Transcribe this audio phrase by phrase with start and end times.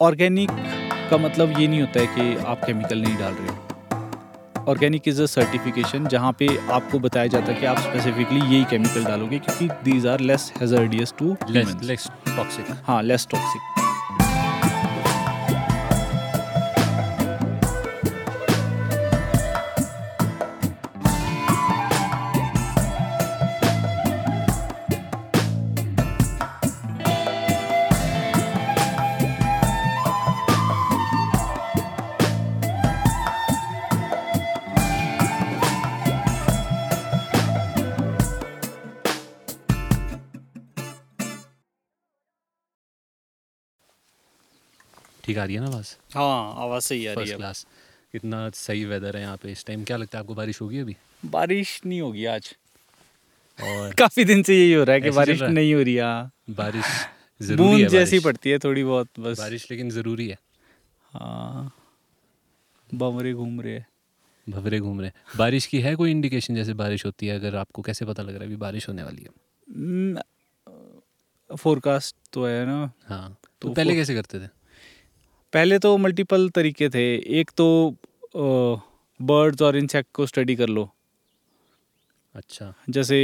[0.00, 0.50] Organic
[1.10, 5.22] का मतलब ये नहीं होता है कि आप केमिकल नहीं डाल रहे हो। ऑर्गेनिक इज़
[5.22, 9.68] अ सर्टिफिकेशन जहाँ पे आपको बताया जाता है कि आप स्पेसिफिकली यही केमिकल डालोगे क्योंकि
[9.84, 13.73] these are less hazardous to less less toxic हाँ लेस टॉक्सिक
[45.24, 45.94] ठीक आ रही है ना आवाज़?
[46.14, 47.66] हाँ आवाज़ सही आ रही है। क्लास
[48.12, 50.96] कितना सही वेदर है यहाँ पे इस टाइम क्या लगता है आपको बारिश होगी अभी?
[51.24, 52.54] बारिश नहीं होगी आज।
[53.58, 53.92] और?
[53.98, 56.84] काफ़ी दिन से यही हो रहा है कि बारिश नहीं हो रही हाँ। बारिश
[57.42, 60.38] ज़रूरी बूंद है जैसी पड़ती है थोड़ी बहुत बस। बारिश लेकिन ज़रूरी है।
[61.12, 61.72] हाँ।
[62.94, 63.86] बमरे घूम रहे हैं।
[64.48, 67.38] भवरे घूम रहे हैं। बारिश की है कोई इंडिकेशन जैसे बारिश होती है?
[67.38, 70.22] अगर आपको कैसे पता लग रहा है अभी बारिश होने वाली है?
[71.56, 74.63] फोरकास्ट तो है ना। हाँ। तो तो पहले कैसे करते थे?
[75.54, 77.04] पहले तो मल्टीपल तरीके थे।
[77.40, 77.66] एक तो
[79.20, 80.90] बर्ड्स और इंसेक्ट को स्टडी कर लो।
[82.34, 83.18] अच्छा। जैसे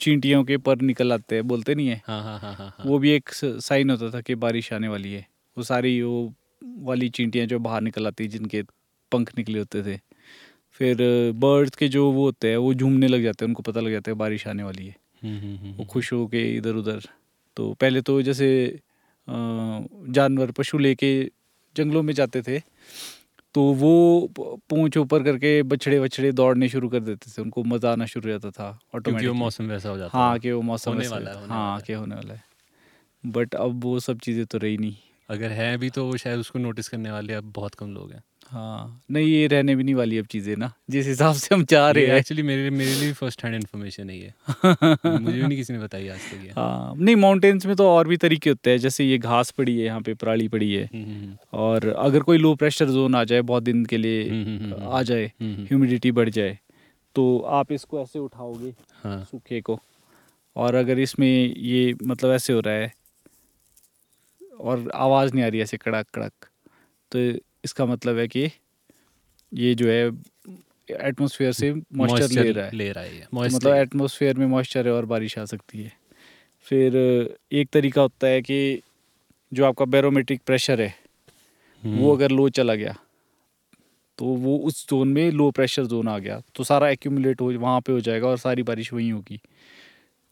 [0.00, 2.02] चींटियों के पर निकल आते हैं बोलते नहीं है?
[2.06, 5.12] हाँ हाँ हाँ हाँ हाँ। वो भी एक साइन होता था कि बारिश आने वाली
[5.12, 6.32] है। वो सारी वो
[6.82, 8.62] वाली चींटियाँ जो बाहर निकल आती जिनके
[9.12, 9.98] पंख निकले होते थे।
[10.80, 10.96] फिर
[11.36, 14.10] बर्ड्स के जो वो होते हैं वो झूमने लग जाते हैं उनको पता लग जाता
[14.10, 17.00] है बारिश आने वाली है। हम्म, हम्म, हम्म, वो खुश हो के इधर उधर
[17.56, 18.48] तो पहले तो जैसे
[20.12, 21.30] जानवर पशु लेके
[21.76, 22.58] जंगलों में जाते थे
[23.54, 28.06] तो वो पूछ ऊपर करके बछड़े वछड़े दौड़ने शुरू कर देते थे उनको मज़ा आना
[28.06, 30.90] शुरू हो जाता था क्योंकि वो ऑटोमेटिक मौसम वैसा हो जाता हाँ के वो मौसम
[30.90, 31.36] होने वाला है,
[31.76, 32.42] है कि होने वाला है।
[33.24, 34.96] बट अब वो सब चीज़ें तो रही नहीं।
[35.30, 38.22] अगर है भी तो वो शायद उसको नोटिस करने वाले अब बहुत कम लोग हैं।
[38.50, 41.90] हाँ। नहीं ये रहने भी नहीं वाली अब चीज़ें ना जिस हिसाब से हम चाह
[41.90, 45.56] रहे हैं। एक्चुअली मेरे लिए मेरे लिए फ़र्स्ट हैंड इन्फॉर्मेशन है ये। मुझे भी नहीं
[45.56, 48.70] किसी ने बताई आज तक ये। हाँ नहीं माउंटेन्स में तो और भी तरीके होते
[48.70, 52.20] हैं जैसे ये घास पड़ी है यहाँ पे पराली पड़ी है। हम्म, हम्म, और अगर
[52.22, 55.24] कोई लो प्रेशर जोन आ जाए बहुत दिन के हम्म, लिए हम्म, हम्म, आ जाए
[55.26, 56.58] हम्म, हम्म, ह्यूमिडिटी बढ़ जाए
[57.16, 59.78] तो आप इसको ऐसे उठाओगे हाँ। सूखे को।
[60.56, 62.92] और अगर इसमें ये मतलब ऐसे हो रहा है
[64.60, 66.46] और आवाज़ नहीं आ रही ऐसे कड़क कड़क
[67.12, 67.18] तो
[67.64, 68.50] इसका मतलब है कि
[69.52, 70.06] ये जो है
[71.08, 74.92] एटमॉस्फेयर से मॉइस्चर ले रहा है। ले रहा है तो मतलब एटमॉस्फेयर में मॉइस्चर है
[74.92, 75.92] और बारिश आ सकती है।
[76.66, 76.96] फिर
[77.52, 78.80] एक तरीका होता है कि
[79.52, 80.94] जो आपका बैरोमेट्रिक प्रेशर है
[81.82, 82.94] हम्म, वो अगर लो चला गया
[84.18, 87.80] तो वो उस जोन में लो प्रेशर जोन आ गया तो सारा एक्यूमुलेट हो वहाँ
[87.80, 89.40] पे हो जाएगा और सारी बारिश वहीं होगी।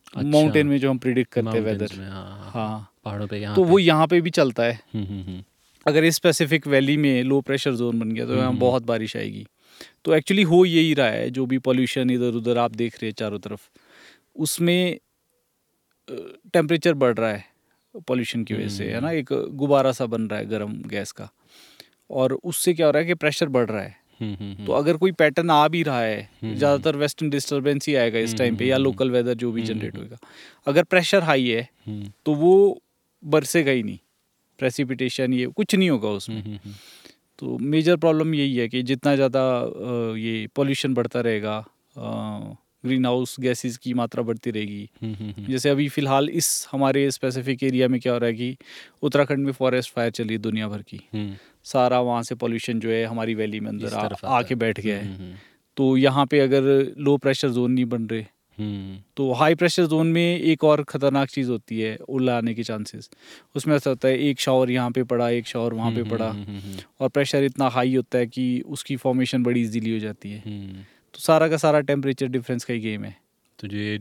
[0.06, 3.54] अच्छा, माउंटेन में जो हम प्रिडिक्ट करते हैं वेदर हाँ, हाँ, हाँ। पहाड़ों पे यहाँ
[3.56, 5.42] तो पे। वो यहाँ पे भी चलता है। हम्म, हम्म, हम्म,
[5.88, 9.16] अगर इस स्पेसिफिक वैली में लो प्रेशर जोन बन गया तो यहाँ हम्म। बहुत बारिश
[9.16, 9.46] आएगी।
[10.04, 13.14] तो एक्चुअली हो यही रहा है जो भी पॉल्यूशन इधर उधर आप देख रहे हैं
[13.18, 13.68] चारों तरफ़
[14.38, 14.98] उसमें
[16.08, 17.44] टेम्परेचर बढ़ रहा है
[18.08, 19.10] पॉल्यूशन की वजह से है ना?
[19.12, 21.28] एक गुब्बारा सा बन रहा है गर्म गैस का
[22.10, 24.72] और उससे क्या हो रहा है कि प्रेशर बढ़ रहा है। हम्म, हम्म, हम्म, तो
[24.72, 28.56] अगर कोई पैटर्न आ भी रहा है हम्म। ज़्यादातर वेस्टर्न डिस्टर्बेंस ही आएगा इस टाइम
[28.56, 30.18] पे या हम्म, लोकल वेदर जो भी हम्म, जनरेट होगा
[30.66, 32.54] अगर प्रेशर हाई है हम्म, तो वो
[33.22, 33.98] बरसेगा ही नहीं।
[34.58, 36.74] प्रेसिपिटेशन ये कुछ नहीं होगा उसमें। हम्म, हम्म, हम्म,
[37.38, 39.42] तो मेजर प्रॉब्लम यही है कि जितना ज़्यादा
[40.18, 41.64] ये पॉल्यूशन बढ़ता रहेगा
[42.86, 47.98] ग्रीन हाउस गैसेस की मात्रा बढ़ती रहेगी। जैसे अभी फ़िलहाल इस हमारे स्पेसिफिक एरिया में
[48.00, 48.56] क्या हो रहा है कि
[49.02, 51.00] उत्तराखंड में फॉरेस्ट फायर चल रही है दुनिया भर की।
[51.64, 53.94] सारा वहाँ से पॉल्यूशन जो है हमारी वैली में अंदर।
[54.26, 55.36] आके बैठ गया है।
[55.76, 56.62] तो यहाँ पे अगर
[56.98, 58.20] लो प्रेशर जोन नहीं बन रहे
[59.16, 63.10] तो हाई प्रेशर जोन में एक और ख़तरनाक चीज़ होती है ओला आने के चांसेस
[63.56, 66.28] उसमें ऐसा होता है एक शावर यहाँ पे पड़ा एक शावर वहाँ पे हम्म, पड़ा।
[66.28, 69.98] हम्म, हम्म, हम्म, और प्रेशर इतना हाई होता है कि उसकी फॉर्मेशन बड़ी इजीली हो
[69.98, 73.16] जाती है। हम्म। तो सारा का सारा टेम्परेचर डिफरेंस का ही गेम है।
[73.58, 73.96] तो ये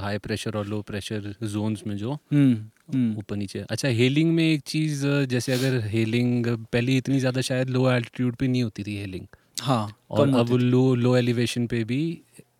[0.00, 2.54] हाई प्रेशर और लो प्रेशर जोन्स में जो हम्म
[2.94, 7.70] हम्म। ऊपर नीचे। अच्छा हेलिंग में एक चीज़ जैसे अगर हेलिंग पहले इतनी ज़्यादा शायद
[7.70, 9.26] लो एल्टीट्यूड पे नहीं होती थी हेलिंग
[9.62, 12.00] हाँ और अब लो लो एलिवेशन पे भी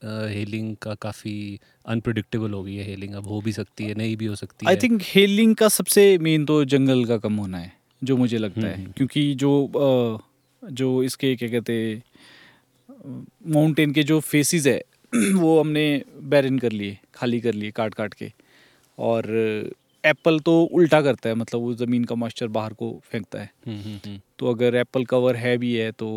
[0.03, 1.35] हेलिंग का काफ़ी
[1.87, 4.77] अनप्रडिक्टेबल हो गई है हेलिंग अब हो भी सकती है नहीं भी हो सकती आई
[4.77, 8.75] थिंक हेलिंग का सबसे मेन तो जंगल का कम होना है जो मुझे लगता है।
[8.75, 10.21] हम्म। क्योंकि जो
[10.63, 12.03] जो इसके क्या कहते
[13.49, 14.81] माउंटेन के जो फेसिस है
[15.15, 15.85] वो हमने
[16.31, 18.33] बैरन कर लिए खाली कर लिए काट काट के।
[18.99, 19.27] और
[20.05, 23.79] एप्पल तो उल्टा करता है मतलब वो ज़मीन का मॉइस्चर बाहर को फेंकता है। हम्म,
[23.79, 26.09] हम्म, हम्म, तो अगर एप्पल कवर है भी है तो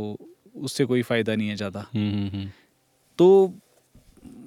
[0.63, 2.49] उससे कोई फ़ायदा नहीं है ज़्यादा। हम्म, हम्म, हम्म,
[3.19, 3.53] तो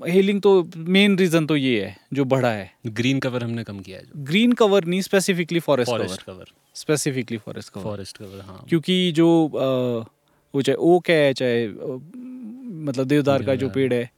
[0.08, 3.98] हेलिंग तो मेन रीज़न तो ये है जो बढ़ा है। ग्रीन कवर हमने कम किया
[3.98, 6.44] है ग्रीन कवर नहीं specifically forest forest cover
[6.74, 10.10] specifically forest cover forest cover हाँ। क्योंकि जो अ,
[10.54, 14.10] वो चाहे ओक है चाहे मतलब देवदार का जो पेड़ है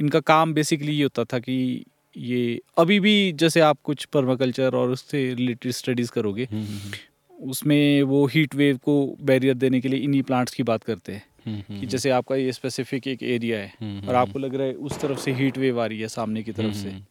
[0.00, 1.84] इनका काम बेसिकली ये होता था कि
[2.16, 8.02] ये अभी भी जैसे आप कुछ पर्माकल्चर और उससे रिलेटेड स्टडीज़ करोगे हम्म, हम्म, उसमें
[8.02, 11.29] वो हीट वेव को बैरियर देने के लिए इन्हीं प्लांट्स की बात करते हैं। हम्म,
[11.29, 14.74] हम्म, कि जैसे आपका ये स्पेसिफिक एक एरिया है हम्म, और आपको लग रहा है
[14.74, 17.02] उस तरफ़ से हीट वेव आ रही है सामने की तरफ़ हम्म, से हम्म,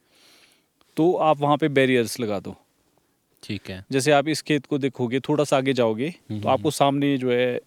[0.98, 2.56] तो आप वहाँ पे बैरियर्स लगा दो।
[3.44, 6.72] ठीक है। जैसे आप इस खेत को देखोगे थोड़ा सा आगे जाओगे हम्म, तो आपको
[6.72, 7.60] सामने जो है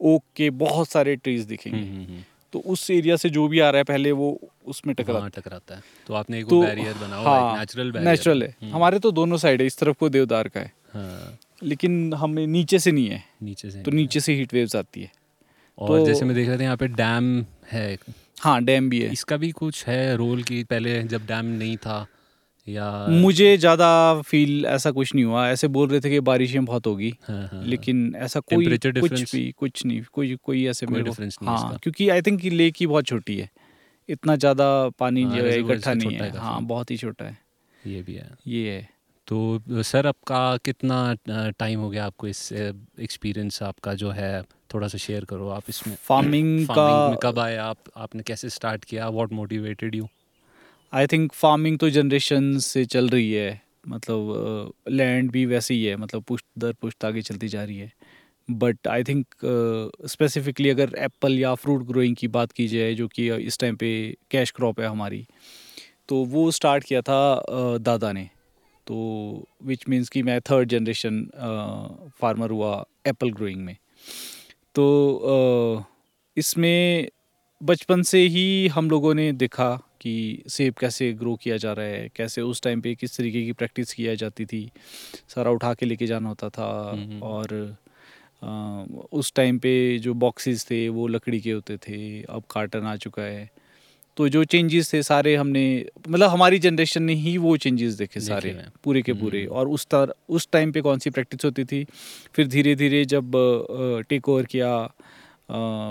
[0.00, 2.22] ओक के बहुत सारे ट्रीज दिखेंगे। हम्म, हम्म, हम्म,
[2.52, 4.28] तो उस एरिया से जो भी आ रहा है पहले वो
[4.66, 8.10] उसमें टकरा वहाँ टकराता है। तो आपने एक तो बैरियर बना है हाँ नेचुरल बैरियर
[8.10, 12.14] नेचुरल है। हमारे तो दोनों साइड है इस तरफ़ को देवदार का है। हाँ। लेकिन
[12.14, 15.10] हमें नीचे से नहीं है नीचे से तो नीचे से हीट वेव्स आती है।
[15.78, 17.98] और तो- जैसे मैं देख रहा था यहाँ पे डैम है।
[18.40, 22.06] हाँ डैम भी है। इसका भी कुछ है रोल की पहले जब डैम नहीं था
[22.68, 26.86] या मुझे ज़्यादा फील ऐसा कुछ नहीं हुआ। ऐसे बोल रहे थे कि बारिशें बहुत
[26.86, 31.12] होगी हाँ, हाँ, लेकिन ऐसा कोई कुछ भी कुछ नहीं कोई कोई ऐसे कोई मेरे
[31.22, 33.50] नहीं हाँ क्योंकि आई थिंक लेक ही बहुत छोटी है।
[34.08, 37.38] इतना ज़्यादा पानी हाँ, जो है इकट्ठा नहीं है। है हाँ बहुत ही छोटा है।
[37.86, 38.88] ये भी है। ये है।
[39.26, 44.44] तो सर आपका कितना टाइम हो गया आपको इस एक्सपीरियंस आपका जो है?
[44.74, 47.76] थोड़ा सा शेयर करो आप इसमें। फ़ार्मिंग का कब आए आप?
[47.96, 49.08] आपने कैसे स्टार्ट किया?
[49.08, 50.08] What motivated you
[50.92, 55.96] I think farming तो जनरेशन से चल रही है। मतलब लैंड भी वैसे ही है।
[55.96, 57.92] मतलब पुश्त दर पुश्त आगे चलती जा रही है।
[58.50, 59.34] बट आई थिंक
[60.08, 63.90] स्पेसिफिकली अगर एप्पल या फ्रूट ग्रोइंग की बात की जाए जो कि इस टाइम पे
[64.30, 65.26] कैश क्रॉप है हमारी
[66.08, 68.28] तो वो स्टार्ट किया था अ, दादा ने।
[68.86, 68.96] तो
[69.64, 71.20] विच मीन्स कि मैं थर्ड जनरेशन
[72.20, 73.76] फार्मर हुआ एप्पल ग्रोइंग में।
[74.78, 75.84] तो
[76.36, 77.08] इसमें
[77.62, 82.08] बचपन से ही हम लोगों ने देखा कि सेब कैसे ग्रो किया जा रहा है
[82.16, 84.70] कैसे उस टाइम पे किस तरीके की प्रैक्टिस किया जाती थी।
[85.28, 87.76] सारा उठा के लेके जाना होता था हम्म। और
[88.44, 92.96] आ, उस टाइम पे जो बॉक्सेस थे वो लकड़ी के होते थे। अब कार्टन आ
[92.96, 93.50] चुका है।
[94.18, 95.64] तो जो चेंजेस थे सारे हमने
[96.08, 99.86] मतलब हमारी जनरेशन ने ही वो चेंजेस देखे सारे पूरे के पूरे। हम्म। और उस
[99.86, 101.84] तर उस टाइम पे कौन सी प्रैक्टिस होती थी?
[102.34, 103.30] फिर धीरे धीरे जब
[104.08, 104.72] टेक ओवर किया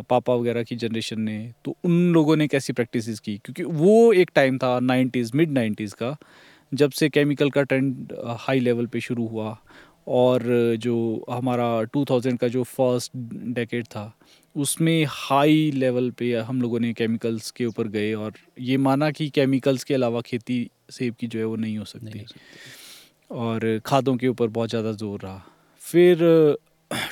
[0.09, 3.37] पापा वगैरह की जनरेशन ने तो उन लोगों ने कैसी प्रैक्टिसेस की?
[3.37, 6.15] क्योंकि वो एक टाइम था नाइन्टीज़ मिड नाइन्टीज़ का
[6.71, 9.57] जब से केमिकल का ट्रेंड हाई लेवल पे शुरू हुआ।
[10.07, 10.43] और
[10.79, 11.65] जो हमारा
[11.95, 13.11] 2000 का जो फ़र्स्ट
[13.53, 14.03] डेकेड था
[14.57, 19.29] उसमें हाई लेवल पे हम लोगों ने केमिकल्स के ऊपर गए और ये माना कि
[19.29, 23.35] केमिकल्स के अलावा खेती सेब की जो है वो नहीं हो सकती। नहीं हो सकती।
[23.37, 25.41] और खादों के ऊपर बहुत ज़्यादा ज़ोर रहा।
[25.81, 26.17] फिर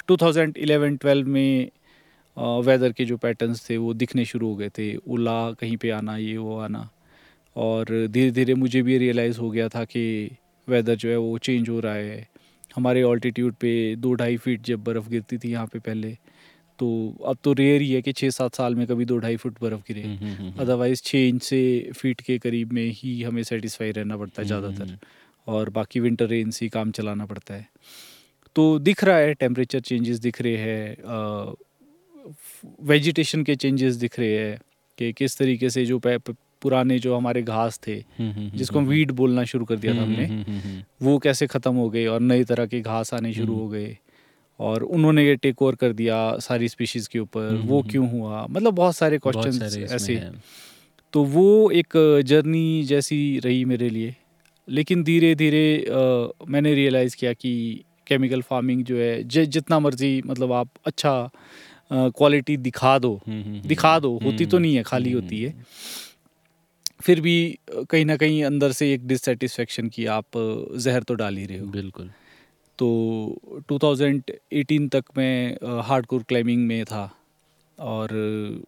[0.09, 1.69] 2011-12 में
[2.65, 6.17] वेदर के जो पैटर्न्स थे वो दिखने शुरू हो गए थे। ओला कहीं पे आना
[6.17, 6.89] ये वो आना।
[7.55, 10.05] और धीरे धीरे मुझे भी रियलाइज़ हो गया था कि
[10.67, 12.27] वेदर जो है वो चेंज हो रहा है।
[12.75, 16.17] हमारे ऑल्टीट्यूड पे दो ढाई फीट जब बर्फ़ गिरती थी यहाँ पे पहले
[16.79, 16.87] तो
[17.25, 19.81] अब तो रेयर ही है कि छः सात साल में कभी दो ढाई फुट बर्फ़
[19.87, 23.91] गिरे। हम्म, हम्म, हम्म, अदरवाइज़ छः इंच से फीट के करीब में ही हमें सेटिस्फाई
[23.91, 24.97] रहना पड़ता है हम्म, ज़्यादातर। हम्म,
[25.47, 27.67] और बाकी विंटर रेन से ही काम चलाना पड़ता है।
[28.55, 31.53] तो दिख रहा है टेम्परेचर चेंजेस दिख रहे हैं
[32.83, 34.59] वेजिटेशन के चेंजेस दिख रहे हैं
[34.97, 35.99] कि किस तरीके से जो
[36.61, 40.01] पुराने जो हमारे घास थे हम्म, हम्म, जिसको हम वीड बोलना शुरू कर दिया था
[40.01, 43.13] हम्म, हमने हम्म, हम्म, हम्म, वो कैसे ख़त्म हो गए और नई तरह के घास
[43.13, 43.97] आने शुरू हम्म। हो गए।
[44.59, 48.09] और उन्होंने ये टेक ओवर कर दिया सारी स्पीशीज़ के ऊपर। हम्म, वो हम्म, क्यों
[48.09, 48.47] हुआ?
[48.47, 50.21] मतलब बहुत सारे क्वेश्चन ऐसे।
[51.13, 54.15] तो वो एक जर्नी जैसी रही मेरे लिए।
[54.69, 55.85] लेकिन धीरे धीरे
[56.49, 61.29] मैंने रियलाइज़ किया कि केमिकल फ़ार्मिंग जो है ज, जितना मर्ज़ी मतलब आप अच्छा
[61.93, 65.21] क्वालिटी दिखा दो। हम्म, हम्म, हम्म, दिखा दो होती तो हम्म, नहीं है खाली हम्म,
[65.21, 65.53] होती है।
[67.01, 67.57] फिर भी
[67.89, 70.25] कहीं ना कहीं अंदर से एक डिससेटिस्फेक्शन की आप
[70.77, 72.11] जहर तो डाल ही रहे हो। बिल्कुल।
[72.79, 72.87] तो
[73.71, 77.09] 2018 तक मैं हार्डकोर क्लाइंबिंग में था।
[77.79, 78.09] और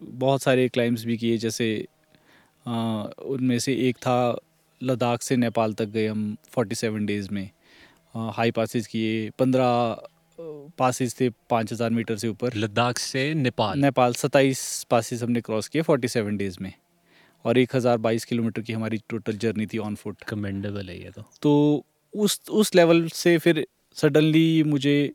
[0.02, 1.86] बहुत सारे क्लाइंब्स भी किए जैसे
[2.66, 4.18] उनमें से एक था
[4.80, 7.48] लद्दाख से नेपाल तक गए हम 47 डेज़ में।
[8.14, 9.96] हाई पासिस किए 15
[10.78, 15.82] पासिस थे 5000 मीटर से ऊपर। लद्दाख से नेपाल। नेपाल 27 पासिस हमने क्रॉस किए
[15.82, 16.72] 47 डेज़ में।
[17.44, 21.84] और 1022 किलोमीटर की हमारी टोटल जर्नी थी ऑन फुट कमेंडेबल है ये तो। तो
[22.14, 23.66] उस उस लेवल से फिर
[23.98, 25.12] सडनली मुझे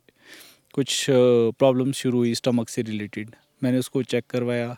[0.74, 3.30] कुछ प्रॉब्लम शुरू हुई स्टमक से रिलेटेड।
[3.62, 4.76] मैंने उसको चेक करवाया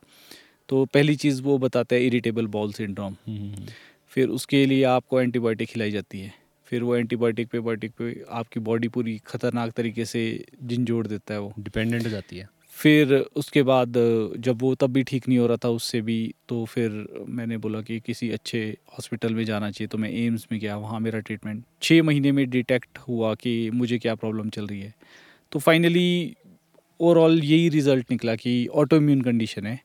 [0.68, 3.66] तो पहली चीज़ वो बताता है irritable bowel syndrome. Hmm, hmm,
[4.12, 6.32] फिर उसके लिए आपको एंटीबायोटिक खिलाई जाती है।
[6.70, 10.22] फिर वो एंटीबायोटिक पे बायोटिक पे आपकी बॉडी पूरी ख़तरनाक तरीके से
[10.64, 13.92] झिंझोड़ देता है वो। डिपेंडेंट हो जाती है। फिर उसके बाद,
[14.38, 16.18] जब वो तब भी ठीक नहीं हो रहा था उससे भी
[16.48, 18.60] तो फिर मैंने बोला कि किसी अच्छे
[18.92, 22.48] हॉस्पिटल में जाना चाहिए तो मैं एम्स में गया, वहाँ मेरा ट्रीटमेंट छः महीने में
[22.50, 24.94] डिटेक्ट हुआ कि मुझे क्या प्रॉब्लम चल रही है।
[25.52, 26.36] तो फाइनली
[27.00, 29.78] ओवरऑल यही रिज़ल्ट निकला कि ऑटो इम्यून कंडीशन है,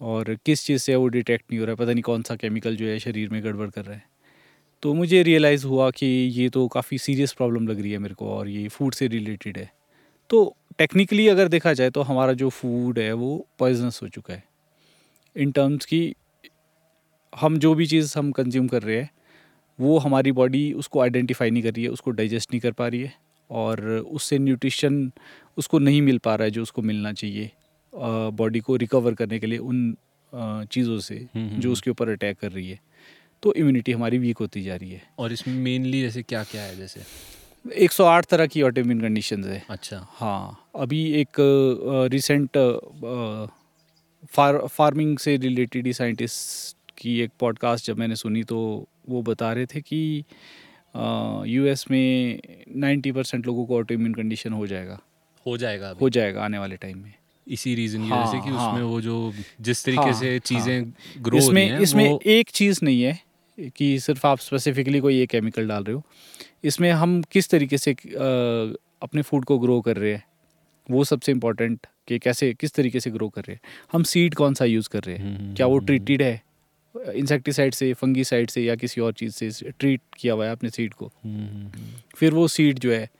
[0.00, 2.76] और किस चीज़ से वो डिटेक्ट नहीं हो रहा है, पता नहीं कौन सा केमिकल
[2.76, 4.02] जो है शरीर में गड़बड़ कर रहा है।
[4.82, 8.30] तो मुझे रियलाइज़ हुआ कि ये तो काफ़ी सीरियस प्रॉब्लम लग रही है मेरे को,
[8.30, 9.70] और ये फ़ूड से रिलेटेड है।
[10.30, 14.44] तो टेक्निकली अगर देखा जाए तो हमारा जो फ़ूड है वो पॉइजनस हो चुका है।
[15.36, 16.14] इन टर्म्स की
[17.32, 19.10] हम जो भी चीज़ हम कंज्यूम कर रहे हैं
[19.78, 23.00] वो हमारी बॉडी उसको आइडेंटिफाई नहीं कर रही है उसको डाइजेस्ट नहीं कर पा रही
[23.00, 23.12] है
[23.50, 25.10] और उससे न्यूट्रिशन
[25.58, 27.50] उसको नहीं मिल पा रहा है जो उसको मिलना चाहिए
[28.32, 29.96] बॉडी को रिकवर करने के लिए उन
[30.32, 32.78] चीज़ों से हम्म, हम्म, जो हम्म। उसके ऊपर अटैक कर रही है।
[33.42, 36.76] तो इम्यूनिटी हमारी वीक होती जा रही है। और इसमें मेनली जैसे क्या क्या है
[36.76, 37.00] जैसे?
[37.64, 41.36] 108 तरह की ऑटोइम्यून कंडीशन है। अच्छा। हाँ अभी एक
[42.12, 42.56] रिसेंट
[44.32, 48.58] फार फ़ार्मिंग से रिलेटेड ही साइंटिस्ट की एक पॉडकास्ट जब मैंने सुनी तो
[49.08, 50.24] वो बता रहे थे कि
[51.46, 52.40] यूएस में
[52.80, 54.98] 90 परसेंट लोगों को ऑटोइम्यून कंडीशन हो जाएगा।
[55.46, 57.14] हो जाएगा हो जाएगा आने वाले टाइम में।
[57.46, 60.30] इसी रीजन की हाँ, वजह से कि हाँ। उसमें वो जो जिस तरीके हाँ, से
[60.30, 63.18] हाँ। चीज़ें ग्रो हो इसमें इसमें एक चीज़ नहीं है
[63.76, 66.02] कि सिर्फ़ आप स्पेसिफिकली कोई ये केमिकल डाल रहे हो।
[66.64, 67.92] इसमें हम किस तरीके से
[69.02, 70.24] अपने फ़ूड को ग्रो कर रहे हैं?
[70.90, 73.60] वो सबसे इम्पोर्टेंट कि कैसे किस तरीके से ग्रो कर रहे हैं?
[73.92, 75.38] हम सीड कौन सा यूज़ कर रहे हैं?
[75.38, 76.42] हम्म, क्या वो हम्म, ट्रीटेड है?
[77.14, 80.94] इंसेक्टिसाइड से फंगीसाइड से या किसी और चीज़ से ट्रीट किया हुआ है अपने सीड
[80.94, 81.12] को?
[81.24, 81.86] हम्म, हम्म,
[82.16, 83.10] फिर वो सीड जो है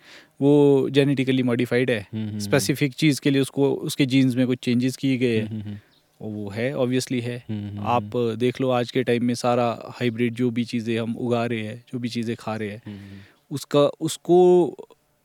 [0.40, 4.59] वो जेनेटिकली मॉडिफाइड है। हम्म, हम्म, स्पेसिफिक चीज़ के लिए उसको उसके जीन्स में कुछ
[4.59, 5.76] चेंजेस किए गए हैं। हम्म, हम्म,
[6.21, 10.35] वो है ऑब्वियसली है। हम्म, हम्म, आप देख लो आज के टाइम में सारा हाइब्रिड
[10.35, 13.81] जो भी चीज़ें हम उगा रहे हैं जो भी चीज़ें खा रहे हैं हम्म, उसका
[14.00, 14.39] उसको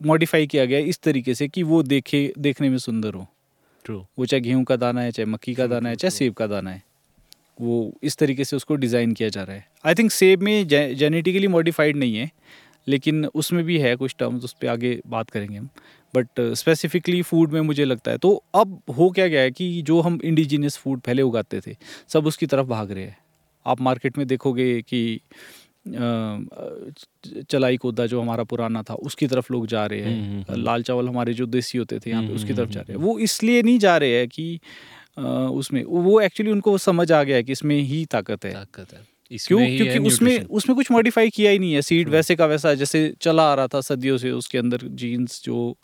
[0.00, 3.26] मॉडिफाई किया गया इस तरीके से कि वो देखे देखने में सुंदर हो।
[3.84, 6.34] ट्रू वो चाहे गेहूँ का दाना है चाहे मक्की का True, दाना है चाहे सेब
[6.34, 6.82] का दाना है
[7.60, 11.48] वो इस तरीके से उसको डिज़ाइन किया जा रहा है। आई थिंक सेब में जेनेटिकली
[11.48, 12.30] मॉडिफाइड नहीं है
[12.86, 15.68] लेकिन उसमें भी है कुछ टर्म्स उस पर आगे बात करेंगे हम।
[16.16, 20.00] बट स्पेसिफिकली फ़ूड में मुझे लगता है तो अब हो क्या गया है कि जो
[20.00, 21.76] हम इंडिजिनियस फ़ूड पहले उगाते थे
[22.08, 23.16] सब उसकी तरफ़ भाग रहे हैं।
[23.66, 25.20] आप मार्केट में देखोगे कि
[27.50, 30.62] चलाई कोदा जो हमारा पुराना था उसकी तरफ़ लोग जा रहे हम्म, हम्म, हैं हम्म।
[30.62, 32.92] लाल चावल हमारे जो देसी होते थे यहाँ पे हम्म, उसकी हम्म, तरफ़ जा रहे
[32.92, 34.60] हैं। हम्म, वो इसलिए नहीं जा रहे हैं कि
[35.58, 39.15] उसमें वो एक्चुअली उनको समझ आ गया है कि इसमें ही ताकत है। ताकत है।
[39.30, 39.58] क्यों?
[39.76, 43.42] क्योंकि उसमें उसमें कुछ मॉडिफाई किया ही नहीं है। सीड वैसे का वैसा जैसे चला
[43.42, 45.76] आ रहा था सदियों से उसके अंदर जीन्स जो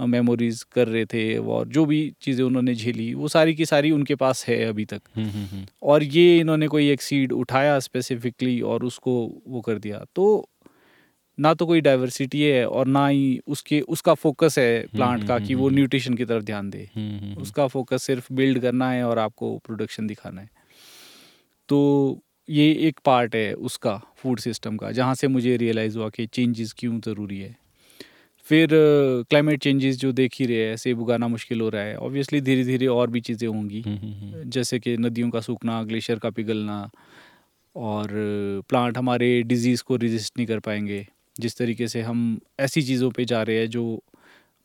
[0.00, 4.14] मेमोरीज कर रहे थे और जो भी चीज़ें उन्होंने झेली वो सारी की सारी उनके
[4.14, 8.84] पास है अभी तक। हम्म, हम्म, और ये इन्होंने कोई एक सीड उठाया स्पेसिफिकली और
[8.84, 10.48] उसको वो कर दिया। तो
[11.40, 15.54] ना तो कोई डाइवर्सिटी है और ना ही उसके उसका फोकस है प्लांट का कि
[15.54, 16.88] वो न्यूट्रिशन की तरफ़ ध्यान दे।
[17.40, 20.50] उसका फोकस सिर्फ़ बिल्ड करना है और आपको प्रोडक्शन दिखाना है।
[21.68, 26.26] तो ये एक पार्ट है उसका फ़ूड सिस्टम का जहाँ से मुझे रियलाइज़ हुआ कि
[26.26, 27.56] चेंजेस क्यों ज़रूरी है।
[28.46, 28.68] फिर
[29.30, 32.64] क्लाइमेट चेंजेस जो देख ही रहे हैं सेब उगाना मुश्किल हो रहा है। ऑब्वियसली धीरे
[32.64, 36.30] धीरे और भी चीज़ें होंगी। हम्म, हम्म, हम्म, जैसे कि नदियों का सूखना ग्लेशियर का
[36.30, 36.90] पिघलना
[37.76, 38.08] और
[38.68, 41.06] प्लांट हमारे डिज़ीज़ को रिजिस्ट नहीं कर पाएँगे।
[41.40, 44.02] जिस तरीके से हम ऐसी चीज़ों पे जा रहे हैं जो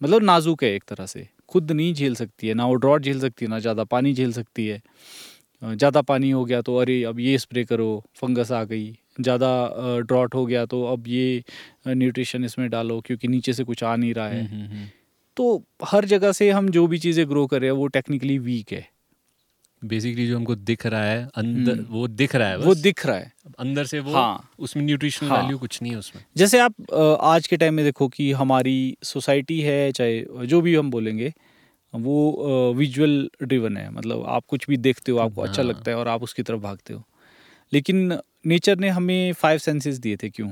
[0.01, 3.19] मतलब नाजुक है एक तरह से। खुद नहीं झेल सकती है ना वो ड्रॉट झेल
[3.19, 4.81] सकती है ना ज़्यादा पानी झेल सकती है।
[5.63, 8.91] ज़्यादा पानी हो गया तो अरे अब ये स्प्रे करो फंगस आ गई।
[9.21, 9.49] ज़्यादा
[10.01, 11.43] ड्रॉट हो गया तो अब ये
[11.87, 14.87] न्यूट्रिशन इसमें डालो क्योंकि नीचे से कुछ आ नहीं रहा है। हम्म, हम्म, हम्म।
[15.37, 18.71] तो हर जगह से हम जो भी चीज़ें ग्रो कर रहे हैं वो टेक्निकली वीक
[18.73, 18.87] है।
[19.81, 23.31] बेसिकली जो हमको दिख रहा है अंदर। वो दिख रहा है वो दिख रहा है।
[23.59, 26.91] अंदर से वो हाँ। उसमें न्यूट्रिशनल वैल्यू हाँ। वैल्यू कुछ नहीं है उसमें। जैसे आप
[27.23, 31.33] आज के टाइम में देखो कि हमारी सोसाइटी है चाहे जो भी हम बोलेंगे
[31.95, 35.97] वो विजुअल ड्रिवन है। मतलब आप कुछ भी देखते हो आपको अच्छा हाँ। लगता है
[35.97, 37.03] और आप उसकी तरफ़ भागते हो।
[37.73, 40.49] लेकिन नेचर ने हमें फाइव सेंसेस दिए थे क्यों?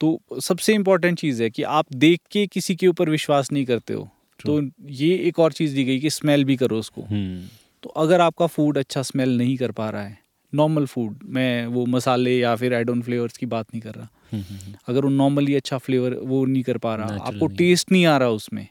[0.00, 3.94] तो सबसे इंपॉर्टेंट चीज़ है कि आप देख के किसी के ऊपर विश्वास नहीं करते
[3.94, 4.08] हो।
[4.40, 7.46] तो ये एक और चीज़ दी गई कि स्मेल भी करो उसको। हम्म,
[7.82, 10.18] तो अगर आपका फ़ूड अच्छा स्मेल नहीं कर पा रहा है
[10.54, 14.08] नॉर्मल फ़ूड मैं वो मसाले या फिर एड ऑन फ्लेवर्स की बात नहीं कर रहा।
[14.32, 18.06] हम्म, हम्म, अगर वो नॉर्मली अच्छा फ्लेवर वो नहीं कर पा रहा आपको। टेस्ट नहीं
[18.06, 18.66] आ रहा उसमें।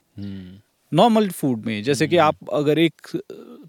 [0.93, 3.07] नॉर्मल फ़ूड में जैसे कि हम्म। आप अगर एक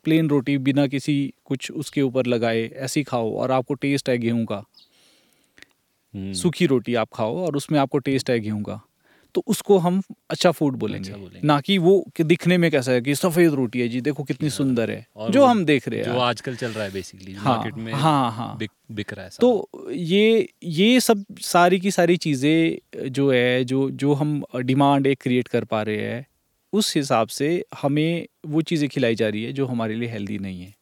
[0.05, 4.45] प्लेन रोटी बिना किसी कुछ उसके ऊपर लगाए ऐसी खाओ और आपको टेस्ट है गेहूँ
[4.45, 4.63] का।
[6.15, 8.81] हम्म, सूखी रोटी आप खाओ और उसमें आपको टेस्ट है गेहूँ का।
[9.35, 12.93] तो उसको हम अच्छा फ़ूड बोलेंगे। अच्छा बोलेंगे। ना कि वो कि दिखने में कैसा
[12.93, 15.89] है कि सफ़ेद रोटी है जी देखो कितनी हाँ। सुंदर है और जो हम देख
[15.89, 19.13] रहे हैं जो आजकल चल रहा है बेसिकली हाँ मार्केट में हाँ हाँ। बिक बिक
[19.13, 24.43] रहा है तो ये ये सब सारी की सारी चीज़ें जो है जो जो हम
[24.57, 26.27] डिमांड एक क्रिएट कर पा रहे हैं
[26.73, 30.61] उस हिसाब से हमें वो चीज़ें खिलाई जा रही है जो हमारे लिए हेल्दी नहीं
[30.61, 30.75] है।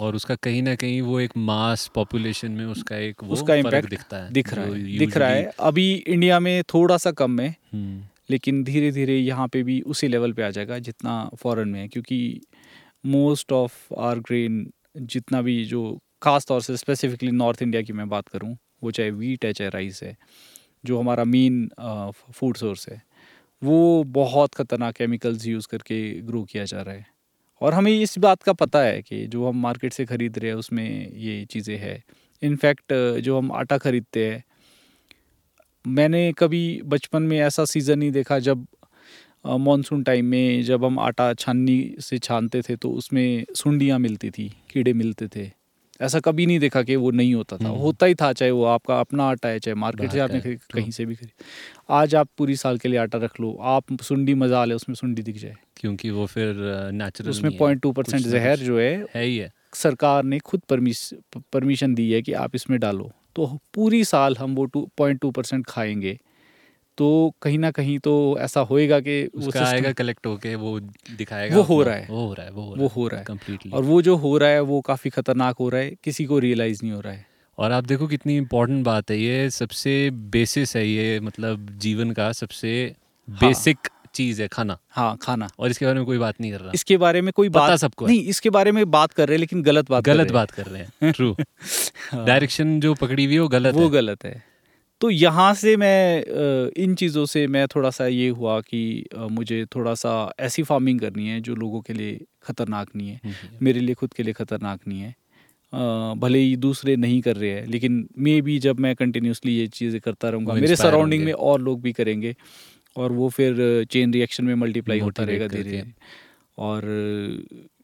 [0.00, 3.88] और उसका कहीं ना कहीं वो एक मास पॉपुलेशन में उसका एक वो उसका इम्पैक्ट
[3.90, 7.48] दिखता है दिख रहा है दिख रहा है। अभी इंडिया में थोड़ा सा कम है
[7.72, 8.00] हम्म,
[8.30, 11.88] लेकिन धीरे धीरे यहाँ पे भी उसी लेवल पे आ जाएगा जितना फॉरेन में है
[11.88, 12.40] क्योंकि
[13.06, 18.08] मोस्ट ऑफ़ आर ग्रेन जितना भी जो खास तौर से स्पेसिफिकली नॉर्थ इंडिया की मैं
[18.08, 20.16] बात करूँ वो चाहे वीट है चाहे राइस है
[20.86, 21.68] जो हमारा मेन
[22.32, 23.02] फ़ूड सोर्स है।
[23.62, 27.06] वो बहुत ख़तरनाक केमिकल्स यूज़ करके ग्रो किया जा रहा है।
[27.60, 30.56] और हमें इस बात का पता है कि जो हम मार्केट से ख़रीद रहे हैं,
[30.56, 32.02] उसमें ये चीज़ें है।
[32.42, 34.42] इनफैक्ट जो हम आटा ख़रीदते हैं,
[35.84, 38.66] मैंने कभी बचपन में ऐसा सीज़न नहीं देखा जब
[39.46, 44.48] मानसून टाइम में जब हम आटा छाननी से छानते थे तो उसमें सुंडियाँ मिलती थी,
[44.70, 45.50] कीड़े मिलते थे।
[46.00, 48.64] ऐसा कभी नहीं देखा कि वो नहीं होता था। हम्म। होता ही था चाहे वो
[48.64, 51.44] आपका अपना आटा है चाहे मार्केट से आपने कहीं से भी खरीद।
[51.90, 55.22] आज आप पूरी साल के लिए आटा रख लो आप सुंडी मज़ा ले उसमें सुंडी
[55.22, 56.54] दिख जाए। क्योंकि वो फिर
[56.92, 60.62] नेचुरल उसमें पॉइंट टू परसेंट जहर जो है है ही है। सरकार ने खुद
[61.52, 65.30] परमिशन दी है कि आप इसमें डालो। तो पूरी साल हम वो टू पॉइंट टू
[65.30, 66.18] परसेंट खाएँगे।
[66.98, 70.80] तो कहीं ना कहीं तो ऐसा होएगा कि उसका आएगा कलेक्ट होके वो
[71.16, 73.24] दिखाएगा वो हो रहा है। वो हो रहा है वो हो वो हो रहा है।
[73.24, 76.38] कंप्लीटली और वो जो हो रहा है वो काफ़ी खतरनाक हो रहा है किसी को
[76.38, 77.26] रियलाइज़ नहीं हो रहा है।
[77.58, 82.32] और आप देखो कितनी इम्पोर्टेंट बात है ये सबसे बेसिस है ये मतलब जीवन का
[82.32, 82.94] सबसे
[83.28, 86.60] हाँ। बेसिक चीज़ है खाना। हाँ खाना। और इसके बारे में कोई बात नहीं कर
[86.60, 89.40] रहा। इसके बारे में कोई बात सबको नहीं इसके बारे में बात कर रहे हैं
[89.40, 91.32] लेकिन गलत बात गलत रहे बात कर रहे हैं ट्रू
[92.12, 94.49] हाँ। डायरेक्शन जो पकड़ी हुई है वो गलत वो है। गलत है।
[95.00, 96.24] तो यहाँ से मैं
[96.76, 101.28] इन चीज़ों से मैं थोड़ा सा ये हुआ कि मुझे थोड़ा सा ऐसी फ़ार्मिंग करनी
[101.28, 104.80] है जो लोगों के लिए ख़तरनाक नहीं है हम्म, मेरे लिए खुद के लिए ख़तरनाक
[104.88, 105.14] नहीं है।
[105.72, 110.00] भले ही दूसरे नहीं कर रहे हैं लेकिन मे भी जब मैं कंटिन्यूसली ये चीज़ें
[110.00, 112.34] करता रहूँगा मेरे सराउंडिंग में और लोग भी करेंगे
[112.96, 115.92] और वो फिर चेन रिएक्शन में मल्टीप्लाई होता रहेगा धीरे धीरे
[116.58, 116.82] और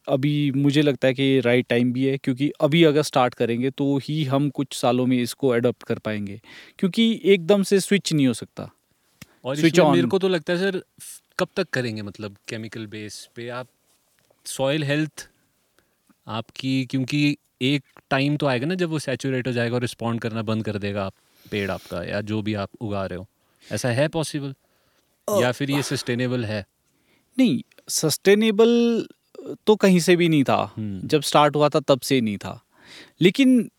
[0.08, 3.96] अभी मुझे लगता है कि राइट टाइम भी है क्योंकि अभी अगर स्टार्ट करेंगे तो
[3.98, 6.40] ही हम कुछ सालों में इसको अडॉप्ट कर पाएँगे।
[6.78, 8.70] क्योंकि एकदम से स्विच नहीं हो सकता।
[9.44, 10.82] और स्विच इसमें मेरे को तो लगता है सर
[11.38, 13.48] कब तक करेंगे मतलब केमिकल बेस पे?
[13.48, 13.66] आप
[14.46, 15.28] सॉइल हेल्थ
[16.26, 20.42] आपकी क्योंकि एक टाइम तो आएगा ना जब वो सैचुरेट हो जाएगा और रिस्पॉन्ड करना
[20.42, 21.14] बंद कर देगा आप
[21.50, 23.26] पेड़ आपका या जो भी आप उगा रहे हो।
[23.72, 24.54] ऐसा है पॉसिबल
[25.28, 26.64] या फिर ये सस्टेनेबल है?
[27.38, 29.06] नहीं सस्टेनेबल
[29.66, 32.64] तो कहीं से भी नहीं था। हम्म। जब स्टार्ट हुआ था तब से नहीं था।
[33.20, 33.70] लेकिन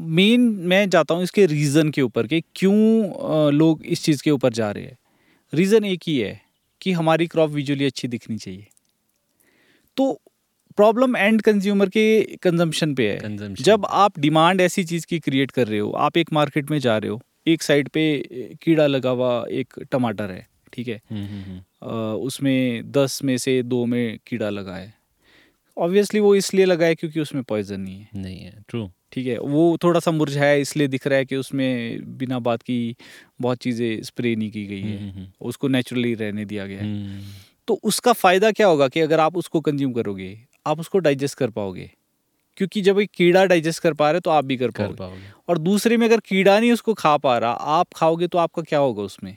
[0.00, 3.06] मेन मैं जाता हूँ इसके रीज़न के ऊपर कि क्यों
[3.52, 4.98] लोग इस चीज़ के ऊपर जा रहे हैं।
[5.54, 6.40] रीज़न एक ही है
[6.80, 8.66] कि हमारी क्रॉप विजुअली अच्छी दिखनी चाहिए।
[9.96, 10.20] तो
[10.76, 15.50] प्रॉब्लम एंड कंज्यूमर के कंजम्पशन पे है। Consumption जब आप डिमांड ऐसी चीज़ की क्रिएट
[15.50, 18.18] कर रहे हो आप एक मार्केट में जा रहे हो एक साइड पे
[18.62, 21.00] कीड़ा लगा हुआ एक टमाटर है। ठीक है?
[21.10, 24.92] हम्म, हम्म, हम्म। उसमें दस में से दो में कीड़ा लगा है
[25.76, 29.38] ऑब्वियसली वो इसलिए लगा है क्योंकि उसमें पॉइजन नहीं है। नहीं है ट्रू ठीक है
[29.38, 32.96] वो थोड़ा सा मुरझाया इसलिए दिख रहा है कि उसमें बिना बात की
[33.40, 37.20] बहुत चीज़ें स्प्रे नहीं की गई है। उसको नेचुरली रहने दिया गया है।
[37.68, 41.50] तो उसका फ़ायदा क्या होगा कि अगर आप उसको कंज्यूम करोगे आप उसको डाइजेस्ट कर
[41.50, 41.90] पाओगे?
[42.56, 45.32] क्योंकि जब एक कीड़ा डाइजेस्ट कर पा रहे तो आप भी कर कर पाओगे। पाओगे।
[45.48, 48.78] और दूसरे में अगर कीड़ा नहीं उसको खा पा रहा आप खाओगे तो आपका क्या
[48.78, 49.36] होगा उसमें?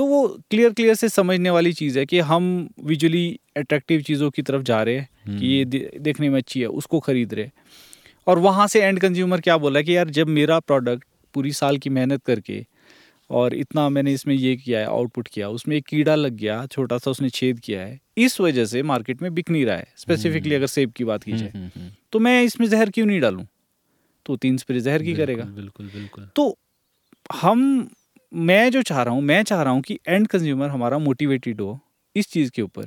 [0.00, 4.42] तो वो क्लियर क्लियर से समझने वाली चीज़ है कि हम विजुअली अट्रैक्टिव चीज़ों की
[4.42, 5.64] तरफ़ जा रहे हैं कि ये
[6.00, 7.50] देखने में अच्छी है उसको खरीद रहे
[8.26, 11.90] और वहाँ से एंड कंज्यूमर क्या बोला कि यार जब मेरा प्रोडक्ट पूरी साल की
[11.90, 12.66] मेहनत करके
[13.30, 16.98] और इतना मैंने इसमें ये किया है आउटपुट किया उसमें एक कीड़ा लग गया छोटा
[16.98, 20.54] सा उसने छेद किया है इस वजह से मार्केट में बिक नहीं रहा है स्पेसिफिकली
[20.54, 23.20] अगर सेब की बात की जाए। हम्म, हम्म, हम्म। तो मैं इसमें जहर क्यों नहीं
[23.20, 23.44] डालूं?
[24.26, 26.58] तो तीन स्प्रे जहर की बिल्कुल, करेगा। बिल्कुल बिल्कुल। तो
[27.32, 27.90] हम
[28.32, 31.78] मैं जो चाह रहा हूँ मैं चाह रहा हूँ कि एंड कंज्यूमर हमारा मोटिवेटेड हो
[32.16, 32.86] इस चीज़ के ऊपर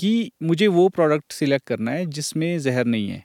[0.00, 3.24] कि मुझे वो प्रोडक्ट सिलेक्ट करना है जिसमें जहर नहीं है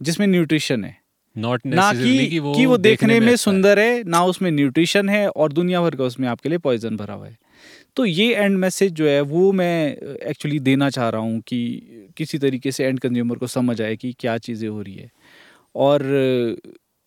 [0.00, 0.96] जिसमें न्यूट्रिशन है।
[1.36, 5.28] नॉट ना कि कि वो, कि वो देखने, में सुंदर है ना उसमें न्यूट्रिशन है
[5.28, 7.36] और दुनिया भर का उसमें आपके लिए पॉइजन भरा हुआ है।
[7.96, 9.96] तो ये एंड मैसेज जो है वो मैं
[10.30, 14.14] एक्चुअली देना चाह रहा हूँ कि किसी तरीके से एंड कंज्यूमर को समझ आए कि
[14.20, 15.10] क्या चीज़ें हो रही है।
[15.74, 16.02] और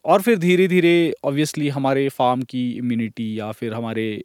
[0.05, 4.23] और फिर धीरे धीरे ऑब्वियसली हमारे फार्म की इम्यूनिटी या फिर हमारे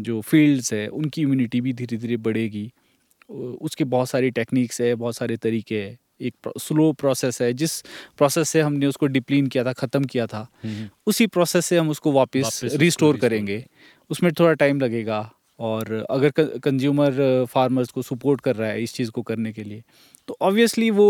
[0.00, 2.70] जो फील्ड्स है उनकी इम्यूनिटी भी धीरे धीरे बढ़ेगी।
[3.60, 7.80] उसके बहुत सारी टेक्निक्स है बहुत सारे तरीके है। एक स्लो प्रोसेस है जिस
[8.18, 11.90] प्रोसेस से हमने उसको डिप्लीन किया था ख़त्म किया था हम्म, उसी प्रोसेस से हम
[11.90, 13.64] उसको वापस रिस्टोर करेंगे।
[14.10, 15.20] उसमें थोड़ा टाइम लगेगा।
[15.58, 19.82] और अगर कंज्यूमर फार्मर्स को सपोर्ट कर रहा है इस चीज़ को करने के लिए
[20.28, 21.06] तो ऑब्वियसली वो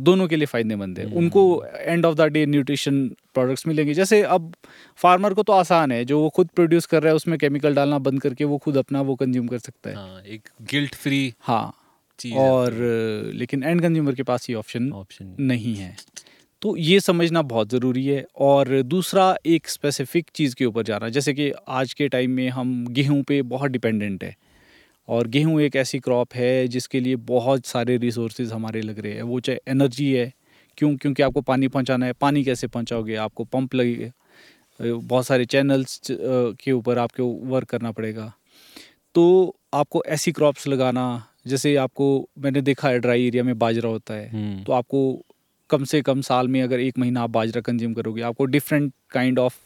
[0.00, 4.52] दोनों के लिए फ़ायदेमंद है। उनको end of the day nutrition products मिलेंगे। जैसे अब
[4.98, 7.98] फार्मर को तो आसान है जो वो खुद प्रोड्यूस कर रहा है उसमें केमिकल डालना
[8.00, 11.66] बंद करके वो खुद अपना वो कंज्यूम कर सकता है। हाँ एक गिल्ट फ्री हाँ।
[12.38, 12.74] और
[13.34, 15.94] लेकिन एंड कंज्यूमर के पास ये ऑप्शन ऑप्शन नहीं है।
[16.62, 21.34] तो ये समझना बहुत ज़रूरी है और दूसरा एक स्पेसिफिक चीज़ के ऊपर जाना जैसे
[21.34, 24.36] कि आज के टाइम में हम गेहूँ पे बहुत डिपेंडेंट है
[25.08, 29.22] और गेहूँ एक ऐसी क्रॉप है जिसके लिए बहुत सारे रिसोर्सेज हमारे लग रहे हैं
[29.22, 30.32] वो चाहे एनर्जी है
[30.78, 34.06] क्यों क्योंकि आपको पानी पहुंचाना है पानी कैसे पहुंचाओगे आपको पंप लगेगा
[34.80, 38.32] अ, बहुत सारे चैनल्स के ऊपर आपको वर्क करना पड़ेगा।
[39.14, 44.14] तो आपको ऐसी क्रॉप्स लगाना जैसे आपको मैंने देखा है ड्राई एरिया में बाजरा होता
[44.14, 45.24] है हम्म। तो आपको
[45.70, 49.38] कम से कम साल में अगर एक महीना आप बाजरा कंज्यूम करोगे आपको different kind
[49.38, 49.58] of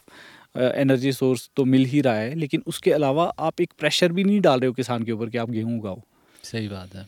[0.59, 4.40] energy source तो मिल ही रहा है लेकिन उसके अलावा आप एक प्रेशर भी नहीं
[4.40, 6.03] डाल रहे हो किसान के ऊपर कि आप गेहूँ उगाओ।
[6.43, 7.07] सही बात है।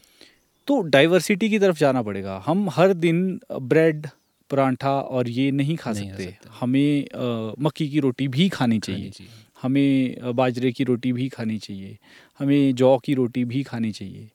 [0.66, 4.06] तो डाइवर्सिटी की तरफ़ जाना पड़ेगा। हम हर दिन ब्रेड
[4.50, 8.78] परांठा और ये नहीं खा नहीं सकते। सकते। हमें अ, मक्की की रोटी भी खानी
[8.78, 9.32] चाहिए खानी चाहिए।
[9.62, 11.96] हमें बाजरे की रोटी भी खानी चाहिए।
[12.38, 14.30] हमें जौ की रोटी भी खानी चाहिए।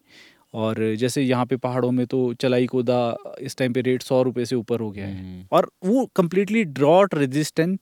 [0.54, 3.00] और जैसे यहाँ पे पहाड़ों में तो चलाई कोदा
[3.42, 6.64] इस टाइम पे रेट सौ रुपये से ऊपर हो गया है। हम्म, और वो कम्प्लीटली
[6.72, 7.80] ड्रॉट रेजिस्टेंट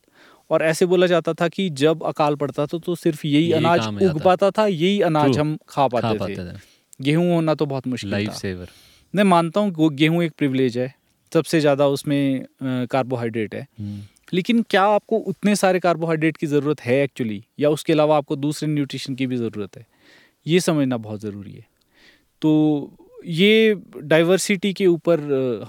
[0.50, 4.04] और ऐसे बोला जाता था कि जब अकाल पड़ता था तो सिर्फ़ यही यही अनाज
[4.06, 7.66] उग पाता था यही अनाज हम खा पाते, खा पाते थे। थे। गेहूँ होना तो
[7.66, 8.70] बहुत मुश्किल लाइफ सेवर
[9.14, 10.94] मैं मानता हूँ गेहूँ एक प्रिविलेज है
[11.32, 13.68] सबसे ज़्यादा उसमें कार्बोहाइड्रेट है।
[14.34, 18.70] लेकिन क्या आपको उतने सारे कार्बोहाइड्रेट की ज़रूरत है एक्चुअली या उसके अलावा आपको दूसरे
[18.70, 19.86] न्यूट्रिशन की भी ज़रूरत है?
[20.46, 21.66] ये समझना बहुत ज़रूरी है।
[22.42, 22.52] तो
[23.28, 25.20] ये डाइवर्सिटी के ऊपर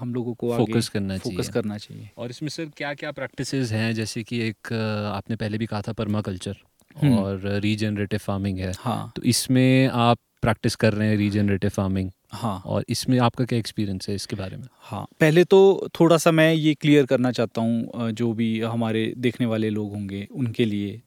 [0.00, 3.72] हम लोगों को फोकस करना फोकस चाहिए। करना चाहिए। और इसमें सर क्या क्या प्रैक्टिसेस
[3.72, 6.56] हैं जैसे कि एक आपने पहले भी कहा था परमा कल्चर
[6.96, 12.10] हम्म। और रीजनरेटिव फ़ार्मिंग है। हाँ। तो इसमें आप प्रैक्टिस कर रहे हैं रीजनरेटिव फ़ार्मिंग
[12.32, 14.66] हाँ। और इसमें आपका क्या एक्सपीरियंस है इसके बारे में?
[14.80, 19.46] हाँ पहले तो थोड़ा सा मैं ये क्लियर करना चाहता हूँ जो भी हमारे देखने
[19.46, 21.00] वाले लोग होंगे उनके लिए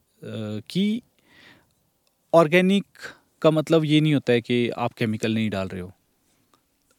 [0.70, 1.02] कि
[2.34, 2.86] ऑर्गेनिक
[3.44, 5.92] का मतलब ये नहीं होता है कि आप केमिकल नहीं डाल रहे हो।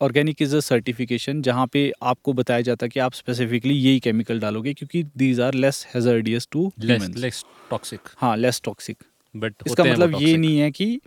[0.01, 4.41] ऑर्गेनिक इज़ अ सर्टिफिकेशन जहाँ पे आपको बताया जाता है कि आप स्पेसिफिकली यही केमिकल
[4.41, 9.05] डालोगे क्योंकि these are less hazardous to less toxic हाँ लेस टॉक्सिक
[9.35, 11.01] बट इसका मतलब ये नहीं है कि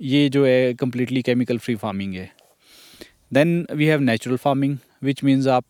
[0.00, 2.30] ये जो है कम्प्लीटली केमिकल फ्री फ़ार्मिंग है।
[3.32, 5.64] Then we have natural farming which means आप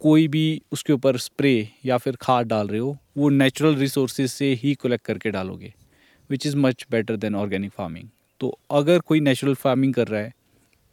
[0.00, 4.52] कोई भी उसके ऊपर स्प्रे या फिर खाद डाल रहे हो वो नेचुरल रिसोर्सेज से
[4.54, 5.72] ही कलेक्ट करके डालोगे
[6.30, 8.08] which is much better than organic farming
[8.40, 10.32] तो अगर कोई नेचुरल फ़ार्मिंग कर रहा है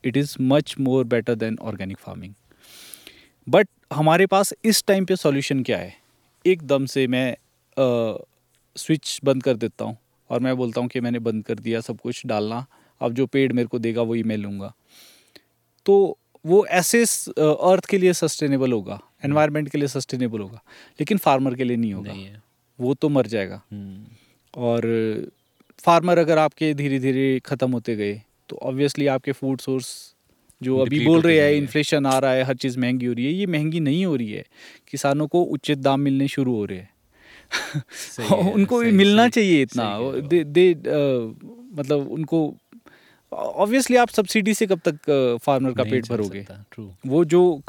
[0.04, 2.34] it is much more better than organic farming
[3.48, 5.94] but हमारे पास इस टाइम पे सॉल्यूशन क्या है?
[6.46, 7.36] एकदम से मैं
[8.76, 9.98] स्विच बंद कर देता हूँ
[10.30, 12.66] और मैं बोलता हूँ कि मैंने बंद कर दिया सब कुछ डालना
[13.02, 14.74] अब जो पेड़ मेरे को देगा वही मैं लूँगा।
[15.86, 20.62] तो वो ऐसे अर्थ के लिए सस्टेनेबल होगा एनवायरनमेंट के लिए सस्टेनेबल होगा
[21.00, 22.30] लेकिन फार्मर के लिए नहीं होगा। नहीं
[22.80, 24.06] वो तो मर जाएगा। हम्म,
[24.54, 25.32] और
[25.84, 30.16] फार्मर अगर आपके धीरे धीरे ख़त्म होते गए तो ऑब्वियसली आपके फ़ूड सोर्स
[30.62, 33.32] जो अभी बोल रहे हैं इन्फ्लेशन आ रहा है हर चीज़ महँगी हो रही है
[33.32, 34.46] ये महँगी नहीं हो रही है।
[34.88, 36.90] किसानों को उचित दाम मिलने शुरू हो रहे हैं।
[38.54, 41.34] उनको भी मिलना सही- चाहिए इतना। दे दे अ,
[41.76, 42.56] मतलब उनको
[43.34, 45.00] ऑब्वियसली आप सब्सिडी से कब तक
[45.44, 46.46] फार्मर का पेट भरोगे?
[47.06, 47.62] वो जो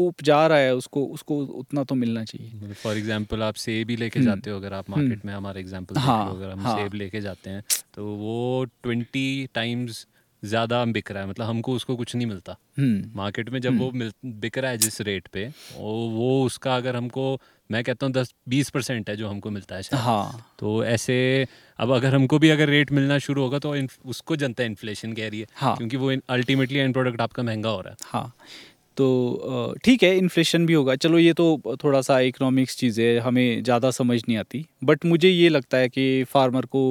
[0.00, 4.18] उपजा रहा है उसको उसको उतना तो मिलना चाहिए। फॉर एग्ज़ाम्पल आप सेब ही लेके
[4.18, 7.20] हम्म, जाते हो अगर आप मार्केट में हमारे एग्ज़ाम्पल हाँ, अगर हम हाँ। सेब लेके
[7.20, 7.62] जाते हैं
[7.94, 10.06] तो वो ट्वेंटी टाइम्स
[10.42, 13.90] ज़्यादा बिक रहा है। मतलब हमको उसको कुछ नहीं मिलता। हम्म। मार्केट में जब वो
[13.92, 17.38] मिल बिक रहा है जिस रेट पे वो वो उसका अगर हमको
[17.70, 21.16] मैं कहता हूँ दस बीस परसेंट है जो हमको मिलता है हाँ। तो ऐसे
[21.78, 23.74] अब अगर हमको भी अगर रेट मिलना शुरू होगा तो
[24.06, 27.80] उसको जनता इन्फ्लेशन कह रही है हाँ। क्योंकि वो अल्टीमेटली एंड प्रोडक्ट आपका महँगा हो
[27.80, 28.32] रहा है। हाँ।
[28.96, 33.62] तो ठीक है इन्फ्लेशन भी होगा। चलो ये तो थोड़ा सा इकोनॉमिक्स चीज़ है हमें
[33.62, 36.82] ज़्यादा समझ नहीं आती। बट मुझे ये लगता है कि फार्मर को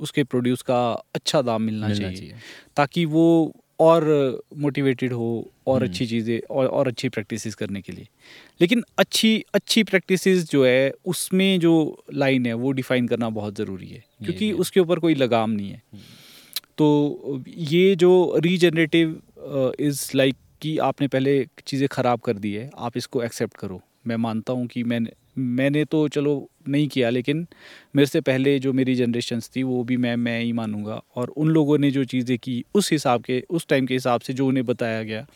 [0.00, 0.80] उसके प्रोड्यूस का
[1.14, 2.34] अच्छा दाम मिलना, मिलना चाहिए, चाहिए।
[2.76, 4.04] ताकि वो और
[4.56, 5.28] मोटिवेटेड हो
[5.66, 8.06] और हम्म। अच्छी चीज़ें और और अच्छी प्रैक्टिसेस करने के लिए।
[8.60, 11.74] लेकिन अच्छी अच्छी प्रैक्टिसेस जो है उसमें जो
[12.14, 15.82] लाइन है वो डिफाइन करना बहुत ज़रूरी है। क्योंकि। उसके ऊपर कोई लगाम नहीं है।
[16.78, 19.20] तो ये जो रीजनरेटिव
[19.80, 24.16] इज़ लाइक कि आपने पहले चीज़ें ख़राब कर दी है, आप इसको एक्सेप्ट करो। मैं
[24.16, 27.46] मानता हूँ कि मैंने मैंने तो चलो नहीं किया, लेकिन
[27.96, 31.48] मेरे से पहले जो मेरी जनरेशन्स थी, वो भी मैं मैं ही मानूँगा। और उन
[31.48, 34.64] लोगों ने जो चीज़ें की, उस हिसाब के, उस टाइम के हिसाब से जो उन्हें
[34.66, 35.26] बताया गया,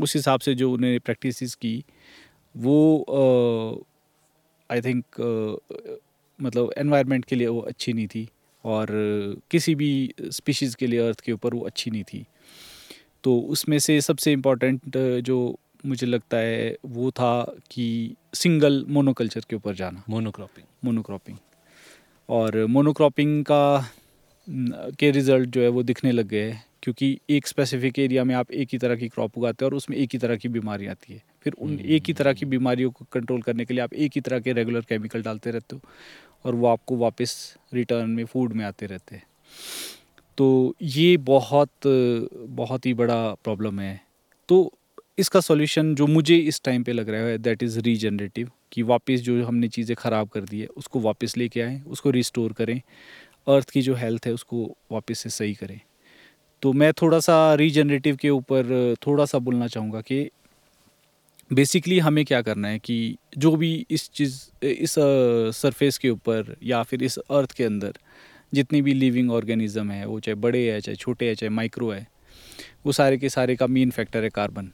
[0.00, 1.84] उस हिसाब से जो उन्हें प्रैक्टिस की,
[2.54, 3.86] वो
[4.70, 5.04] आई थिंक
[6.38, 8.28] मतलब एनवायरनमेंट के लिए वो अच्छी नहीं थी।
[8.64, 8.86] और
[9.50, 12.24] किसी भी स्पीशीज़ के लिए अर्थ के ऊपर वो अच्छी नहीं थी।
[13.24, 15.38] तो उसमें से सबसे इम्पोर्टेंट जो
[15.86, 17.32] मुझे लगता है वो था
[17.70, 21.38] कि सिंगल मोनोकल्चर के ऊपर जाना। मोनोक्रॉपिंग मोनोक्रॉपिंग
[22.28, 23.90] और मोनोक्रॉपिंग का
[24.98, 28.50] के रिज़ल्ट जो है वो दिखने लग गए हैं क्योंकि एक स्पेसिफिक एरिया में आप
[28.52, 31.12] एक ही तरह की क्रॉप उगाते हैं और उसमें एक ही तरह की बीमारी आती
[31.12, 34.12] है। फिर उन एक ही तरह की बीमारियों को कंट्रोल करने के लिए आप एक
[34.14, 35.82] ही तरह के रेगुलर केमिकल डालते रहते हो
[36.44, 37.34] और वो आपको वापस
[37.74, 39.22] रिटर्न में फ़ूड में आते रहते हैं।
[40.38, 44.00] तो ये बहुत बहुत ही बड़ा प्रॉब्लम है।
[44.48, 44.72] तो
[45.18, 49.20] इसका सॉल्यूशन जो मुझे इस टाइम पे लग रहा है दैट इज़ रीजनरेटिव कि वापस
[49.20, 52.80] जो हमने चीज़ें ख़राब कर दी है, उसको वापस लेके आएँ, उसको रिस्टोर करें
[53.46, 55.80] अर्थ की जो हेल्थ है, उसको वापस से सही करें।
[56.62, 60.28] तो मैं थोड़ा सा रीजनरेटिव के ऊपर, थोड़ा सा बोलना चाहूँगा कि
[61.50, 64.94] बेसिकली हमें क्या करना है कि जो भी इस चीज़, इस
[65.56, 67.92] सरफेस के ऊपर या फिर इस अर्थ के अंदर
[68.54, 72.06] जितनी भी लिविंग ऑर्गेनिज्म है वो चाहे बड़े है चाहे छोटे है चाहे माइक्रो है
[72.86, 74.70] वो सारे के सारे का मेन फैक्टर है कार्बन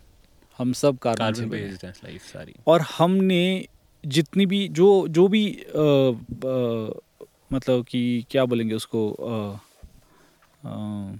[0.58, 3.68] हम सब कार्बन से बेस्ड है लाइफ सारी। और हमने
[4.06, 6.90] जितनी भी जो जो भी आ, आ,
[7.52, 9.58] मतलब कि क्या बोलेंगे उसको आ,
[10.68, 11.12] आ,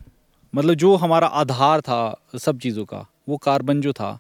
[0.55, 4.19] मतलब जो हमारा आधार था सब चीज़ों का वो कार्बन जो था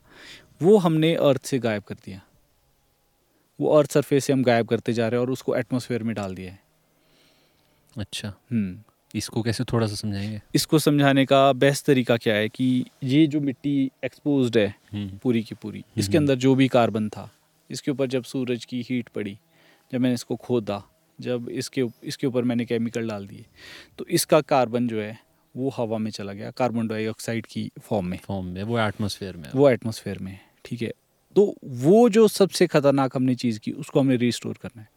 [0.63, 2.21] वो हमने अर्थ से गायब कर दिया।
[3.61, 6.35] वो अर्थ सरफेस से हम गायब करते जा रहे हैं और उसको एटमोसफेयर में डाल
[6.35, 6.68] दिया है।
[7.97, 8.79] अच्छा। हम्म।
[9.15, 10.41] इसको कैसे थोड़ा सा समझाएँगे?
[10.55, 15.43] इसको समझाने का बेस्ट तरीका क्या है कि ये जो मिट्टी एक्सपोज्ड है हम्म। पूरी
[15.43, 17.31] की पूरी इसके अंदर जो भी कार्बन था
[17.71, 19.39] इसके ऊपर जब सूरज की हीट पड़ी
[19.93, 20.83] जब मैंने इसको खोदा
[21.21, 23.45] जब इसके इसके ऊपर मैंने केमिकल डाल दिए
[23.99, 25.19] तो इसका कार्बन जो है
[25.57, 29.49] वो हवा में चला गया कार्बन डाइऑक्साइड की फॉर्म में। फॉर्म में वो एटमोसफेयर में।
[29.55, 30.93] वो एटमोसफेयर में ठीक है?
[31.37, 34.89] तो वो जो सबसे खतरनाक हमने चीज़ की उसको हमने रिस्टोर करना है।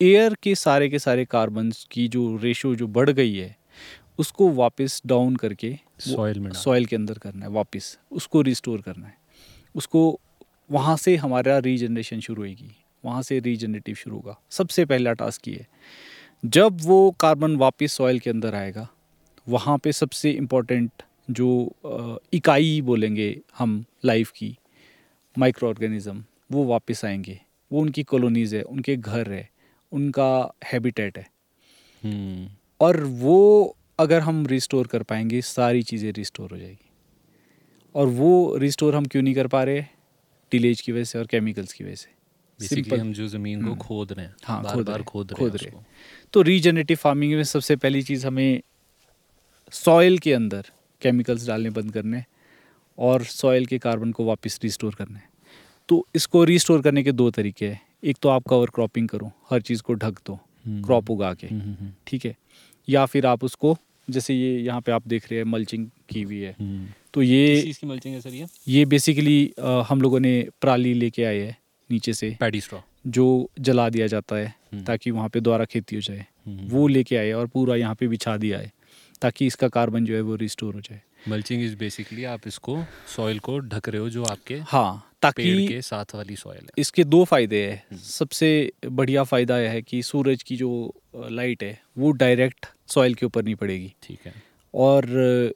[0.00, 3.56] एयर के सारे के सारे कार्बन की जो रेशो जो बढ़ गई है
[4.18, 9.06] उसको वापस डाउन करके सॉइल में सॉइल के अंदर करना है वापस उसको रिस्टोर करना
[9.06, 9.14] है।
[9.74, 10.20] उसको
[10.70, 12.70] वहाँ से हमारा रीजनरेशन शुरू होगी
[13.04, 15.66] वहाँ से रीजनरेटिव शुरू होगा। सबसे पहला टास्क ये है।
[16.44, 18.88] जब वो कार्बन वापस सॉइल के अंदर आएगा
[19.46, 21.50] वहाँ पे सबसे इम्पोर्टेंट जो
[22.32, 24.56] इकाई बोलेंगे हम लाइफ की
[25.36, 29.48] माइक्रो ऑर्गेनिज़म वो वापस आएँगे। वो उनकी कॉलोनीज़ है उनके घर है।
[29.92, 31.26] उनका हैबिटेट है।
[32.04, 32.48] हम्म।
[32.80, 36.90] और वो अगर हम रिस्टोर कर पाएँगे सारी चीज़ें रिस्टोर हो जाएगी।
[37.94, 39.84] और वो रिस्टोर हम क्यों नहीं कर पा रहे?
[40.52, 42.08] टिलेज की वजह से और केमिकल्स की वजह से।
[42.60, 45.06] बेसिकली हम जो ज़मीन को हम्म। खोद रहे हैं हाँ, बार खोद बार रहे हैं,
[45.06, 45.82] खोद रहे खोद रहे
[46.32, 48.60] तो रीजनरेटिव फ़ार्मिंग में सबसे पहली चीज़ हमें
[49.72, 50.66] सॉइल के अंदर
[51.02, 52.24] केमिकल्स डालने बंद करने
[52.98, 55.28] और सॉयल के कार्बन को वापस रिस्टोर करना। है
[55.88, 59.60] तो इसको रिस्टोर करने के दो तरीके हैं। एक तो आप कवर क्रॉपिंग करो हर
[59.60, 62.36] चीज़ को ढक दो हम्म। क्रॉप उगा के हम्म, हम्म, ठीक है
[62.88, 63.76] या फिर आप उसको
[64.08, 67.54] जैसे ये यहाँ पे आप देख रहे हैं मल्चिंग की हुई है हम्म। तो ये
[67.60, 69.52] इसकी मल्चिंग है सर ये ये बेसिकली
[69.88, 71.56] हम लोगों ने पराली लेके आए है
[71.90, 73.26] नीचे से पैडी स्ट्रॉ जो
[73.60, 77.16] जला दिया जाता है हम्म। ताकि वहाँ पे दोबारा खेती हो जाए हम्म। वो लेके
[77.16, 78.72] आए और पूरा यहाँ पे बिछा दिया है
[79.22, 82.78] ताकि इसका कार्बन जो है वो रिस्टोर हो जाए मल्चिंग इज़ बेसिकली आप इसको
[83.16, 86.68] सॉइल को ढक रहे हो जो आपके हाँ पेड़ ताकि के साथ वाली सॉइल है।
[86.78, 90.70] इसके दो फ़ायदे हैं। हम्म। सबसे बढ़िया फ़ायदा यह है कि सूरज की जो
[91.16, 94.34] लाइट है वो डायरेक्ट सॉइल के ऊपर नहीं पड़ेगी। ठीक है।
[94.74, 95.54] और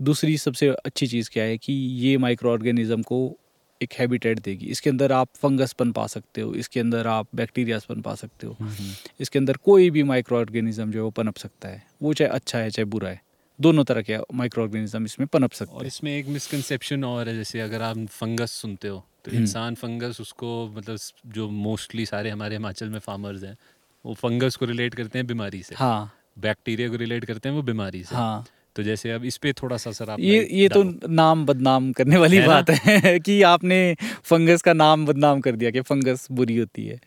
[0.00, 3.36] दूसरी सबसे अच्छी चीज़ क्या है कि ये माइक्रो ऑर्गेनिज़म को
[3.82, 7.84] एक हैबिटेट देगी। इसके अंदर आप फंगस पन पा सकते हो इसके अंदर आप बैक्टीरियाज
[7.84, 11.36] पन पा सकते हो। हम्म, इसके अंदर कोई भी माइक्रो ऑर्गेनिज्म जो है वो पनप
[11.36, 13.20] सकता है। वो चाहे अच्छा है चाहे बुरा है।
[13.58, 17.34] दोनों तरह के माइक्रो ऑर्गेनिज्म इसमें पनप सकते हैं। और इसमें एक मिसकंसेप्शन और है
[17.34, 22.30] जैसे अगर आप फंगस सुनते हो तो हम्म। इंसान फंगस उसको मतलब जो मोस्टली सारे
[22.30, 23.56] हमारे हिमाचल में फार्मर्स हैं
[24.04, 27.62] वो फंगस को रिलेट करते हैं बीमारी से। हाँ। बैक्टीरिया को रिलेट करते हैं वो
[27.62, 28.44] बीमारी से। हाँ।
[28.76, 32.16] तो जैसे अब इस पे थोड़ा सा सर आप ये ये तो नाम बदनाम करने
[32.16, 33.78] वाली है बात है कि आपने
[34.24, 36.98] फंगस का नाम बदनाम कर दिया कि फंगस बुरी होती है।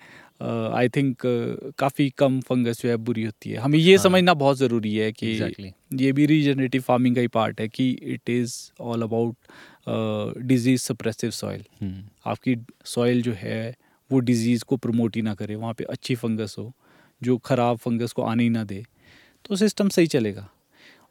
[0.42, 1.22] आई थिंक
[1.80, 5.12] काफ़ी कम फंगस जो है बुरी होती है। हमें ये हाँ। समझना बहुत ज़रूरी है
[5.12, 5.72] कि Exactly.
[5.94, 9.36] ये भी रीजनरेटिव फ़ार्मिंग का ही पार्ट है कि it is all about
[10.44, 11.64] disease suppressive soil
[12.26, 13.76] आपकी सॉइल जो है
[14.10, 16.72] वो डिज़ीज़ को प्रमोट ही ना करे वहाँ पे अच्छी फंगस हो
[17.22, 18.84] जो ख़राब फंगस को आने ही ना दे
[19.46, 20.48] तो सिस्टम सही चलेगा।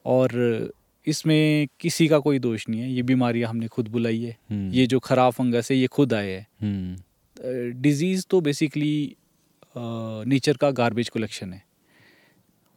[0.06, 0.30] और
[1.06, 4.86] इसमें किसी का कोई दोष नहीं है ये बीमारियाँ हमने खुद बुलाई है। हम्म, ये
[4.86, 9.16] जो ख़राब फंगस है ये खुद आए है। डिज़ीज़ तो बेसिकली
[10.26, 11.62] नेचर का गार्बेज कलेक्शन है।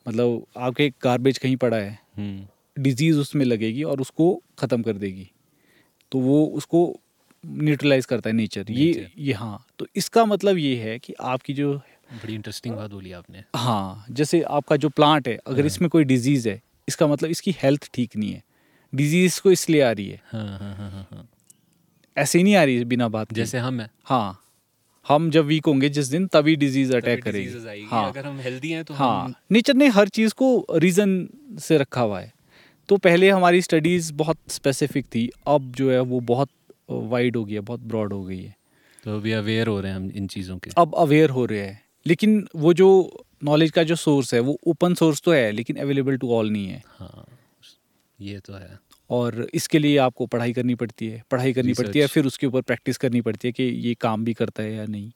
[0.05, 2.45] मतलब आपके गार्बेज कहीं पड़ा है हम्म,
[2.77, 5.29] डिज़ीज़ उसमें लगेगी और उसको ख़त्म कर देगी।
[6.11, 6.81] तो वो उसको
[7.43, 11.73] न्यूट्रलाइज करता है नेचर ये ये हाँ तो इसका मतलब ये है कि आपकी जो
[12.13, 16.03] बड़ी इंटरेस्टिंग बात बोली आपने। हाँ जैसे आपका जो प्लांट है अगर हाँ। इसमें कोई
[16.03, 18.43] डिज़ीज़ है इसका मतलब इसकी हेल्थ ठीक नहीं है।
[18.93, 21.27] डिज़ीज़ को इसलिए आ रही है। हाँ हाँ हाँ हाँ हाँ।
[22.17, 24.37] ऐसे ही नहीं आ रही है बिना बात जैसे हम हैं। हाँ।
[25.11, 28.83] हम जब वीक होंगे जिस दिन तभी डिज़ीज़ अटैक करेगी। हाँ। अगर हम हेल्दी हैं
[28.83, 31.27] तो हाँ। हम नेचर ने हर चीज़ को रीज़न
[31.59, 32.31] से रखा हुआ है।
[32.89, 36.49] तो पहले हमारी स्टडीज़ बहुत स्पेसिफिक थी अब जो है वो बहुत
[36.89, 38.55] वाइड हो गई है बहुत ब्रॉड हो गई है।
[39.03, 41.81] तो अभी अवेयर हो रहे हैं हम इन चीज़ों के। अब अवेयर हो रहे हैं।
[42.05, 42.87] लेकिन वो जो
[43.43, 46.67] नॉलेज का जो सोर्स है वो ओपन सोर्स तो है लेकिन अवेलेबल टू ऑल नहीं
[46.67, 47.25] है। हाँ।
[48.21, 48.79] ये तो है।
[49.11, 52.07] और इसके लिए आपको पढ़ाई करनी पड़ती है पढ़ाई करनी पड़ती है.
[52.07, 55.11] फिर उसके ऊपर प्रैक्टिस करनी पड़ती है कि ये काम भी करता है या नहीं।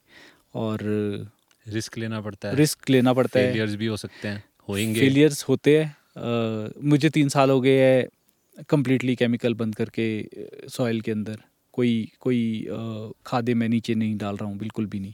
[0.55, 0.79] और
[1.65, 5.43] रिस्क लेना पड़ता है। रिस्क लेना पड़ता है। फेलियर्स भी हो सकते हैं होएँगे। फेलियर्स
[5.43, 10.07] होते हैं। मुझे तीन साल हो गए हैं कम्प्लीटली केमिकल बंद करके
[10.69, 11.39] सॉइल के अंदर।
[11.73, 12.67] कोई कोई
[13.25, 15.13] खादे मैं नीचे नहीं डाल रहा हूँ बिल्कुल भी नहीं।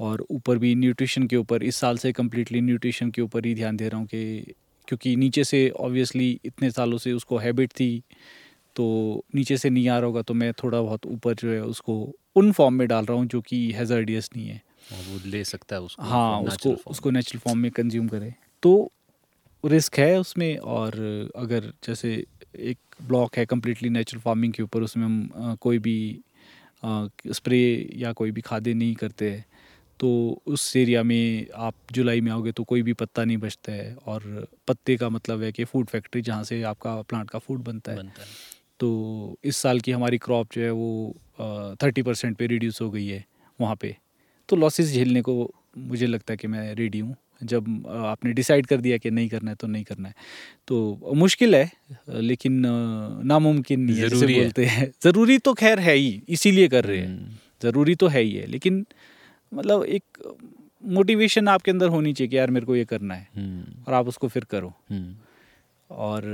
[0.00, 3.76] और ऊपर भी न्यूट्रिशन के ऊपर इस साल से कम्प्लीटली न्यूट्रिशन के ऊपर ही ध्यान
[3.76, 4.54] दे रहा हूँ कि
[4.88, 7.90] क्योंकि नीचे से ऑब्वियसली इतने सालों से उसको हैबिट थी
[8.76, 8.84] तो
[9.34, 11.94] नीचे से नहीं आ रहा होगा तो मैं थोड़ा बहुत ऊपर जो है उसको
[12.36, 15.82] उन फॉर्म में डाल रहा हूँ जो कि हैज़र्डियस नहीं है। वो ले सकता है
[15.82, 18.90] उसको हाँ उसको उसको नेचुरल फॉर्म में कंज्यूम करें। तो
[19.64, 20.94] रिस्क है उसमें और
[21.36, 22.12] अगर जैसे
[22.56, 25.98] एक ब्लॉक है कम्प्लीटली नेचुरल फ़ार्मिंग के ऊपर उसमें हम कोई भी
[27.32, 27.60] स्प्रे
[27.96, 29.44] या कोई भी खादे नहीं करते। हैं
[30.00, 30.08] तो
[30.46, 34.46] उस एरिया में आप जुलाई में आओगे तो कोई भी पत्ता नहीं बचता है और
[34.68, 37.98] पत्ते का मतलब है कि फ़ूड फैक्ट्री जहाँ से आपका प्लांट का फ़ूड बनता है।
[37.98, 38.28] बनता है।
[38.80, 41.14] तो इस साल की हमारी क्रॉप जो है वो
[41.82, 43.24] थर्टी परसेंट पर रिड्यूस हो गई है
[43.58, 43.96] वहाँ पे।
[44.48, 45.34] तो लॉसेस झेलने को
[45.78, 49.50] मुझे लगता है कि मैं रेडी हूँ। जब आपने डिसाइड कर दिया कि नहीं करना
[49.50, 50.14] है तो नहीं करना है।
[50.68, 51.70] तो मुश्किल है
[52.20, 52.62] लेकिन
[53.24, 56.98] नामुमकिन नहीं है ज़रूरी है। बोलते हैं। ज़रूरी तो खैर है ही इसीलिए कर रहे
[56.98, 58.84] हैं। हम्म, ज़रूरी तो है ही है लेकिन
[59.52, 60.02] मतलब एक
[60.82, 64.08] मोटिवेशन आपके अंदर होनी चाहिए कि यार मेरे को ये करना है। हम्म, और आप
[64.08, 65.14] उसको फिर करो। हम्म,
[65.90, 66.24] और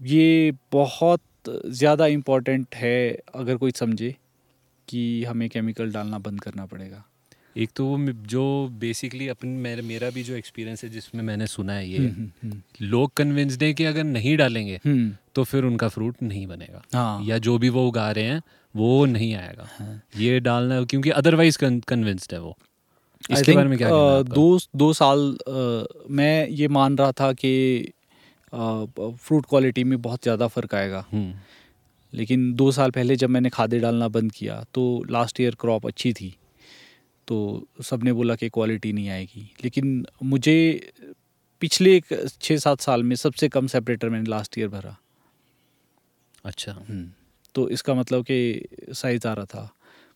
[0.00, 1.20] ये बहुत
[1.66, 4.14] ज़्यादा इम्पोर्टेंट है अगर कोई समझे
[4.88, 7.04] कि हमें केमिकल डालना बंद करना पड़ेगा।
[7.56, 8.42] एक तो वो जो
[8.80, 13.12] बेसिकली अपन मेरा मेरा भी जो एक्सपीरियंस है जिसमें मैंने सुना है ये हम्म, लोग
[13.16, 14.80] कन्विंस्ड हैं कि अगर नहीं डालेंगे
[15.34, 18.42] तो फिर उनका फ्रूट नहीं बनेगा। हाँ। या जो भी वो उगा रहे हैं
[18.76, 19.68] वो नहीं आएगा।
[20.16, 22.56] ये डालना क्योंकि अदरवाइज़ कन्विंस्ड है वो।
[23.24, 24.22] इसके बारे में क्या है?
[24.24, 25.36] दो दो साल
[26.10, 27.52] मैं ये मान रहा था कि
[28.52, 31.34] फ्रूट क्वालिटी में बहुत ज़्यादा फ़र्क आएगा। हम्म,
[32.12, 36.12] लेकिन दो साल पहले जब मैंने खादे डालना बंद किया तो लास्ट ईयर क्रॉप अच्छी
[36.12, 36.34] थी।
[37.28, 37.36] तो
[37.84, 40.56] सबने बोला कि क्वालिटी नहीं आएगी। लेकिन मुझे
[41.62, 42.04] पिछले एक
[42.40, 44.96] छः सात साल में सबसे कम सेपरेटर मैंने लास्ट ईयर भरा।
[46.44, 46.72] अच्छा।
[47.56, 48.38] तो इसका मतलब कि
[48.92, 49.70] साइज़ आ रहा था।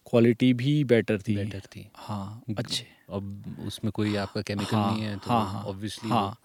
[0.06, 5.02] क्वालिटी भी बेटर थी। बेटर थी। हाँ अच्छे। अब उसमें कोई आपका केमिकल हाँ, नहीं
[5.02, 6.36] है तो हाँ, हाँ, ऑब्वियसली हाँ।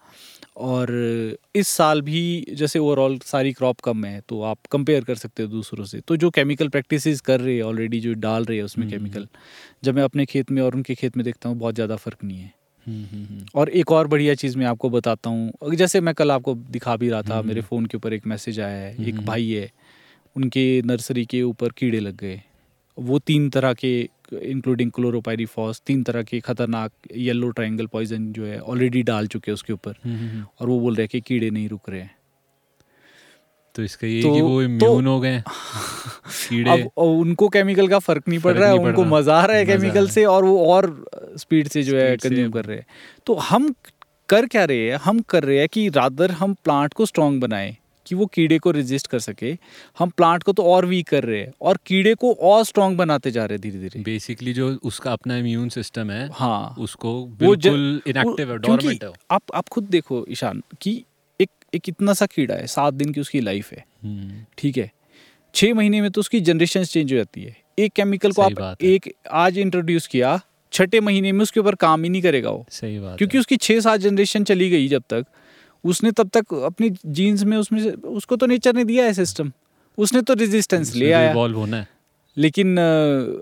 [0.56, 0.90] और
[1.54, 5.48] इस साल भी जैसे ओवरऑल सारी क्रॉप कम है तो आप कंपेयर कर सकते हो
[5.48, 8.86] दूसरों से। तो जो केमिकल प्रैक्टिसेस कर रहे हैं ऑलरेडी जो डाल रहे हैं उसमें
[8.86, 9.26] हम्म, केमिकल
[9.84, 12.38] जब मैं अपने खेत में और उनके खेत में देखता हूँ बहुत ज़्यादा फ़र्क नहीं
[12.38, 12.52] है।
[12.86, 16.96] हम्म, और एक और बढ़िया चीज़ मैं आपको बताता हूँ। जैसे मैं कल आपको दिखा
[16.96, 19.50] भी रहा था हम्म। मेरे फ़ोन के ऊपर एक मैसेज आया है एक हम्म। भाई
[19.50, 19.70] है।
[20.36, 22.42] उनके नर्सरी के ऊपर कीड़े लग गए।
[22.98, 24.08] वो तीन तरह के
[24.42, 29.54] इंक्लूडिंग क्लोरोपायरीफॉस तीन तरह के खतरनाक येलो ट्रायंगल पॉइजन जो है ऑलरेडी डाल चुके हैं
[29.54, 29.94] उसके ऊपर।
[30.60, 32.16] और वो बोल रहे हैं कि कीड़े नहीं रुक रहे हैं।
[33.74, 35.42] तो इसका ये तो- कि वो इम्यून तो- हो गए
[36.50, 39.56] कीड़े। अब अब उनको केमिकल का फ़र्क नहीं पड़ रहा है उनको मज़ा आ रहा
[39.56, 42.86] है केमिकल से और वो और स्पीड से जो है कंज्यूम कर रहे हैं।
[43.26, 43.74] तो हम
[44.28, 44.96] कर क्या रहे हैं?
[44.96, 48.70] हम कर रहे हैं कि रादर हम प्लांट को स्ट्रांग बनाएँ। कि वो कीड़े को
[48.70, 49.56] रेजिस्ट कर सके।
[49.98, 53.30] हम प्लांट को तो और वीक कर रहे हैं और कीड़े को और स्ट्रांग बनाते
[53.30, 58.02] जा रहे हैं धीरे धीरे बेसिकली जो उसका अपना इम्यून सिस्टम है हाँ। उसको बिल्कुल
[58.06, 61.04] इनएक्टिव है है आप आप खुद देखो ईशान कि
[61.40, 64.90] एक एक इतना सा कीड़ा है सात दिन की उसकी लाइफ है। हम्म, ठीक है?
[65.54, 69.14] छः महीने में तो उसकी जनरेशन चेंज हो जाती है। एक केमिकल को आप एक
[69.32, 70.40] आज इंट्रोड्यूस किया
[70.72, 73.80] छठे महीने में उसके ऊपर काम ही नहीं करेगा वो। सही बात क्योंकि उसकी छः
[73.80, 75.26] सात जनरेशन चली गई जब तक।
[75.86, 79.52] उसने तब तक अपनी जीन्स में उसमें से उसको तो नेचर ने दिया है सिस्टम
[79.98, 81.88] उसने तो रेजिस्टेंस ले आया। होना है।
[82.38, 82.76] लेकिन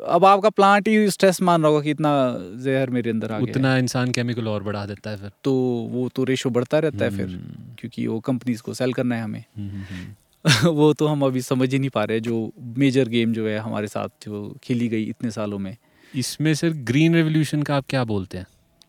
[0.07, 3.53] अब आपका प्लांट ही स्ट्रेस मान रहा होगा कि इतना जहर मेरे अंदर आ गया
[3.53, 5.53] उतना इंसान केमिकल और बढ़ा देता है फिर। तो
[5.91, 9.23] वो तो रेशो बढ़ता रहता है फिर हम्म, क्योंकि वो कंपनीज़ को सेल करना है
[9.23, 10.15] हमें। हम्म, हम्म।
[10.77, 13.87] वो तो हम अभी समझ ही नहीं पा रहे जो मेजर गेम जो है हमारे
[13.87, 15.77] साथ जो खेली गई इतने सालों में।
[16.15, 18.47] इसमें सर ग्रीन रेवोल्यूशन का आप क्या बोलते हैं?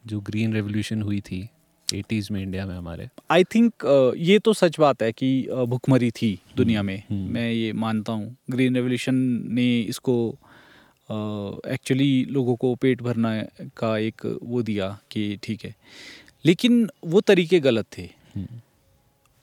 [0.07, 1.49] जो ग्रीन रेवोल्यूशन हुई थी
[1.93, 3.73] एटीज़ में इंडिया में हमारे। आई थिंक
[4.17, 8.13] ये तो सच बात है कि अ, भुखमरी थी दुनिया में। हम्म। मैं ये मानता
[8.13, 9.15] हूँ। ग्रीन रेवोल्यूशन
[9.49, 10.37] ने इसको
[11.67, 13.31] एक्चुअली uh, लोगों को पेट भरना
[13.77, 15.75] का एक वो दिया कि ठीक है।
[16.45, 18.59] लेकिन वो तरीके गलत थे। हम्म,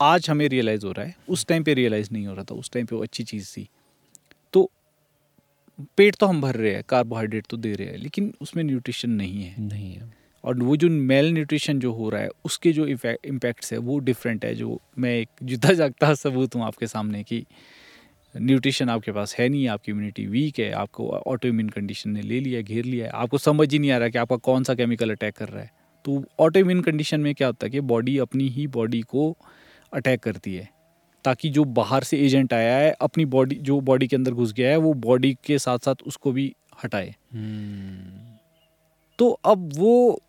[0.00, 2.70] आज हमें रियलाइज़ हो रहा है। उस टाइम पे रियलाइज़ नहीं हो रहा था। उस
[2.70, 3.68] टाइम पे वो अच्छी चीज़ थी।
[4.52, 4.70] तो
[5.96, 9.42] पेट तो हम भर रहे हैं कार्बोहाइड्रेट तो दे रहे हैं लेकिन उसमें न्यूट्रिशन नहीं
[9.42, 13.72] है। नहीं है। और वो जो मेल न्यूट्रिशन जो हो रहा है उसके जो इम्पैक्ट्स
[13.72, 17.44] है वो डिफरेंट है जो मैं एक जुदा जागता सबूत हूँ आपके सामने कि
[18.34, 22.40] न्यूट्रिशन आपके पास है नहीं आपकी इम्यूनिटी वीक है आपको ऑटो इम्यून कंडीशन ने ले
[22.40, 25.10] लिया घेर लिया है। आपको समझ ही नहीं आ रहा कि आपका कौन सा केमिकल
[25.10, 25.70] अटैक कर रहा है।
[26.04, 29.36] तो ऑटो इम्यून कंडीशन में क्या होता है कि बॉडी अपनी ही बॉडी को
[29.92, 30.68] अटैक करती है
[31.24, 34.70] ताकि जो बाहर से एजेंट आया है अपनी बॉडी जो बॉडी के अंदर घुस गया
[34.70, 36.52] है वो बॉडी के साथ साथ उसको भी
[36.84, 38.36] हटाए। हम्म,
[39.18, 40.20] तो अब वो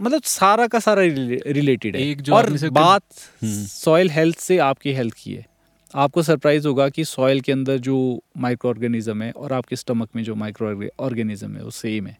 [0.00, 3.02] मतलब सारा का सारा रिलेटेड है। एक जो और बात
[3.42, 5.46] हम्म। सॉइल हेल्थ से आपकी हेल्थ की है।
[5.94, 7.96] आपको सरप्राइज़ होगा कि सॉइल के अंदर जो
[8.38, 12.16] माइक्रो ऑर्गेनिज्म है और आपके स्टमक में जो माइक्रो ऑर्गेनिज्म है वो सेम है।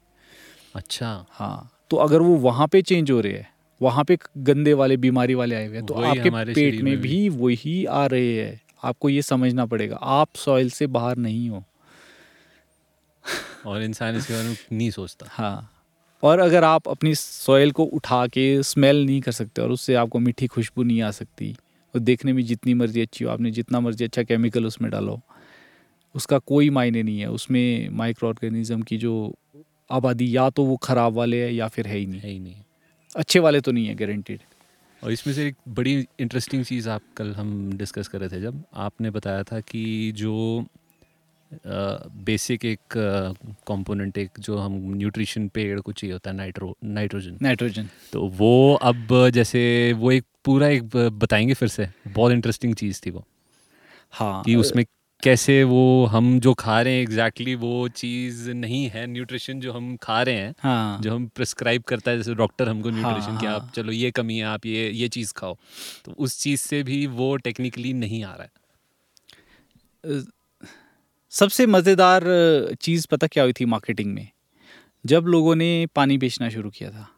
[0.76, 3.49] अच्छा। हाँ तो अगर वो वहाँ पे चेंज हो रहे हैं
[3.81, 7.85] वहाँ पे गंदे वाले बीमारी वाले आए हुए हैं तो आपके पेट में। भी वही
[7.85, 11.64] आ रहे हैं। आपको ये समझना पड़ेगा आप सॉइल से बाहर नहीं हो।
[13.66, 15.70] और इंसान इसके बारे में नहीं सोचता। हाँ।
[16.23, 20.18] और अगर आप अपनी सॉइल को उठा के स्मेल नहीं कर सकते और उससे आपको
[20.18, 21.53] मीठी खुशबू नहीं आ सकती
[21.95, 25.21] और देखने में जितनी मर्ज़ी अच्छी हो आपने जितना मर्ज़ी अच्छा केमिकल उसमें डालो
[26.14, 29.12] उसका कोई मायने नहीं है। उसमें माइक्रो ऑर्गेनिज्म की जो
[29.91, 32.62] आबादी या तो वो ख़राब वाले है या फिर है ही नहीं। है ही नहीं
[33.16, 34.41] अच्छे वाले तो नहीं है गारंटेड
[35.03, 38.62] और इसमें से एक बड़ी इंटरेस्टिंग चीज़ आप कल हम डिस्कस कर रहे थे जब
[38.75, 40.64] आपने बताया था कि जो
[41.53, 42.78] बेसिक एक
[43.66, 48.74] कंपोनेंट एक जो हम न्यूट्रिशन पेड़ को चाहिए होता है नाइट्रो नाइट्रोजन नाइट्रोजन तो वो
[48.74, 53.24] अब जैसे वो एक पूरा एक बताएँगे फिर से। बहुत इंटरेस्टिंग चीज़ थी वो।
[54.11, 54.84] हाँ कि उसमें
[55.22, 59.72] कैसे वो हम जो खा रहे हैं एग्जैक्टली exactly वो चीज़ नहीं है न्यूट्रिशन जो
[59.72, 63.46] हम खा रहे हैं हाँ। जो हम प्रिस्क्राइब करता है जैसे डॉक्टर हमको न्यूट्रिशन कि
[63.46, 65.57] हाँ। आप चलो ये कमी है आप ये ये चीज़ खाओ।
[66.05, 68.51] तो उस चीज़ से भी वो टेक्निकली नहीं आ रहा है।
[71.31, 72.22] सबसे मज़ेदार
[72.81, 74.28] चीज़ पता क्या हुई थी मार्केटिंग में?
[75.07, 77.09] जब लोगों ने पानी बेचना शुरू किया था।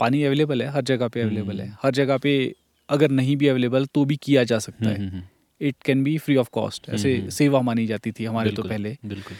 [0.00, 2.54] पानी अवेलेबल है हर जगह पे अवेलेबल है। हम्म। हर जगह पे
[2.88, 5.22] अगर नहीं भी अवेलेबल तो भी किया जा सकता है। Hmm, hmm,
[5.60, 8.96] it can be free of cost ऐसे हम्म। सेवा मानी जाती थी हमारे तो पहले।
[9.06, 9.36] बिल्कुल।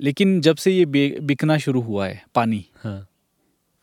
[0.00, 0.84] लेकिन जब से ये
[1.20, 3.06] बिकना शुरू हुआ है पानी। हाँ।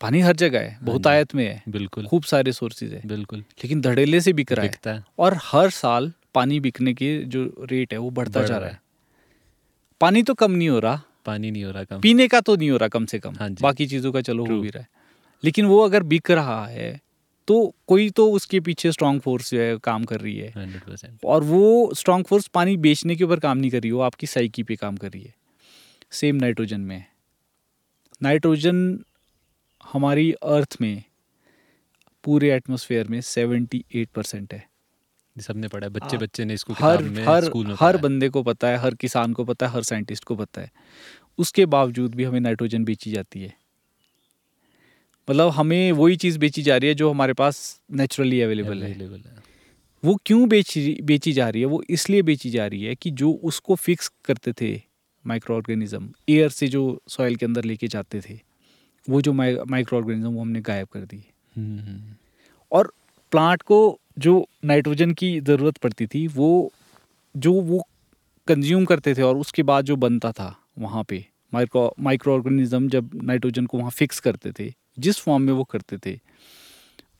[0.00, 3.38] पानी हर जगह है बहुत हाँ आयत में है। बिल्कुल। खूब सारे सोर्सेज है। बिल्कुल।
[3.38, 7.92] लेकिन धड़ेले से बिक रहा है। है। और हर साल पानी बिकने के जो रेट
[7.92, 8.80] है वो बढ़ता जा रहा है।
[10.00, 12.70] पानी तो कम नहीं हो रहा। पानी नहीं हो रहा कम। पीने का तो नहीं
[12.70, 14.88] हो रहा कम से कम। हाँ जी। बाकी चीज़ों का चलो हो भी रहा है।
[15.44, 17.00] लेकिन वो अगर बिक रहा है
[17.48, 21.18] तो कोई तो उसके पीछे स्ट्रांग फोर्स जो है काम कर रही है। Hundred percent.
[21.24, 24.62] और वो स्ट्रांग फोर्स पानी बेचने के ऊपर काम नहीं कर रही वो आपकी साइकी
[24.62, 25.34] पे काम कर रही है।
[26.10, 27.04] सेम नाइट्रोजन में।
[28.22, 29.04] नाइट्रोजन
[29.92, 31.02] हमारी अर्थ में
[32.24, 34.69] पूरे एटमोसफेयर में सेवेंटी एट परसेंट है।
[35.38, 38.28] सबने पढ़ा है। बच्चे आ- बच्चे ने इसको हर में हर स्कूल में हर बंदे
[38.28, 40.72] को पता है हर किसान को पता है हर साइंटिस्ट को पता है।
[41.38, 43.54] उसके बावजूद भी हमें नाइट्रोजन बेची जाती है।
[45.30, 48.98] मतलब हमें वही चीज़ बेची जा रही है जो हमारे पास नेचुरली अवेलेबल है।
[50.04, 51.66] वो क्यों बेची बेची जा रही है?
[51.66, 54.82] वो इसलिए बेची जा रही है कि जो उसको फिक्स करते थे
[55.26, 58.40] माइक्रो ऑर्गेनिज्म एयर से जो सॉइल के अंदर लेके जाते थे
[59.10, 61.24] वो जो माइक्रो ऑर्गेनिज्म वो हमने गायब कर दिए
[61.56, 62.14] हम्म, हम्म,
[62.72, 62.92] और
[63.30, 66.72] प्लांट को जो नाइट्रोजन की ज़रूरत पड़ती थी वो
[67.36, 67.86] जो वो
[68.48, 73.10] कंज्यूम करते थे और उसके बाद जो बनता था वहाँ पे माइक्रो माइक्रो ऑर्गेनिज्म जब
[73.14, 76.20] नाइट्रोजन को वहाँ फिक्स करते थे जिस फॉर्म में वो करते थे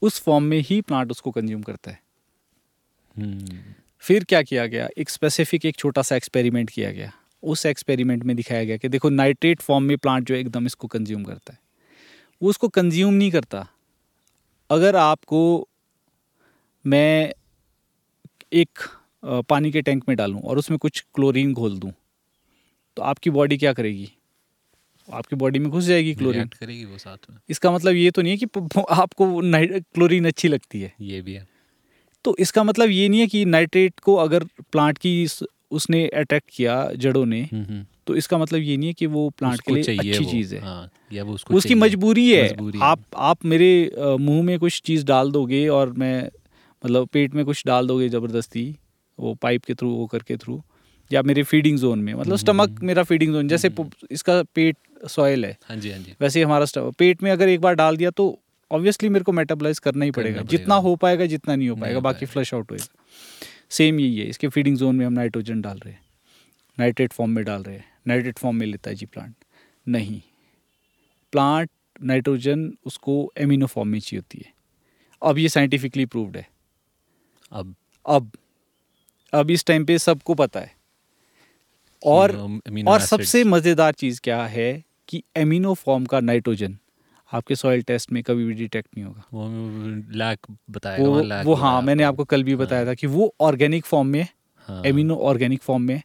[0.03, 2.03] उस फॉर्म में ही प्लांट उसको कंज्यूम करता है।
[3.19, 3.59] हम्म,
[3.99, 4.89] फिर क्या किया गया?
[4.99, 7.13] एक स्पेसिफिक एक छोटा सा एक्सपेरिमेंट किया गया।
[7.43, 11.25] उस एक्सपेरिमेंट में दिखाया गया कि देखो नाइट्रेट फॉर्म में प्लांट जो एकदम इसको कंज्यूम
[11.25, 11.59] करता है।
[12.43, 13.69] वो उसको कंज्यूम नहीं करता।
[14.71, 15.69] अगर आपको
[16.85, 17.33] मैं
[18.53, 18.79] एक
[19.49, 21.93] पानी के टैंक में डालूं और उसमें कुछ क्लोरीन घोल दूँ
[22.97, 24.09] तो आपकी बॉडी क्या करेगी?
[25.09, 28.33] आपकी बॉडी में घुस जाएगी क्लोरीन। करेगी वो साथ में। इसका मतलब ये तो नहीं
[28.33, 28.47] है कि
[28.93, 29.27] आपको
[29.95, 31.47] क्लोरीन अच्छी लगती है। ये भी है।
[32.25, 35.27] तो इसका मतलब ये नहीं है कि नाइट्रेट को अगर प्लांट की
[35.71, 39.29] उसने अट्रैक्ट किया जड़ों ने हम्म, हम्म, तो इसका मतलब ये नहीं है कि वो
[39.31, 42.85] प्लांट के लिए अच्छी चीज़ है। हाँ, या वो उसको उसकी मजबूरी है। मजबूरी है।
[42.85, 46.29] आप आप मेरे मुँह में कुछ चीज़ डाल दोगे और मैं
[46.85, 48.75] मतलब पेट में कुछ डाल दोगे ज़बरदस्ती
[49.19, 50.63] वो पाइप के थ्रू वो करके थ्रू
[51.11, 54.77] या मेरे फीडिंग जोन में मतलब हम्म, स्टमक मेरा फीडिंग जोन जैसे हम्म। इसका पेट
[55.09, 57.75] सॉयल है हाँ जी हाँ जी वैसे ही हमारा स्टमक पेट में अगर एक बार
[57.75, 58.39] डाल दिया तो
[58.71, 62.27] ऑब्वियसली मेरे को मेटाबलाइज करना ही पड़ेगा। जितना हो पाएगा जितना नहीं हो पाएगा बाकी।
[62.27, 63.05] फ्लश आउट होएगा
[63.71, 66.01] सेम यही है इसके फीडिंग जोन में हम नाइट्रोजन डाल रहे हैं
[66.79, 69.35] नाइट्रेट फॉर्म में डाल रहे हैं नाइट्रेट फॉर्म में लेता है जी प्लांट
[69.87, 70.21] नहीं
[71.33, 71.71] प्लांट
[72.03, 74.53] नाइट्रोजन उसको एमिनो फॉर्म में चाहिए होती है
[75.23, 76.49] अब ये साइंटिफिकली प्रूव्ड है
[77.53, 77.75] अब।
[78.09, 78.31] अब
[79.35, 80.77] अब इस टाइम पे सबको पता है।
[82.07, 86.79] और और सबसे मज़ेदार चीज़ क्या है कि एमिनो फॉर्म का नाइट्रोजन
[87.33, 89.49] आपके सॉइल टेस्ट में कभी भी डिटेक्ट नहीं होगा। वो
[90.19, 90.39] लैक
[90.71, 94.09] बताएगा वो वो हाँ बताया मैंने आपको कल भी बताया था कि वो ऑर्गेनिक फॉर्म
[94.09, 94.27] में
[94.57, 96.03] हाँ, एमिनो ऑर्गेनिक फॉर्म में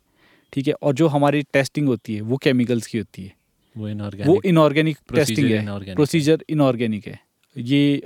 [0.54, 3.34] ठीक है और जो हमारी टेस्टिंग होती है वो केमिकल्स की होती है।
[3.78, 3.88] वो
[4.26, 7.20] वो इनऑर्गेनिक टेस्टिंग है। है। प्रोसीजर इनऑर्गेनिक है।
[7.56, 8.02] ये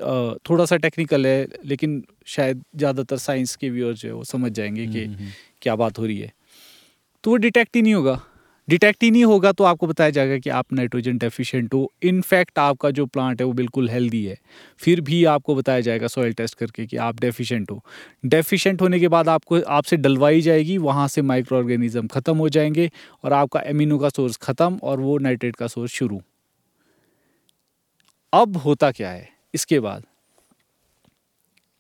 [0.50, 4.88] थोड़ा सा टेक्निकल है लेकिन शायद ज़्यादातर साइंस के व्यूअर्स जो है वो समझ जाएँगे
[4.88, 5.30] कि हम्म,
[5.62, 6.32] क्या बात हो रही है।
[7.24, 8.20] तो वो डिटेक्ट ही नहीं होगा।
[8.68, 12.90] डिटेक्ट ही नहीं होगा तो आपको बताया जाएगा कि आप नाइट्रोजन डेफिशिएंट हो। इनफैक्ट आपका
[12.92, 14.38] जो प्लांट है वो बिल्कुल हेल्दी है।
[14.80, 17.82] फिर भी आपको बताया जाएगा सॉइल टेस्ट करके कि आप डेफिशिएंट हो।
[18.26, 22.90] डेफिशिएंट होने के बाद आपको आपसे डलवाई जाएगी वहाँ से माइक्रो ऑर्गेनिज्म ख़त्म हो जाएँगे
[23.24, 26.22] और आपका एमिनो का सोर्स ख़त्म और वो नाइट्रेट का सोर्स शुरू।
[28.34, 29.28] अब होता क्या है?
[29.54, 30.04] इसके बाद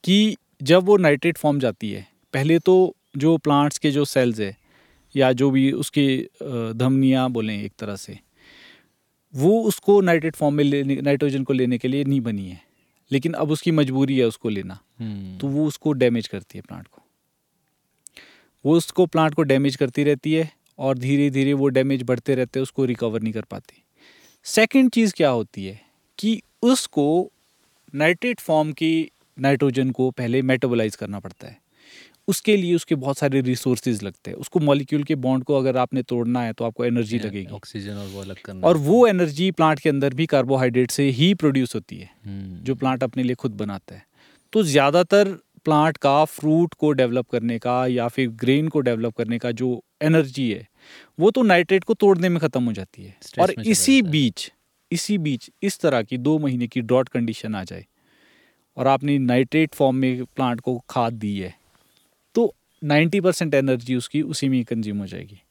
[0.03, 4.55] कि जब वो नाइट्रेट फॉर्म जाती है पहले तो जो प्लांट्स के जो सेल्स है
[5.15, 6.30] या जो भी उसके
[6.74, 8.20] धमनियाँ बोलें एक तरह से
[9.34, 12.61] वो उसको नाइट्रेट फॉर्म में लेने नाइट्रोजन को लेने के लिए नहीं बनी है।
[13.11, 16.88] लेकिन अब उसकी मजबूरी है उसको लेना। हम्म, तो वो उसको डैमेज करती है प्लांट
[16.88, 17.01] को।
[18.65, 20.49] वो उसको प्लांट को डैमेज करती रहती है
[20.80, 23.84] और धीरे धीरे वो डैमेज बढ़ते रहते हैं उसको रिकवर नहीं कर पाती।
[24.43, 25.82] सेकंड चीज़ क्या होती है
[26.17, 27.32] कि उसको
[27.93, 31.57] नाइट्रेट फॉर्म की नाइट्रोजन को पहले मेटाबोलाइज करना पड़ता है।
[32.27, 36.01] उसके लिए उसके बहुत सारे रिसोर्सेज लगते हैं। उसको मॉलिक्यूल के बॉन्ड को अगर आपने
[36.03, 39.79] तोड़ना है तो आपको एनर्जी लगेगी। ऑक्सीजन और वो अलग करना और वो एनर्जी प्लांट
[39.79, 43.51] के अंदर भी कार्बोहाइड्रेट से ही प्रोड्यूस होती है हम्म, जो प्लांट अपने लिए खुद
[43.57, 44.05] बनाता है।
[44.53, 49.37] तो ज़्यादातर प्लांट का फ्रूट को डेवलप करने का या फिर ग्रेन को डेवलप करने
[49.39, 50.67] का जो एनर्जी है
[51.19, 54.51] वो तो नाइट्रेट को तोड़ने में ख़त्म हो जाती है। और इसी। बीच
[54.91, 57.85] इसी बीच इस तरह की दो महीने की ड्रॉट कंडीशन आ जाए।
[58.77, 61.53] और आपने नाइट्रेट फॉर्म में प्लांट को खाद दी है
[62.35, 65.41] तो 90 परसेंट एनर्जी उसकी उसी में कंज्यूम हो जाएगी।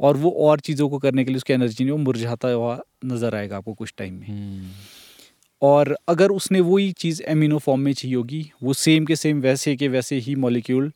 [0.00, 3.34] और वो और चीज़ों को करने के लिए उसकी एनर्जी नहीं वो मुरझाता हुआ नज़र
[3.34, 4.70] आएगा आपको कुछ टाइम में। हम्म,
[5.62, 9.74] और अगर उसने वही चीज़ एमिनो फॉर्म में चाहिए होगी वो सेम के सेम वैसे
[9.76, 10.92] के वैसे ही मॉलिक्यूल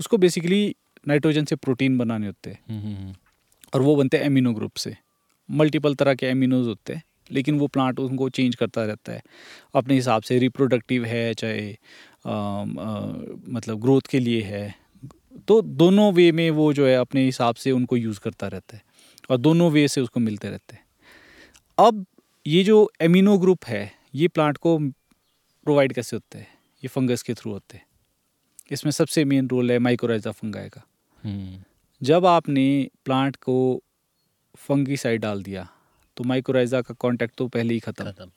[0.00, 0.74] उसको बेसिकली
[1.08, 3.14] नाइट्रोजन से प्रोटीन बनाने होते हैं। हम्म, हम्म,
[3.74, 4.96] और वो बनते हैं एमिनो ग्रुप से।
[5.52, 9.22] मल्टीपल तरह के एमिनोज होते हैं लेकिन वो प्लांट उनको चेंज करता रहता है।
[9.74, 11.76] अपने हिसाब से रिप्रोडक्टिव है चाहे
[12.26, 13.06] अम, अ,
[13.48, 14.74] मतलब ग्रोथ के लिए है।
[15.48, 18.82] तो दोनों वे में वो जो है अपने हिसाब से उनको यूज़ करता रहता है
[19.30, 20.84] और दोनों वे से उसको मिलते रहते हैं।
[21.78, 22.06] अब
[22.46, 24.78] ये जो एमिनो ग्रुप है ये प्लांट को
[25.64, 26.48] प्रोवाइड कैसे होते हैं?
[26.76, 27.86] ये फंगस के थ्रू होते हैं।
[28.70, 30.86] इसमें सबसे मेन रोल है माइक्रोराइजा फंगाई का।
[31.24, 31.64] हम्म,
[32.02, 33.82] जब आपने प्लांट को
[34.68, 35.68] फंगीसाइड डाल दिया
[36.16, 38.30] तो माइक्रोराइजा का कांटेक्ट तो पहले ही खत्म।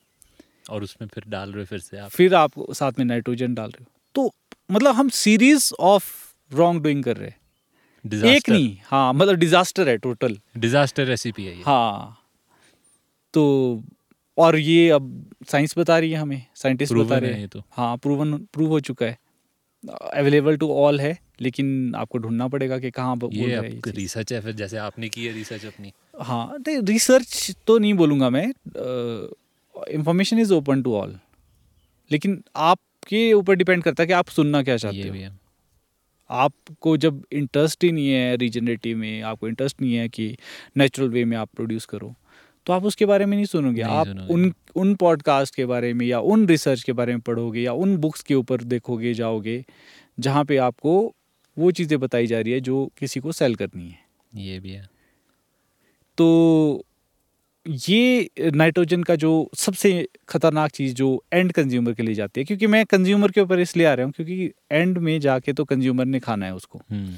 [0.70, 2.10] और उसमें फिर डाल रहे हो फिर से आप?
[2.10, 4.34] फिर आप साथ में नाइट्रोजन डाल रहे हो। तो
[4.72, 6.06] मतलब हम सीरीज़ ऑफ़
[6.52, 7.38] रॉन्ग डूइंग कर रहे हैं।
[8.26, 12.18] एक नहीं हाँ मतलब डिजास्टर है टोटल डिजास्टर रेसिपी है ये। हाँ
[13.34, 13.44] तो
[14.38, 18.38] और ये अब साइंस बता रही है हमें साइंटिस्ट बता रहे हैं तो। हाँ प्रूवन
[18.54, 19.18] प्रूव हो चुका है।
[20.14, 24.54] अवेलेबल टू ऑल है लेकिन आपको ढूंढना पड़ेगा कि कहाँ ये ये रिसर्च है फिर
[24.54, 28.48] जैसे आपने की है रिसर्च अपनी। हाँ नहीं रिसर्च तो नहीं बोलूँगा मैं
[29.76, 31.18] information is open to all
[32.12, 35.40] लेकिन आपके ऊपर डिपेंड करता है कि आप सुनना क्या चाहते हो। है।
[36.30, 40.38] आपको जब इंटरेस्ट ही नहीं है रीजनरेटिव में आपको इंटरेस्ट नहीं है कि
[40.78, 42.14] नेचुरल वे में आप प्रोड्यूस करो
[42.66, 45.94] तो आप उसके बारे में नहीं सुनोगे। नहीं आप सुनोगे। उन उन पॉडकास्ट के बारे
[45.94, 49.64] में या उन रिसर्च के बारे में पढ़ोगे या उन बुक्स के ऊपर देखोगे जाओगे
[50.20, 51.14] जहाँ पे आपको
[51.58, 54.00] वो चीज़ें बताई जा रही है जो किसी को सेल करनी है।
[54.44, 54.95] ये भी है।
[56.18, 56.84] तो
[57.66, 62.68] ये नाइट्रोजन का जो सबसे खतरनाक चीज़ जो एंड कंज्यूमर के लिए जाती है क्योंकि
[62.68, 66.20] मैं कंज्यूमर के ऊपर इसलिए आ रहा हूँ क्योंकि एंड में जाके तो कंज्यूमर ने
[66.20, 67.16] खाना है उसको। हम्म,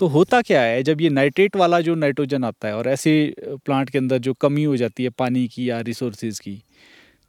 [0.00, 3.90] तो होता क्या है जब ये नाइट्रेट वाला जो नाइट्रोजन आता है और ऐसे प्लांट
[3.90, 6.62] के अंदर जो कमी हो जाती है पानी की या रिसोर्सेज की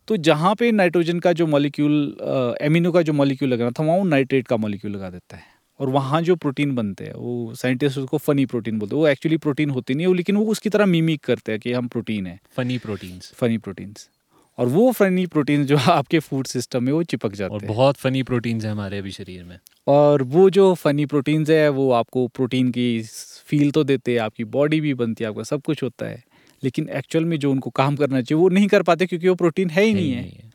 [0.08, 4.48] तो जहाँ पे नाइट्रोजन का जो मॉलिक्यूल एमिनो का जो मॉलिक्यूल लगाना था वहाँ नाइट्रेट
[4.48, 8.46] का मॉलिक्यूल लगा देता है। और वहाँ जो प्रोटीन बनते हैं वो साइंटिस्ट उसको फनी
[8.46, 11.52] प्रोटीन बोलते हैं। वो एक्चुअली प्रोटीन होती नहीं है लेकिन वो उसकी तरह मिमिक करते
[11.52, 14.10] हैं कि हम प्रोटीन है। फनी प्रोटीन्स फनी प्रोटीन्स
[14.58, 17.96] और वो फनी प्रोटीन जो आपके फ़ूड सिस्टम में वो चिपक जाते और हैं। बहुत
[17.96, 22.28] फनी प्रोटीन्स हैं हमारे अभी शरीर में। और वो जो फनी प्रोटीन्स है वो आपको
[22.28, 23.04] प्रोटीन की
[23.46, 26.24] फील तो देते हैं आपकी बॉडी भी बनती है आपका सब कुछ होता है।
[26.64, 29.70] लेकिन एक्चुअल में जो उनको काम करना चाहिए वो नहीं कर पाते क्योंकि वो प्रोटीन
[29.70, 30.52] है ही। नहीं है।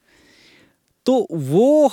[1.07, 1.91] तो वो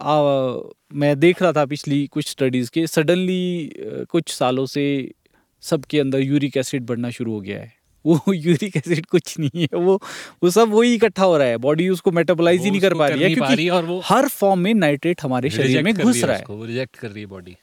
[0.00, 0.56] आ,
[0.94, 3.70] मैं देख रहा था पिछली कुछ स्टडीज़ के सडनली
[4.10, 5.12] कुछ सालों से
[5.60, 7.72] सबके अंदर यूरिक एसिड बढ़ना शुरू हो गया है।
[8.06, 10.02] वो यूरिक एसिड कुछ नहीं है वो
[10.42, 13.22] वो सब वही इकट्ठा हो रहा है बॉडी उसको मेटाबोलाइज ही नहीं कर पा रही
[13.22, 16.96] है क्योंकि और वो हर फॉर्म में नाइट्रेट हमारे शरीर में घुस रहा है रिजेक्ट
[16.96, 17.56] कर रही है बॉडी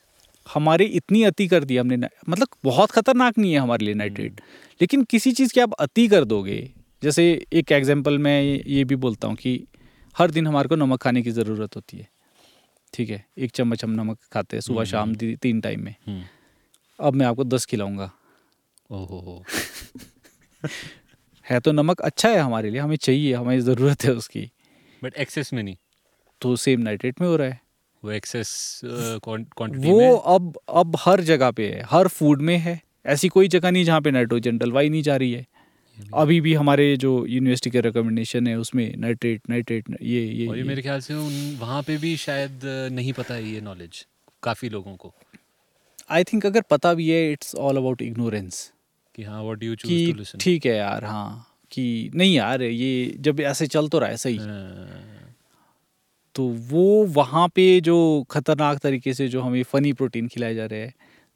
[0.53, 1.97] हमारे इतनी अति कर दी हमने
[2.29, 4.41] मतलब बहुत खतरनाक नहीं है हमारे लिए नाइट्रेट
[4.81, 6.71] लेकिन किसी चीज़ की आप अति कर दोगे
[7.03, 9.67] जैसे एक एग्ज़ाम्पल मैं ये भी बोलता हूँ कि
[10.17, 12.07] हर दिन हमारे को नमक खाने की ज़रूरत होती है।
[12.93, 16.23] ठीक है एक चम्मच हम नमक खाते हैं सुबह शाम ती- तीन टाइम में। हम्म।
[16.99, 18.11] अब मैं आपको दस खिलाऊँगा।
[18.91, 19.45] ओहो।
[21.49, 24.51] है तो नमक अच्छा है हमारे लिए हमें चाहिए हमें ज़रूरत है उसकी।
[25.03, 25.77] बट एक्सेस में नहीं।
[26.41, 27.61] तो सेम नाइट्रेट में हो रहा है।
[28.03, 30.09] वो एक्सेस क्वांटिटी वो में?
[30.09, 34.01] अब अब हर जगह पे है हर फ़ूड में है। ऐसी कोई जगह नहीं जहाँ
[34.01, 35.47] पे नाइट्रोजन डलवाई नहीं जा रही है।
[36.13, 40.61] अभी भी हमारे जो यूनिवर्सिटी के रिकमेंडेशन है उसमें नाइट्रेट नाइट्रेट ये ये, और ये
[40.61, 44.05] ये। मेरे ख्याल से उन वहाँ पे भी शायद नहीं पता है ये नॉलेज
[44.43, 45.13] काफ़ी लोगों को।
[46.09, 48.71] आई थिंक अगर पता भी है इट्स ऑल अबाउट इग्नोरेंस
[49.15, 52.61] कि हाँ व्हाट यू चूज़ टू कि लिसन ठीक है यार हाँ कि नहीं यार
[52.61, 54.39] ये जब ऐसे चल तो रहा है सही।
[56.35, 57.97] तो वो वहाँ पे जो
[58.31, 60.93] खतरनाक तरीके से जो हमें फ़नी प्रोटीन खिलाए जा रहे हैं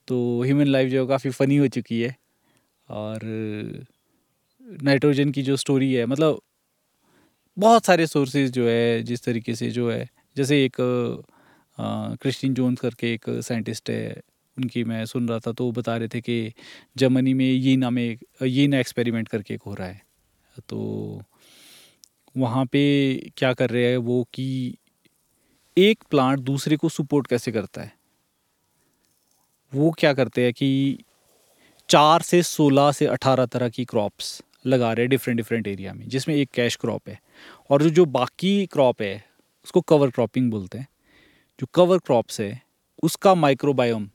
[0.07, 2.15] तो ह्यूमन लाइफ जो है काफ़ी फ़नी हो चुकी है।
[2.89, 3.19] और
[4.67, 6.41] नाइट्रोजन की जो स्टोरी है मतलब
[7.57, 10.75] बहुत सारे सोर्सेज जो है, जिस तरीके से जो है, जैसे एक
[12.21, 14.21] क्रिस्टिन जोन्स करके एक साइंटिस्ट है,
[14.57, 16.53] उनकी मैं सुन रहा था तो वो बता रहे थे कि
[16.97, 20.01] जर्मनी में ये ना में ये ना एक्सपेरिमेंट करके एक हो रहा है।
[20.69, 21.21] तो
[22.37, 22.83] वहाँ पे
[23.37, 24.77] क्या कर रहे हैं वो कि
[25.77, 27.91] एक प्लांट दूसरे को सपोर्ट कैसे करता है?
[29.73, 30.97] वो क्या करते हैं कि
[31.89, 36.07] चार से सोलह से अठारह तरह की क्रॉप्स लगा रहे हैं डिफरेंट डिफरेंट एरिया में,
[36.09, 37.19] जिसमें एक कैश क्रॉप है।
[37.69, 39.23] और जो जो बाकी क्रॉप है,
[39.65, 40.87] उसको कवर क्रॉपिंग बोलते हैं।
[41.59, 42.61] जो कवर क्रॉप्स है,
[43.03, 44.09] उसका माइक्रोबायोम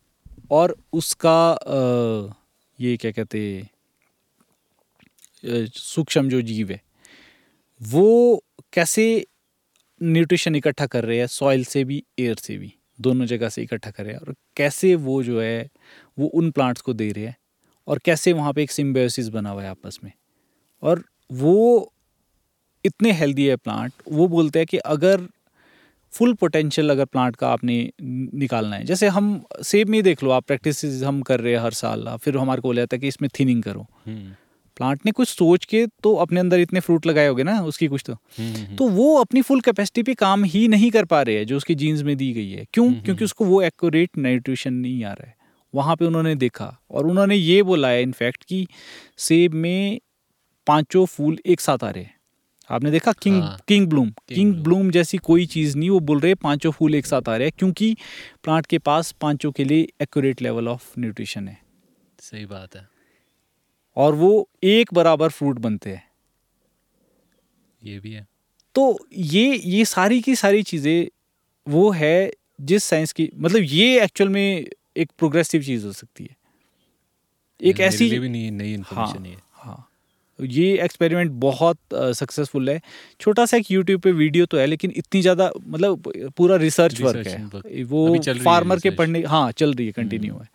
[0.51, 1.59] और उसका
[2.79, 3.69] ये क्या कहते
[5.45, 6.81] सूक्ष्म जो जीव है,
[7.81, 8.43] वो
[8.73, 9.05] कैसे
[10.01, 13.91] न्यूट्रिशन इकट्ठा कर रहे हैं सॉइल से भी एयर से भी, दोनों जगह से इकट्ठा
[13.91, 15.69] कर रहे हैं। और कैसे वो जो है,
[16.19, 17.37] वो उन प्लांट्स को दे रहे हैं
[17.89, 20.13] और कैसे वहाँ पे एक सिम्बायोसिस बना हुआ है आपस में।
[20.83, 21.93] और वो
[22.85, 25.27] इतने हेल्दी है प्लांट वो बोलते हैं कि अगर
[26.13, 30.31] फुल पोटेंशियल अगर प्लांट का आपने निकालना है जैसे हम सेब में ही देख लो
[30.31, 33.09] आप प्रैक्टिस हम कर रहे हैं हर साल फिर हमारे को बोला जाता है कि
[33.09, 33.87] इसमें थिनिंग करो।
[34.77, 38.03] प्लांट ने कुछ सोच के तो अपने अंदर इतने फ्रूट लगाए होगे ना उसकी कुछ
[38.07, 38.15] तो।
[38.77, 41.75] तो वो अपनी फुल कैपेसिटी पे काम ही नहीं कर पा रहे हैं जो उसकी
[41.75, 42.87] जीन्स में दी गई है। क्यों?
[42.89, 45.35] हम्म, क्योंकि उसको वो एक्यूरेट न्यूट्रिशन नहीं आ रहा है।
[45.75, 48.67] वहाँ पे उन्होंने देखा और उन्होंने ये बोला है इनफैक्ट कि
[49.19, 50.01] सेब में
[50.67, 52.15] पाँचों फूल एक साथ आ रहे हैं।
[52.71, 53.13] आपने देखा?
[53.13, 54.65] किंग हाँ, king bloom king bloom.
[54.65, 57.53] Bloom जैसी कोई चीज़ नहीं वो बोल रहे पाँचों फूल एक साथ आ रहे हैं
[57.59, 57.97] क्योंकि
[58.43, 61.59] प्लांट के पास पाँचों के लिए एक्यूरेट लेवल ऑफ़ न्यूट्रिशन है।
[62.19, 62.89] सही बात है।
[63.97, 66.05] और वो एक बराबर फ्रूट बनते हैं।
[67.83, 68.27] ये भी है।
[68.75, 71.09] तो ये ये सारी की सारी चीज़ें
[71.67, 76.37] वो है जिस साइंस की मतलब ये एक्चुअल में एक प्रोग्रेसिव चीज़ हो सकती है।
[77.61, 79.52] एक ऐसी भी नहीं नई हाँ। इन्फॉर्मेशन है हाँ।
[80.39, 81.79] ये एक्सपेरिमेंट बहुत
[82.17, 82.81] सक्सेसफुल है।
[83.21, 87.27] छोटा सा एक यूट्यूब पे वीडियो तो है लेकिन इतनी ज़्यादा मतलब पूरा रिसर्च वर्क
[87.27, 90.49] है। वो फार्मर के पढ़ने हाँ चल रही है कंटिन्यू है।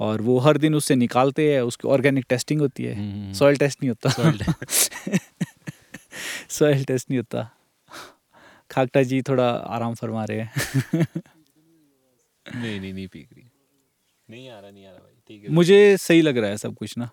[0.00, 3.82] और वो हर दिन उससे निकालते हैं उसकी ऑर्गेनिक टेस्टिंग होती है। हम्म, सॉइल टेस्ट
[3.82, 4.10] नहीं होता।
[6.50, 7.48] सॉइल टेस्ट नहीं होता।
[8.70, 10.50] खाकटा जी थोड़ा आराम फरमा रहे हैं।
[12.46, 13.44] नहीं नहीं नहीं पी रही।
[14.28, 16.74] नहीं आ रहा नहीं आ रहा भाई। ठीक है मुझे सही लग रहा है सब
[16.74, 17.08] कुछ ना।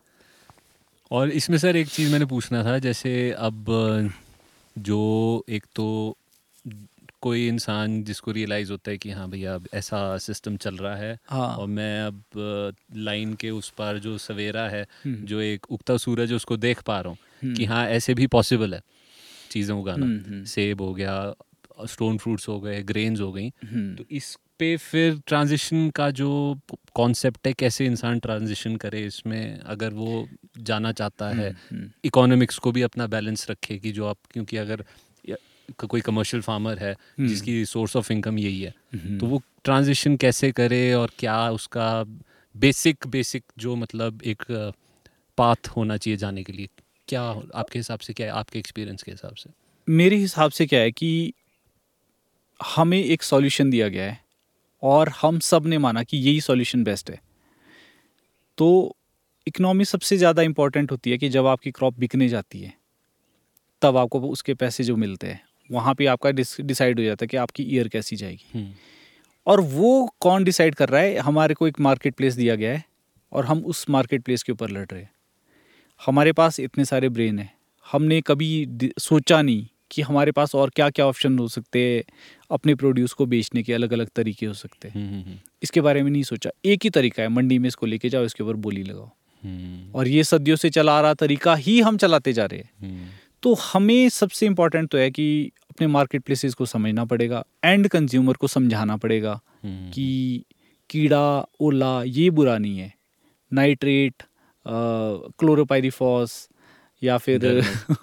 [1.11, 3.65] और इसमें सर एक चीज़ मैंने पूछना था जैसे अब
[4.75, 5.01] जो
[5.49, 5.87] एक तो
[7.21, 11.17] कोई इंसान जिसको रियलाइज़ होता है कि हाँ भैया अब ऐसा सिस्टम चल रहा है
[11.25, 15.97] हाँ और मैं अब लाइन के उस पार जो सवेरा है हम्म। जो एक उगता
[15.97, 18.81] सूरज उसको देख पा रहा हूँ हम्म। कि हाँ ऐसे भी पॉसिबल है
[19.51, 21.33] चीज़ें उगाना हम्म। सेब हो गया
[21.85, 23.49] स्टोन फ्रूट्स हो गए ग्रेन्स हो गई
[23.95, 26.29] तो इस पे फिर ट्रांजिशन का जो
[26.95, 30.27] कॉन्सेप्ट है कैसे इंसान ट्रांजिशन करे इसमें अगर वो
[30.59, 34.83] जाना चाहता है हम्म, इकोनॉमिक्स को भी अपना बैलेंस रखे कि जो आप क्योंकि अगर
[35.83, 40.15] कोई कमर्शियल फार्मर है हम्म। जिसकी सोर्स ऑफ़ इनकम यही है हम्म। तो वो ट्रांजिशन
[40.17, 42.03] कैसे करे और क्या उसका
[42.55, 44.43] बेसिक बेसिक जो मतलब एक
[45.37, 46.69] पाथ होना चाहिए जाने के लिए
[47.07, 49.49] क्या आपके हिसाब से क्या है आपके एक्सपीरियंस के हिसाब से
[49.87, 51.33] मेरे हिसाब से क्या है कि
[52.59, 54.19] हमें एक सॉल्यूशन दिया गया है
[54.83, 57.19] और हम सबने माना कि यही सॉल्यूशन बेस्ट है।
[58.57, 58.95] तो
[59.47, 62.73] इकनॉमी सबसे ज़्यादा इंपॉर्टेंट होती है कि जब आपकी क्रॉप बिकने जाती है
[63.81, 67.37] तब आपको उसके पैसे जो मिलते हैं वहाँ पे आपका डिसाइड हो जाता है कि
[67.37, 68.65] आपकी ईयर कैसी जाएगी।
[69.47, 72.83] और वो कौन डिसाइड कर रहा है हमारे को एक मार्केट प्लेस दिया गया है
[73.31, 75.09] और हम उस मार्केट प्लेस के ऊपर लड़ रहे हैं।
[76.01, 77.51] हमारे पास इतने सारे ब्रेन हैं
[77.85, 82.03] हमने कभी सोचा नहीं कि हमारे पास और क्या क्या ऑप्शन हो सकते हैं
[82.51, 85.81] अपने प्रोड्यूस को बेचने के अलग अलग तरीके हो सकते हैं। हम्म, हम्म, हम्म, इसके
[85.81, 88.55] बारे में नहीं सोचा। एक ही तरीका है मंडी में इसको लेके जाओ इसके ऊपर
[88.55, 89.09] बोली लगाओ।
[89.95, 93.53] और ये सदियों से चला आ रहा तरीका ही हम चलाते जा रहे हैं। तो
[93.53, 98.47] हमें सबसे इम्पोर्टेंट तो है कि अपने मार्केट प्लेसेस को समझना पड़ेगा एंड कंज्यूमर को
[98.47, 100.43] समझाना पड़ेगा कि
[100.89, 102.93] कीड़ा ओला ये बुरा नहीं है।
[103.53, 104.23] नाइट्रेट
[104.67, 106.49] क्लोरोपायरिफॉस
[107.03, 107.39] या फिर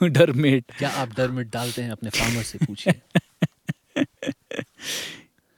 [0.03, 1.91] डरमेट। क्या आप डर मिट डालते हैं?
[1.91, 2.95] अपने फार्मर से पूछिए।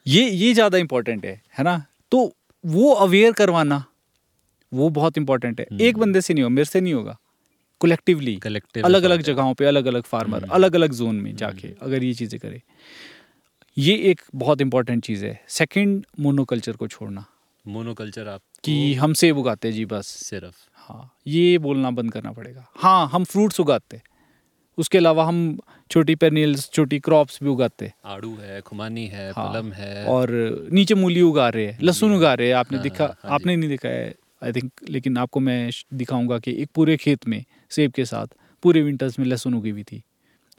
[0.07, 1.85] ये ये ज़्यादा इम्पोर्टेंट है है ना?
[2.11, 2.33] तो
[2.65, 3.83] वो अवेयर करवाना
[4.71, 7.17] वो बहुत इंपॉर्टेंट है। एक हम्म। बंदे से नहीं होगा मेरे से नहीं होगा।
[7.81, 11.67] कलेक्टिवली कलेक्टिव अलग अलग जगहों पे अलग अलग फार्मर हम्म। अलग अलग जोन में जाके
[11.81, 12.61] अगर ये चीज़ें करे।
[13.77, 17.25] ये एक बहुत इंपॉर्टेंट चीज़ है। सेकंड मोनोकल्चर को छोड़ना।
[17.67, 22.31] मोनोकल्चर आप कि हम सेब उगाते हैं जी बस। सिर्फ़। हाँ ये बोलना बंद करना
[22.31, 24.03] पड़ेगा। हाँ हम फ्रूट्स उगाते हैं।
[24.77, 25.59] उसके अलावा हम
[25.91, 30.29] छोटी पेनिल्स छोटी क्रॉप्स भी उगाते हैं। आड़ू है खुमानी है हाँ, पलम है। और
[30.71, 33.55] नीचे मूली उगा रहे हैं लहसुन उगा रहे हैं। आपने हाँ, दिखा हाँ जी। आपने
[33.55, 37.91] नहीं दिखा है आई थिंक लेकिन आपको मैं दिखाऊँगा कि एक पूरे खेत में सेब
[37.91, 38.27] के साथ
[38.63, 40.03] पूरे विंटर्स में लहसुन उगी हुई थी।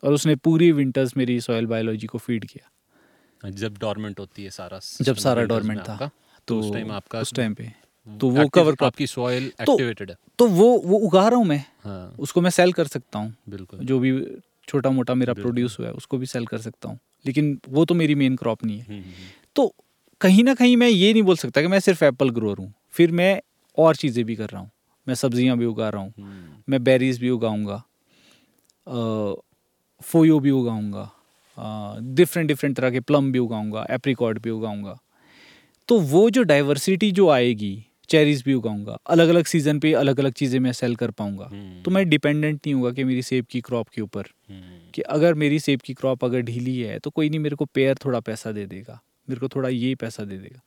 [0.04, 4.80] और उसने पूरी विंटर्स मेरी सॉयल बायोलॉजी को फ़ीड किया। जब डॉर्मेंट होती है सारा
[5.00, 6.10] जब सारा डोरमेंट था।
[6.48, 7.70] तो उस टाइम आपका उस टाइम पे।
[8.08, 11.64] तो वो कवर क्रॉप आपकी सॉइल एक्टिवेटेड है। तो वो वो उगा रहा हूँ मैं।
[11.84, 14.12] हाँ। उसको मैं सेल कर सकता हूँ। बिल्कुल। जो भी
[14.68, 17.94] छोटा मोटा मेरा प्रोड्यूस हुआ है उसको भी सेल कर सकता हूँ। लेकिन वो तो
[17.94, 19.74] मेरी मेन क्रॉप नहीं है। हम्म, हम्म, हम्म, तो
[20.20, 23.12] कहीं ना कहीं मैं ये नहीं बोल सकता कि मैं सिर्फ़ एप्पल ग्रोअर हूँ। फिर
[23.12, 23.40] मैं
[23.78, 24.70] और चीज़ें भी कर रहा हूँ।
[25.06, 27.82] मैं सब्ज़ियाँ भी उगा रहा हूँ। हम्म, मैं बेरीज भी उगाऊँगा।
[30.02, 31.10] फोयो भी उगाऊँगा।
[32.14, 34.98] डिफरेंट डिफरेंट तरह के प्लम भी उगाऊँगा एप्रिकॉट भी उगाऊँगा।
[35.88, 40.32] तो वो जो डाइवर्सिटी जो आएगी चेरीज भी उगाऊँगा अलग अलग सीज़न पे अलग अलग
[40.32, 43.60] चीज़ें मैं सेल कर पाऊँगा। हम्म, तो मैं डिपेंडेंट नहीं होगा कि मेरी सेब की
[43.60, 44.20] क्रॉप के ऊपर।
[44.50, 47.64] हम्म, कि अगर मेरी सेब की क्रॉप अगर ढीली है तो कोई नहीं मेरे को
[47.64, 50.60] पेयर थोड़ा पैसा दे देगा। मेरे को थोड़ा ये पैसा दे देगा।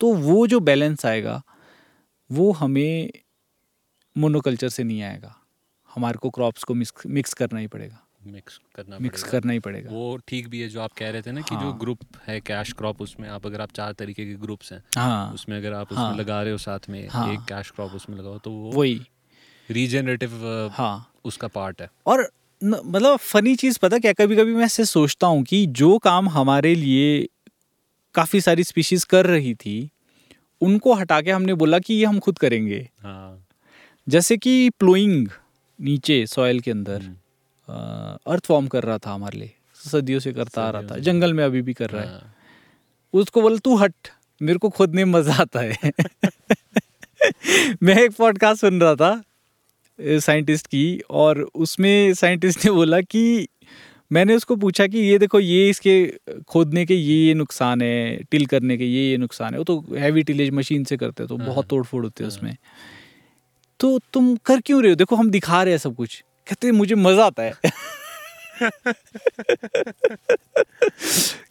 [0.00, 1.42] तो वो जो बैलेंस आएगा
[2.30, 3.10] वो हमें
[4.16, 5.34] मोनोकल्चर से नहीं आएगा।
[5.90, 9.58] हमारे को क्रॉप्स को मिक्स मिक्स करना ही पड़ेगा। मिक्स करना मिक्स पड़ेगा। करना ही
[9.58, 11.98] पड़ेगा। वो ठीक भी है जो आप कह रहे थे ना कि जो हाँ। ग्रुप
[12.26, 15.72] है कैश क्रॉप उसमें आप अगर आप चार तरीके के ग्रुप्स हैं हाँ। उसमें अगर
[15.72, 18.50] आप उसमें हाँ। लगा रहे हो साथ में हाँ। एक कैश क्रॉप उसमें लगाओ तो
[18.50, 19.00] वो वही।
[19.70, 20.30] रीजनरेटिव
[20.72, 22.32] हाँ। उसका पार्ट है। और
[22.64, 26.28] न- मतलब फनी चीज़ पता क्या कभी कभी मैं ऐसे सोचता हूँ कि जो काम
[26.28, 27.28] हमारे लिए
[28.14, 29.90] काफ़ी सारी स्पीशीज़ कर रही थी
[30.60, 33.46] उनको हटा के हमने बोला कि ये हम खुद करेंगे। हाँ।
[34.08, 35.28] जैसे कि प्लोइंग
[35.80, 37.16] नीचे सॉइल के अंदर। हम्म,
[37.68, 41.44] अर्थ फॉर्म कर रहा था हमारे लिए सदियों से करता आ रहा था जंगल में
[41.44, 42.20] अभी भी कर रहा है।
[43.14, 43.94] उसको बोल तू हट
[44.40, 45.92] मेरे को खोदने में मज़ा आता है।
[47.82, 49.22] मैं एक पॉडकास्ट सुन रहा था
[50.20, 53.48] साइंटिस्ट की और उसमें साइंटिस्ट ने बोला कि
[54.12, 55.94] मैंने उसको पूछा कि ये देखो ये इसके
[56.48, 59.84] खोदने के ये ये नुकसान है टिल करने के ये ये नुकसान है। वो तो
[59.96, 62.56] हैवी टिलेज मशीन से करते हैं तो हाँ, बहुत तोड़ फोड़ होती है हाँ। उसमें।
[63.80, 64.96] तो तुम कर क्यों रहे हो?
[64.96, 67.52] देखो हम दिखा रहे हैं सब कुछ। कहते मुझे मज़ा आता है।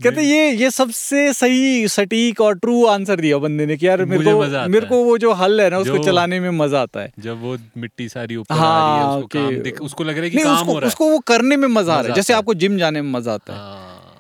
[0.04, 4.24] कहते ये ये सबसे सही सटीक और ट्रू आंसर दिया बंदे ने कि यार मेरे
[4.26, 7.42] को मेरे को वो जो हल है ना उसको चलाने में मज़ा आता है। जब
[7.42, 10.24] वो मिट्टी सारी ऊपर हाँ, आ रही है हाँ उसको काम दिख उसको लग रहा
[10.24, 12.16] है कि काम उसको हो रहा है। उसको वो करने में मज़ा आ रहा है।
[12.16, 14.18] जैसे आपको जिम जाने में मज़ा आता है। हाँ,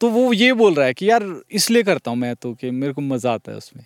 [0.00, 2.92] तो वो ये बोल रहा है कि यार इसलिए करता हूँ मैं तो कि मेरे
[2.92, 3.84] को मज़ा आता है उसमें।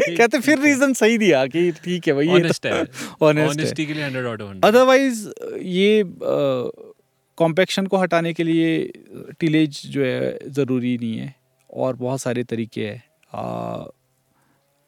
[0.00, 2.86] कहते फिर रीजन सही दिया कि ठीक है भाई ये honest है।
[3.22, 5.28] ऑनेस्टी के लिए 100 आउट ऑफ़ 100 अदरवाइज़
[5.62, 6.04] ये
[7.38, 8.92] कॉम्पैक्शन को हटाने के लिए
[9.40, 11.34] टिलेज जो है ज़रूरी नहीं है।
[11.70, 13.02] और बहुत सारे तरीके हैं।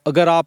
[0.07, 0.47] अगर आप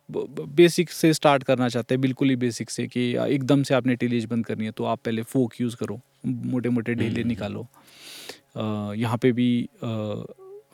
[0.55, 4.25] बेसिक से स्टार्ट करना चाहते हैं बिल्कुल ही बेसिक से कि एकदम से आपने टिलेज
[4.25, 7.67] बंद करनी है तो आप पहले फोक यूज़ करो। मोटे मोटे ढेले हम्म। निकालो।
[8.95, 9.47] यहाँ पे भी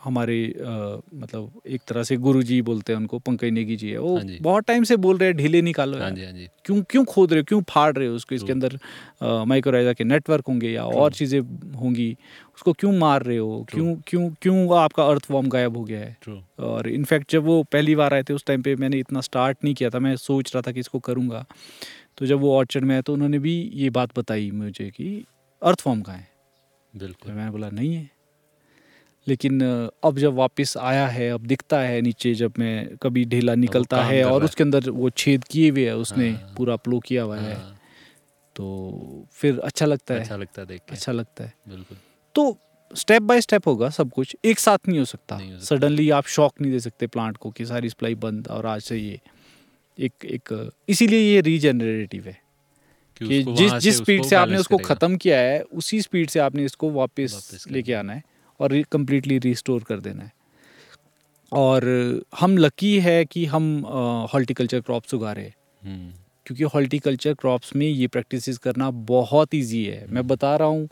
[0.03, 4.15] हमारे आ, मतलब एक तरह से गुरुजी बोलते हैं उनको पंकज नेगी जी है। वो
[4.15, 6.81] हाँ जी। बहुत टाइम से बोल रहे हैं ढीले निकालो हाँ। जी हाँ जी। क्यों
[6.89, 7.45] क्यों खोद रहे हो?
[7.47, 8.35] क्यों फाड़ रहे हो उसको?
[8.35, 8.77] इसके अंदर
[9.45, 11.39] माइक्रोराइजा के नेटवर्क होंगे या और चीज़ें
[11.75, 12.11] होंगी।
[12.55, 13.65] उसको क्यों मार रहे हो?
[13.71, 16.17] क्यों क्यों क्यों आपका अर्थ फॉर्म गायब हो गया है?
[16.59, 19.73] और इनफैक्ट जब वो पहली बार आए थे उस टाइम पे मैंने इतना स्टार्ट नहीं
[19.73, 21.45] किया था मैं सोच रहा था कि इसको करूँगा।
[22.17, 25.25] तो जब वो ऑर्चर्ड में आए तो उन्होंने भी ये बात बताई मुझे कि
[25.61, 26.27] अर्थ फॉर्म कहाँ है?
[26.93, 28.09] तो बिल्कुल मैंने बोला नहीं है।
[29.29, 29.61] लेकिन
[30.03, 34.23] अब जब वापस आया है अब दिखता है नीचे जब मैं कभी ढीला निकलता है
[34.25, 37.55] और उसके अंदर वो छेद किए हुए है उसने हाँ। पूरा प्लो किया हुआ है।
[37.55, 37.75] हाँ,
[38.55, 41.97] तो फिर अच्छा लगता है। अच्छा लगता है देख अच्छा लगता है। बिल्कुल।
[42.35, 42.57] तो
[42.91, 46.71] स्टेप बाय स्टेप होगा सब कुछ एक साथ नहीं हो सकता। सडनली आप शॉक नहीं
[46.71, 49.19] दे सकते प्लांट को कि सारी सप्लाई बंद और आज से ये
[49.97, 52.37] एक एक इसीलिए ये रीजनरेटिव है
[53.21, 56.89] कि जिस जिस स्पीड से आपने उसको ख़त्म किया है उसी स्पीड से आपने इसको
[56.91, 58.23] वापस लेके आना है।
[58.59, 60.31] और कम्प्लीटली रिस्टोर कर देना है।
[61.51, 61.85] और
[62.39, 63.71] हम लकी है कि हम
[64.33, 66.11] हॉर्टिकल्चर क्रॉप्स उगा रहे हैं। हम्म,
[66.45, 70.87] क्योंकि हॉर्टिकल्चर क्रॉप्स में ये प्रैक्टिसेस करना बहुत इजी है। मैं बता रहा हूँ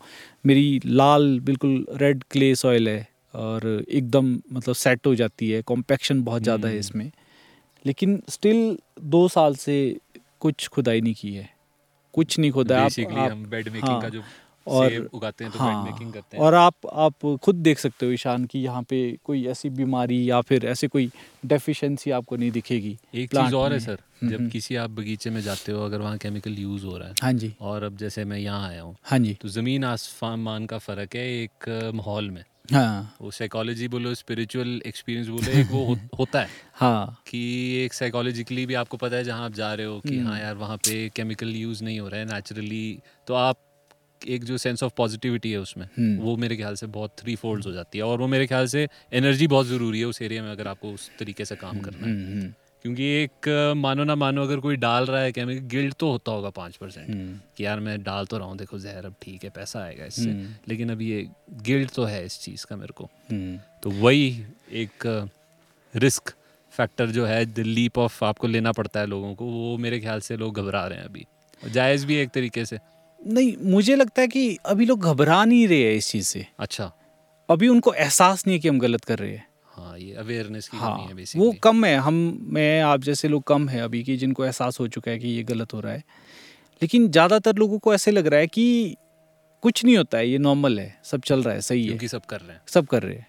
[0.46, 6.22] मेरी लाल बिल्कुल रेड क्ले सॉइल है और एकदम मतलब सेट हो जाती है कॉम्पैक्शन
[6.24, 7.12] बहुत ज़्यादा है हम्म। इसमें।
[7.86, 9.76] लेकिन स्टिल दो साल से
[10.40, 11.50] कुछ खुदाई नहीं की है।
[12.14, 14.22] कुछ नहीं खुदा। आप, आप हम बेड मेकिंग हाँ, का जो
[14.68, 18.12] और- उगाते हैं तो हाँ मेकिंग करते हैं। और आप आप खुद देख सकते हो
[18.12, 21.10] ईशान की यहाँ पे कोई ऐसी बीमारी या फिर ऐसे कोई
[21.46, 25.30] डेफिशिएंसी आपको नहीं दिखेगी एक चीज़ और है सर हम्म, जब हम्म। किसी आप बगीचे
[25.30, 28.26] में जाते हो अगर वहाँ केमिकल यूज़ हो रहा है हाँ जी। और अब जैसे
[28.26, 32.44] मैं यहाँ आया हूँ हाँ जी। तो ज़मीन आसमान का फ़र्क है एक माहौल में।
[32.74, 37.40] हाँ। वो साइकोलॉजी बोलो स्पिरिचुअल एक्सपीरियंस बोलो एक वो हो, होता है हाँ। कि
[37.86, 40.56] एक साइकोलॉजिकली भी आपको पता है जहाँ आप जा रहे हो कि हम्म। हाँ यार
[40.56, 43.60] वहाँ पे केमिकल यूज़ नहीं हो रहा है नेचुरली तो आप
[44.28, 47.66] एक जो सेंस ऑफ़ पॉजिटिविटी है उसमें हम्म। वो मेरे ख्याल से बहुत थ्री फोल्ड
[47.66, 50.52] हो जाती है और वो मेरे ख्याल से एनर्जी बहुत ज़रूरी है उस एरिया में
[50.52, 52.54] अगर आपको उस तरीके से काम करना है। हम्म, हम्म,
[52.86, 53.48] क्योंकि एक
[53.78, 57.40] मानो ना मानो अगर कोई डाल रहा है केमिकल गिल्ट तो होता होगा पाँच परसेंट
[57.58, 60.32] कि यार मैं डाल तो रहा हूँ देखो जहर अब ठीक है पैसा आएगा इससे।
[60.68, 61.28] लेकिन अब ये
[61.64, 63.10] गिल्ट तो है इस चीज़ का मेरे को।
[63.84, 64.28] तो वही
[64.74, 65.08] एक
[65.94, 66.34] रिस्क
[66.74, 70.20] फैक्टर जो है द लीप ऑफ़ आपको लेना पड़ता है लोगों को वो मेरे ख्याल
[70.20, 71.26] से लोग घबरा रहे हैं अभी।
[71.62, 72.80] जायज़ भी है एक तरीके से।
[73.22, 76.92] नहीं मुझे लगता है कि अभी लोग घबरा नहीं रहे हैं इस चीज़ से। अच्छा।
[77.50, 79.46] अभी उनको एहसास नहीं है कि हम गलत कर रहे हैं।
[79.76, 83.44] हाँ ये अवेयरनेस की हाँ कमी है वो कम है। हम मैं आप जैसे लोग
[83.44, 86.04] कम है अभी कि जिनको एहसास हो चुका है कि ये गलत हो रहा है।
[86.82, 88.96] लेकिन ज़्यादातर लोगों को ऐसे लग रहा है कि
[89.64, 92.26] कुछ नहीं होता है ये नॉर्मल है सब चल रहा है सही है। क्योंकि सब
[92.26, 93.28] कर रहे हैं। सब कर रहे हैं।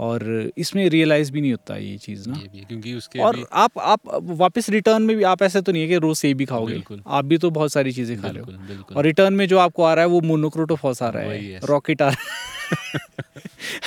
[0.00, 3.44] और इसमें रियलाइज़ भी नहीं होता ये चीज़ ना। ये भी क्योंकि उसके और भी
[3.52, 6.44] आप आप वापस रिटर्न में भी आप ऐसे तो नहीं है कि रोज सेब भी
[6.44, 9.82] खाओगे। आप भी तो बहुत सारी चीज़ें खा रहे हो। और रिटर्न में जो आपको
[9.82, 12.48] आ रहा है वो मोनोक्रोटोफॉस आ रहा है। है। रॉकेट आ रहा है।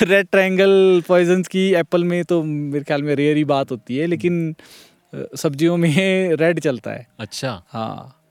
[0.02, 4.06] रेड ट्रायंगल पॉइजन की एप्पल में तो मेरे ख्याल में रेयर ही बात होती है
[4.06, 4.54] लेकिन
[5.36, 5.90] सब्जियों में
[6.36, 8.23] रेड चलता है। अच्छा। हाँ।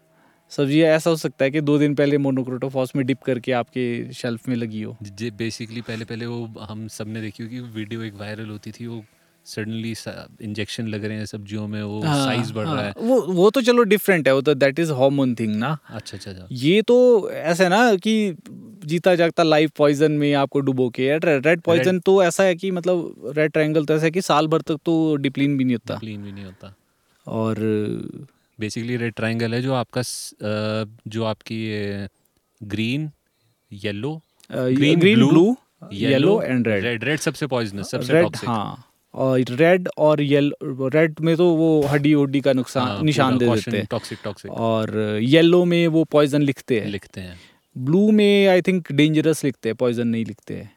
[0.53, 4.47] सब्ज़ी ऐसा हो सकता है कि दो दिन पहले मोनोक्रोटोफॉस में डिप करके आपके शेल्फ
[4.49, 8.49] में लगी हो। जे बेसिकली पहले पहले वो हम सबने देखी होगी वीडियो एक वायरल
[8.49, 9.03] होती थी वो
[9.45, 9.93] सडनली
[10.41, 13.49] इंजेक्शन लग रहे हैं सब्जियों में वो हाँ, साइज़ बढ़ हाँ, रहा हाँ, वो वो
[13.49, 16.81] तो चलो डिफरेंट है वो तो दैट इज़ हार्मोन थिंग ना। अच्छा अच्छा अच्छा। ये
[16.81, 18.35] तो ऐसा है ना कि
[18.85, 23.33] जीता जागता लाइव पॉइजन में आपको डुबो के रेड पॉइजन तो ऐसा है कि मतलब
[23.37, 26.23] रेड ट्रायंगल तो ऐसा है कि साल भर तक तो डिप्लिन भी नहीं होता। क्लीन
[26.23, 26.73] भी नहीं होता।
[27.27, 27.57] और
[28.63, 30.01] बेसिकली रेड ट्रायंगल है जो आपका
[31.07, 31.59] जो आपकी
[32.61, 33.11] green
[33.71, 35.45] yellow green blue
[35.93, 41.19] yellow and red red red सबसे पॉइजनस सबसे रेड हाँ और रेड और येलो रेड
[41.19, 45.65] में तो वो हड्डी उड्डी का नुकसान निशान दे देते हैं। टॉक्सिक टॉक्सिक और येलो
[45.65, 47.39] में वो पॉइजन लिखते हैं। लिखते हैं।
[47.77, 50.71] ब्लू में आई थिंक डेंजरस लिखते हैं पॉइजन नहीं लिखते हैं।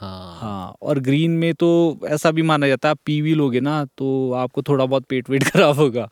[0.00, 1.70] हाँ। हाँ और ग्रीन में तो
[2.08, 5.44] ऐसा भी माना जाता है आप पीवी लोगे ना तो आपको थोड़ा बहुत पेट वेट
[5.50, 6.08] खराब होगा।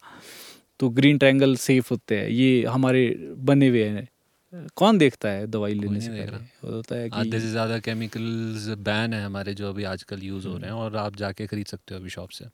[0.80, 3.08] तो ग्रीन ट्रायंगल सेफ़ होते हैं। ये हमारे
[3.40, 4.08] बने हुए हैं।
[4.76, 6.36] कौन देखता है दवाई लेने से पहले?
[6.66, 10.70] होता है आधे से ज़्यादा केमिकल्स बैन है हमारे जो अभी आजकल यूज़ हो रहे
[10.70, 12.44] हैं और आप जाके खरीद सकते हो अभी शॉप से।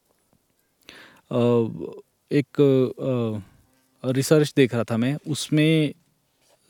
[2.31, 2.61] एक
[4.05, 5.93] रिसर्च देख रहा था मैं। उसमें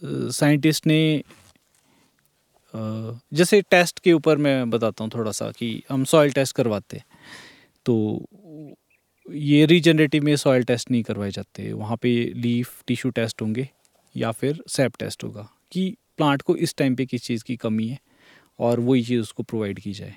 [0.02, 1.22] साइंटिस्ट ने
[3.34, 7.04] जैसे टेस्ट के ऊपर मैं बताता हूँ थोड़ा सा कि हम सॉइल टेस्ट करवाते हैं।
[7.86, 7.94] तो
[9.30, 13.68] ये रीजनरेटिव में सॉयल टेस्ट नहीं करवाए जाते। वहाँ पे लीफ टिश्यू टेस्ट होंगे
[14.16, 17.88] या फिर सेप टेस्ट होगा कि प्लांट को इस टाइम पे किस चीज़ की कमी
[17.88, 17.98] है
[18.58, 20.14] और वही चीज़ उसको प्रोवाइड की जाए।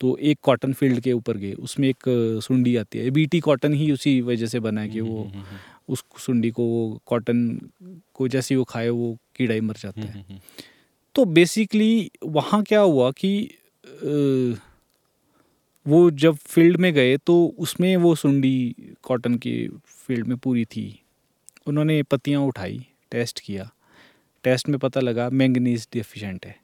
[0.00, 2.04] तो एक कॉटन फ़ील्ड के ऊपर गए उसमें एक
[2.44, 5.58] सुंडी आती है। बीटी कॉटन ही उसी वजह से बना है कि वो हम्म, हम्म,
[5.88, 7.70] उस सुंडी को वो कॉटन
[8.14, 10.40] को जैसे वो खाए वो कीड़ा ही मर जाता हम्म, है। हम्म, हम्म,
[11.14, 13.50] तो बेसिकली वहाँ क्या हुआ कि
[15.88, 21.02] वो जब फ़ील्ड में गए तो उसमें वो सुंडी कॉटन की फ़ील्ड में पूरी थी।
[21.66, 23.70] उन्होंने पत्तियाँ उठाई, टेस्ट किया।
[24.44, 26.60] टेस्ट में पता लगा मैंगनीज डिफिशेंट है।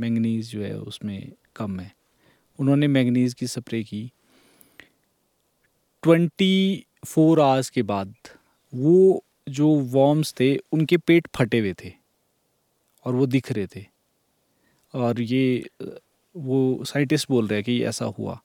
[0.00, 1.96] मैंगनीज जो है उसमें कम है।
[2.58, 4.12] उन्होंने मैंगनीज की स्प्रे की।
[6.02, 8.14] ट्वेंटी फोर आवर्स के बाद
[8.74, 11.92] वो जो वॉर्म्स थे, उनके पेट फटे हुए थे
[13.04, 13.86] और वो दिख रहे थे।
[14.94, 15.66] और ये,
[16.36, 18.42] वो साइंटिस्ट बोल रहे हैं कि ऐसा हुआ।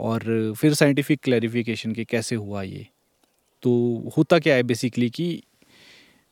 [0.00, 2.86] और फिर साइंटिफिक क्लैरिफिकेशन के कैसे हुआ ये?
[3.62, 5.42] तो होता क्या है बेसिकली कि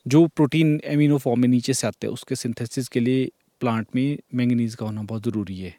[0.07, 4.19] जो प्रोटीन एमिनो फॉर्म में नीचे से आते हैं, उसके सिंथेसिस के लिए प्लांट में
[4.35, 5.75] मैंगनीज का होना बहुत ज़रूरी है।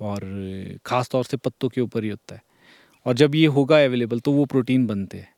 [0.00, 0.20] और
[0.86, 2.42] ख़ास तौर से पत्तों के ऊपर ही होता है।
[3.06, 5.28] और जब ये होगा अवेलेबल तो वो प्रोटीन बनते हैं।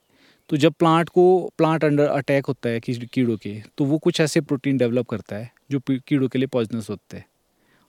[0.50, 1.24] तो जब प्लांट को
[1.58, 5.50] प्लांट अंडर अटैक होता है कीड़ों के तो वो कुछ ऐसे प्रोटीन डेवलप करता है,
[5.70, 7.24] जो कीड़ों के लिए पॉइजनस होते हैं।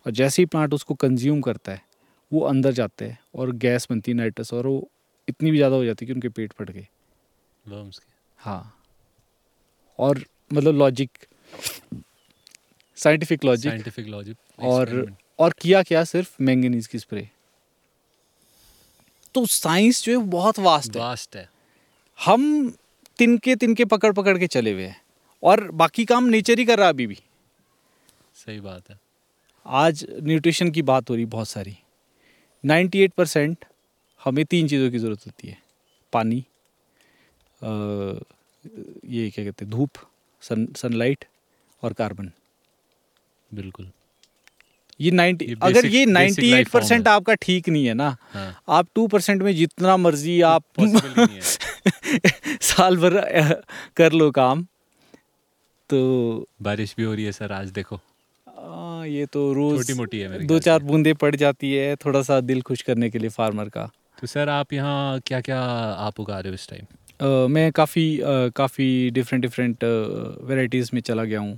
[0.05, 1.81] और जैसे ही प्लांट उसको कंज्यूम करता है
[2.33, 4.89] वो अंदर जाते हैं और गैस बनती है नाइट्रस और वो
[5.27, 6.87] इतनी भी ज़्यादा हो जाती है कि उनके पेट फट गए।
[7.65, 8.01] के।
[8.39, 8.77] हाँ।
[9.99, 10.23] और
[10.53, 11.17] मतलब logic
[12.97, 16.35] scientific logic scientific logic और और किया क्या सिर्फ़?
[16.41, 17.29] मैंगनीज की स्प्रे
[19.35, 21.49] तो साइंस जो है बहुत वास्ट है। वास्ट है।
[22.19, 22.73] हम
[23.17, 25.01] तिनके तिनके पकड़ पकड़ के चले हुए हैं
[25.43, 27.17] और बाकी काम नेचर ही कर रहा अभी भी।
[28.35, 28.99] सही बात है।
[29.65, 31.77] आज न्यूट्रिशन की बात हो रही बहुत सारी।
[32.63, 33.65] 98 परसेंट
[34.21, 35.57] हमें तीन चीज़ों की ज़रूरत होती है।
[36.13, 36.39] पानी
[37.61, 37.67] अ,
[39.05, 39.89] ये क्या कहते हैं धूप
[40.41, 41.25] सन सनलाइट
[41.83, 42.31] और कार्बन
[43.53, 43.89] बिल्कुल।
[44.99, 48.87] ये नाइन्टी अगर basic- ये नाइन्टी एट परसेंट आपका ठीक नहीं है ना हाँ। आप
[48.95, 50.63] टू परसेंट में जितना मर्ज़ी आप
[52.61, 53.19] साल भर
[53.97, 54.65] कर लो काम
[55.89, 55.99] तो
[56.61, 57.99] बारिश भी हो रही है सर आज देखो।
[58.61, 62.39] आ, ये तो रोज छोटी-मोटी है मेरे दो चार। बूंदे पड़ जाती है थोड़ा सा
[62.41, 63.89] दिल खुश करने के लिए फार्मर का
[64.21, 65.61] तो सर आप यहाँ क्या क्या
[66.07, 68.05] आप उगा रहे हो इस टाइम मैं काफ़ी
[68.55, 69.83] काफ़ी डिफरेंट डिफरेंट
[70.43, 71.57] वैरायटीज़ में चला गया हूँ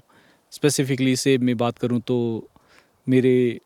[0.51, 2.18] स्पेसिफिकली सेब में बात करूँ तो
[3.08, 3.60] मेरे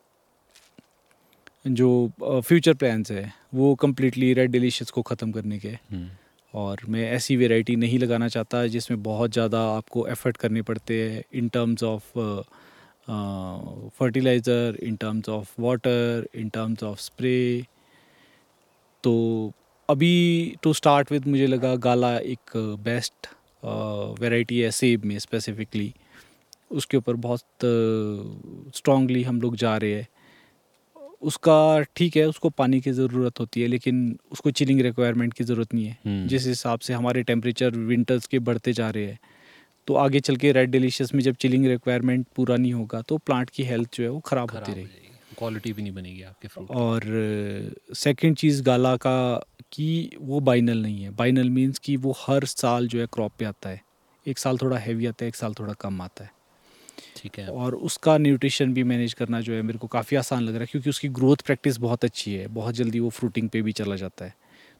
[1.67, 1.89] जो
[2.21, 6.19] फ्यूचर प्लान्स है वो कम्प्लीटली रेड डिलीशियस को ख़त्म करने के हैं।
[6.53, 11.23] और मैं ऐसी वेराइटी नहीं लगाना चाहता जिसमें बहुत ज़्यादा आपको एफर्ट करने पड़ते हैं
[11.33, 12.17] in terms of
[13.99, 17.63] fertiliser in terms of water in terms of spray
[19.03, 19.13] तो
[19.89, 22.51] अभी टू स्टार्ट विद मुझे लगा गाला एक
[22.85, 23.27] बेस्ट
[24.21, 25.93] वैरायटी है सेब में स्पेसिफिकली
[26.71, 27.65] उसके ऊपर बहुत
[28.75, 30.07] स्ट्रांगली हम लोग जा रहे हैं।
[31.21, 35.73] उसका ठीक है उसको पानी की ज़रूरत होती है लेकिन उसको चिलिंग रिक्वायरमेंट की ज़रूरत
[35.73, 39.19] नहीं है। हम्म। जिस हिसाब से हमारे टेम्परेचर विंटर्स के बढ़ते जा रहे हैं।
[39.87, 43.49] तो आगे चल के रेड डिलीशियस में जब चिलिंग रिक्वायरमेंट पूरा नहीं होगा तो प्लांट
[43.49, 47.03] की हेल्थ जो है वो ख़राब होती रहेगी। क्वालिटी भी नहीं बनेगी आपके फ्रूट और
[47.93, 49.17] सेकंड चीज़ गाला का
[49.71, 53.45] कि वो बाइनल नहीं है। बाइनल मीन्स कि वो हर साल जो है क्रॉप पे
[53.45, 53.81] आता है।
[54.25, 56.31] एक साल थोड़ा हैवी आता है एक साल थोड़ा कम आता है।
[57.15, 60.53] ठीक है। और उसका न्यूट्रिशन भी मैनेज करना जो है मेरे को काफ़ी आसान लग
[60.53, 63.71] रहा है क्योंकि उसकी ग्रोथ प्रैक्टिस बहुत अच्छी है। बहुत जल्दी वो फ्रूटिंग पे भी
[63.71, 64.33] चला जाता है।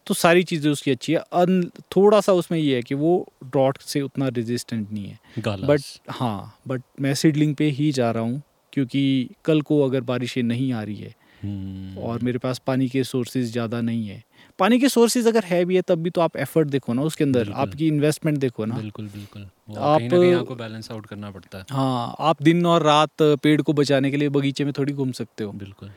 [0.08, 1.64] तो सारी चीज़ें उसकी अच्छी है। अन
[1.96, 6.60] थोड़ा सा उसमें ये है कि वो ड्रॉट से उतना रेजिस्टेंट नहीं है। बट हाँ
[6.68, 8.42] बट मैं सीडलिंग पे ही जा रहा हूँ
[8.74, 13.04] क्योंकि कल को अगर बारिशें नहीं आ रही है हम्म। और मेरे पास पानी के
[13.04, 14.24] सोर्सेज ज़्यादा नहीं है।
[14.60, 17.24] पानी के सोर्सेज अगर है भी है तब भी तो आप एफर्ट देखो ना उसके
[17.24, 19.42] अंदर। आपकी इन्वेस्टमेंट देखो ना। बिल्कुल बिल्कुल।
[19.78, 23.74] आप- कहीं आपको बैलेंस आउट करना पड़ता है। हाँ आप दिन और रात पेड़ को
[23.74, 25.92] बचाने के लिए बगीचे में थोड़ी घूम सकते हो। बिल्कुल।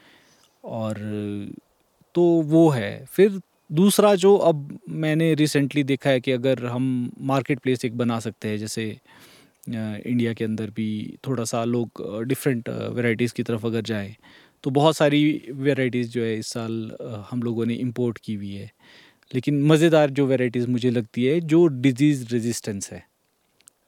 [0.64, 0.94] और
[2.14, 3.40] तो वो है। फिर
[3.72, 8.48] दूसरा जो अब मैंने रिसेंटली देखा है कि अगर हम मार्केट प्लेस एक बना सकते
[8.48, 9.00] हैं जैसे
[9.68, 11.90] इंडिया के अंदर भी थोड़ा सा लोग
[12.24, 14.16] डिफरेंट वेराइटीज़ की तरफ़ अगर जाएँ
[14.62, 16.96] तो बहुत सारी वेराइटीज़ जो है इस साल
[17.30, 18.70] हम लोगों ने इम्पोर्ट की हुई है।
[19.34, 23.10] लेकिन मज़ेदार जो वेराइटीज़ मुझे लगती है जो डिज़ीज़ रेजिस्टेंस है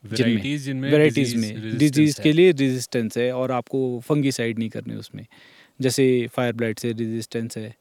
[0.04, 5.26] disease में डिज़ीज़ के लिए रेजिस्टेंस है और आपको फंगीसाइड नहीं करने उसमें
[5.80, 7.74] जैसे फायर ब्लाइट से रेजिस्टेंस है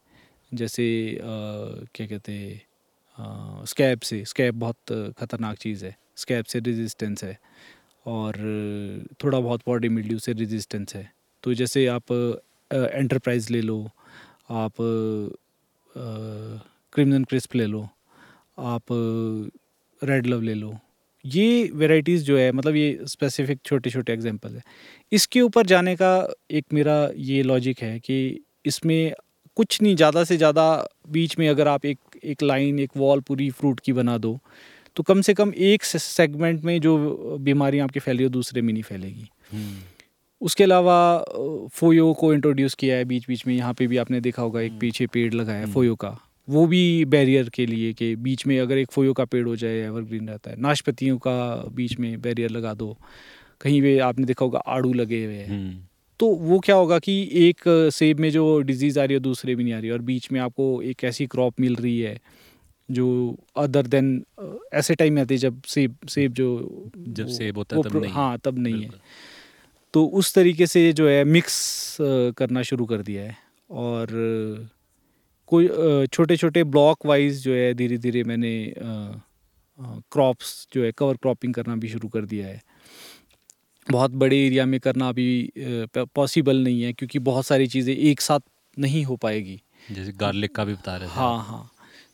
[0.52, 1.24] जैसे अ,
[1.95, 7.38] क्या कहते हैं स्कैब से स्कैब बहुत ख़तरनाक चीज़ है स्कैब से रेजिस्टेंस है
[8.06, 8.36] और
[9.24, 11.10] थोड़ा बहुत बॉडी मिल्ड्यू से रेजिस्टेंस है।
[11.43, 12.12] तो जैसे आप
[12.72, 13.80] एंटरप्राइज ले लो
[14.52, 14.74] आप
[16.93, 17.88] क्रिमजन क्रिस्प ले लो
[18.58, 18.91] आप
[20.02, 20.74] रेड लव ले लो
[21.26, 24.62] ये वेराइटीज़ जो है मतलब ये स्पेसिफिक छोटे छोटे एग्जांपल है।
[25.12, 26.12] इसके ऊपर जाने का
[26.52, 28.18] एक मेरा ये लॉजिक है कि
[28.66, 29.14] इसमें
[29.58, 30.66] कुछ नहीं ज़्यादा से ज़्यादा
[31.12, 34.39] बीच में अगर आप एक एक लाइन एक वॉल पूरी फ्रूट की बना दो
[34.97, 38.84] तो कम से कम एक सेगमेंट में जो बीमारियाँ आपकी फैली हो दूसरे में नहीं
[38.84, 39.78] फैलेगी। हम्म,
[40.41, 40.97] उसके अलावा
[41.74, 44.80] फोयो को इंट्रोड्यूस किया है बीच बीच में यहाँ पे भी आपने देखा होगा एक
[44.80, 48.60] पीछे पेड़ लगाया है हम्म। फोयो का। वो भी बैरियर के लिए कि बीच में
[48.60, 51.36] अगर एक फोयो का पेड़ हो जाए एवरग्रीन रहता है नाशपतियों का
[51.74, 52.95] बीच में बैरियर लगा दो
[53.62, 55.78] कहीं पे आपने देखा होगा आड़ू लगे हुए हैं। हम्म,
[56.22, 57.61] तो वो क्या होगा कि एक
[57.93, 60.39] सेब में जो डिज़ीज़ आ रही है दूसरे भी नहीं आ रही और बीच में
[60.39, 62.19] आपको एक ऐसी क्रॉप मिल रही है
[62.91, 64.26] जो अदर देन
[64.74, 68.11] ऐसे टाइम में आती है जब सेब सेब जो जब सेब होता है तब नहीं।
[68.13, 68.89] हाँ तब नहीं है।
[69.93, 71.97] तो उस तरीके से जो है मिक्स
[72.38, 73.38] करना शुरू कर दिया है
[73.69, 74.07] और
[75.47, 75.67] कोई
[76.07, 78.74] छोटे छोटे ब्लॉक वाइज जो है धीरे धीरे मैंने
[79.80, 82.61] क्रॉप्स जो है कवर क्रॉपिंग करना भी शुरू कर दिया है।
[83.88, 85.51] बहुत बड़े एरिया में करना अभी
[85.97, 88.39] पॉसिबल नहीं है क्योंकि बहुत सारी चीज़ें एक साथ
[88.77, 89.61] नहीं हो पाएगी।
[89.91, 91.71] जैसे गार्लिक का भी बता रहे थे हाँ हाँ।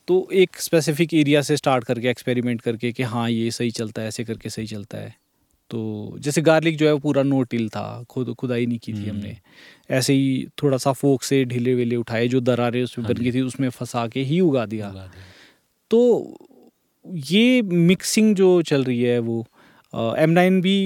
[0.07, 4.07] तो एक स्पेसिफिक एरिया से स्टार्ट करके एक्सपेरिमेंट करके कि हाँ ये सही चलता है
[4.07, 5.15] ऐसे करके सही चलता है।
[5.69, 8.97] तो जैसे गार्लिक जो है वो पूरा नो टिल था खुद खुदाई नहीं की थी
[8.97, 9.37] हम्म। हमने।
[9.89, 13.31] ऐसे ही थोड़ा सा फोक से ढीले वेले उठाए जो दरारें उसमें हाँ बन गई
[13.31, 15.11] थी उसमें फंसा के ही उगा दिया।
[15.91, 16.01] तो
[17.15, 19.45] ये मिक्सिंग जो चल रही है वो
[19.93, 20.77] एम नाइन भी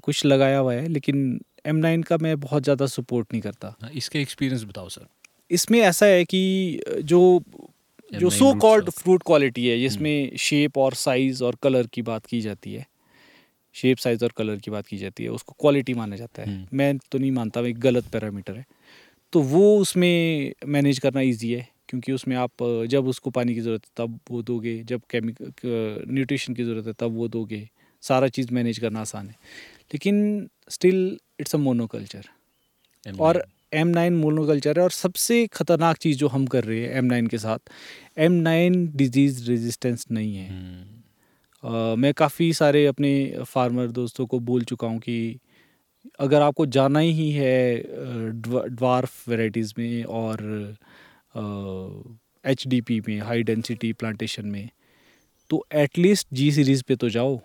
[0.00, 3.90] कुछ लगाया हुआ है लेकिन एम नाइन का मैं बहुत ज़्यादा सपोर्ट नहीं करता। हाँ,
[3.92, 5.06] इसके एक्सपीरियंस बताओ सर
[5.50, 7.42] इसमें ऐसा है कि जो
[8.10, 12.40] जो सो कॉल्ड फ्रूट क्वालिटी है जिसमें शेप और साइज़ और कलर की बात की
[12.40, 12.86] जाती है
[13.74, 16.76] शेप साइज़ और कलर की बात की जाती है उसको क्वालिटी माना जाता है। हम्म।
[16.76, 18.64] मैं तो नहीं मानता एक गलत पैरामीटर है।
[19.32, 23.84] तो वो उसमें मैनेज करना इजी है क्योंकि उसमें आप जब उसको पानी की ज़रूरत
[23.84, 27.68] है तब वो दोगे जब केमिकल न्यूट्रिशन की ज़रूरत है तब वो दोगे।
[28.02, 29.34] सारा चीज़ मैनेज करना आसान है।
[29.94, 32.24] लेकिन स्टिल इट्स अ मोनोकल्चर।
[33.20, 37.04] और एम नाइन मोनोकल्चर है और सबसे खतरनाक चीज़ जो हम कर रहे हैं एम
[37.04, 37.58] नाइन के साथ
[38.18, 41.02] एम नाइन डिज़ीज़ रेजिस्टेंस नहीं है। हम्म,
[41.68, 45.38] अ, मैं काफ़ी सारे अपने फार्मर दोस्तों को बोल चुका हूँ कि
[46.18, 47.82] अगर आपको जाना ही है
[48.68, 50.76] ड्वार्फ वेराइटीज़ में और
[52.46, 54.68] एच डी पी में हाई डेंसिटी प्लांटेशन में
[55.50, 57.40] तो एटलीस्ट जी सीरीज़ पे तो जाओ।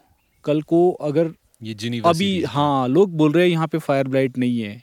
[0.48, 1.32] कल को अगर
[1.62, 4.82] ये अभी हाँ। लोग बोल रहे हैं यहाँ पे फायर ब्लाइट नहीं है।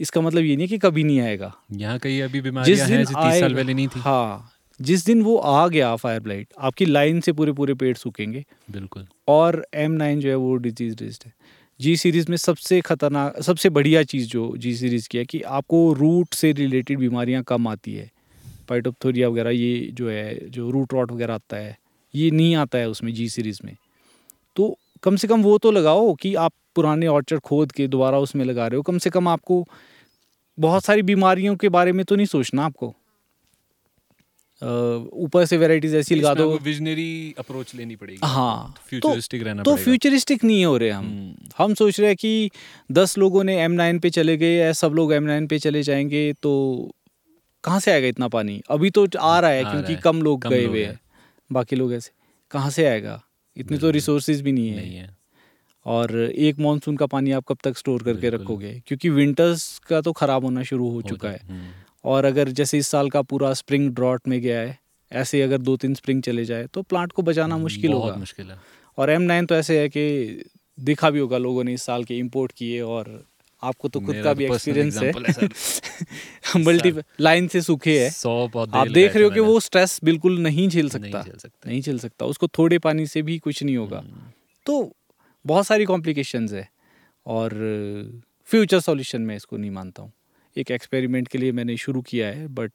[0.00, 2.96] इसका मतलब ये नहीं है कि कभी नहीं आएगा। यहाँ कई अभी जिस बीमारियाँ हैं
[2.96, 4.50] दिन जो साल पहले नहीं थी। हाँ
[4.80, 9.06] जिस दिन वो आ गया फायर ब्लाइट आपकी लाइन से पूरे पूरे पेड़ सूखेंगे। बिल्कुल।
[9.28, 11.32] और एम नाइन जो है वो डिज़ीज़ रेस्ट है।
[11.80, 15.92] जी सीरीज़ में सबसे खतरनाक सबसे बढ़िया चीज़ जो जी सीरीज़ की है कि आपको
[15.92, 18.10] रूट से रिलेटेड बीमारियाँ कम आती है।
[18.68, 21.76] पाइटोप्थोरिया वगैरह ये जो है जो रूट रॉट वगैरह आता है
[22.14, 23.76] ये नहीं आता है उसमें जी सीरीज़ में।
[24.56, 28.44] तो कम से कम वो तो लगाओ कि आप पुराने ऑर्चर्ड खोद के दोबारा उसमें
[28.44, 29.64] लगा रहे हो। कम से कम आपको
[30.58, 32.94] बहुत सारी बीमारियों के बारे में तो नहीं सोचना आपको?
[35.16, 39.76] ऊपर से वेराइटीज ऐसी लगा दो। विजनरी अप्रोच लेनी पड़ेगी। हाँ तो फ्यूचरिस्टिक रहना तो
[39.76, 42.50] फ्यूचरिस्टिक नहीं हो रहे हम। हम्म, हम सोच रहे हैं कि
[42.92, 45.82] दस लोगों ने एम नाइन पे चले गए या सब लोग एम नाइन पे चले
[45.82, 46.52] जाएँगे तो
[47.64, 48.60] कहाँ से आएगा इतना पानी?
[48.70, 51.00] अभी तो आ रहा है आ क्योंकि रहा है, कम लोग कम गए हुए। हैं।
[51.50, 52.10] बाकी लोग ऐसे।
[52.50, 53.22] कहाँ से आएगा?
[53.58, 55.16] इतने तो। रिसोर्सेज भी नहीं है, नहीं है।
[55.86, 58.72] और एक मानसून का पानी आप कब तक स्टोर करके रखोगे?
[58.86, 61.68] क्योंकि विंटर्स का तो ख़राब होना शुरू हो चुका है हम्म,
[62.04, 64.78] और अगर जैसे इस साल का पूरा स्प्रिंग ड्रॉट में गया है
[65.12, 68.58] ऐसे अगर दो तीन स्प्रिंग चले जाए तो प्लांट को बचाना मुश्किल होगा। मुश्किल है।
[68.98, 70.04] और एम नाइन तो ऐसे है कि
[70.78, 73.24] देखा भी होगा लोगों ने इस साल के इम्पोर्ट किए और
[73.62, 75.12] आपको तो खुद का तो भी एक्सपीरियंस है।
[76.64, 78.08] मल्टी लाइन से सूखे है।
[78.74, 81.24] आप देख रहे हो कि वो स्ट्रेस बिल्कुल नहीं झेल सकता।
[81.66, 84.30] नहीं झेल सकता। उसको थोड़े पानी से भी कुछ नहीं होगा। हम्म,
[84.66, 84.96] तो
[85.46, 86.68] बहुत सारी कॉम्प्लिकेशंस है।
[87.26, 87.50] और
[88.44, 90.12] फ्यूचर सॉल्यूशन मैं इसको नहीं मानता हूँ।
[90.56, 92.72] एक एक्सपेरिमेंट के लिए मैंने शुरू किया है बट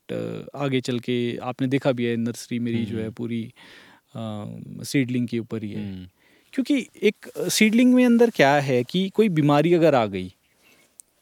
[0.55, 3.53] आगे चल के आपने देखा भी है नर्सरी मेरी जो है हम्म। पूरी
[4.83, 6.07] सीडलिंग के ऊपर ही है। हम्म,
[6.53, 10.33] क्योंकि एक सीडलिंग में अंदर क्या है कि कोई बीमारी अगर आ गई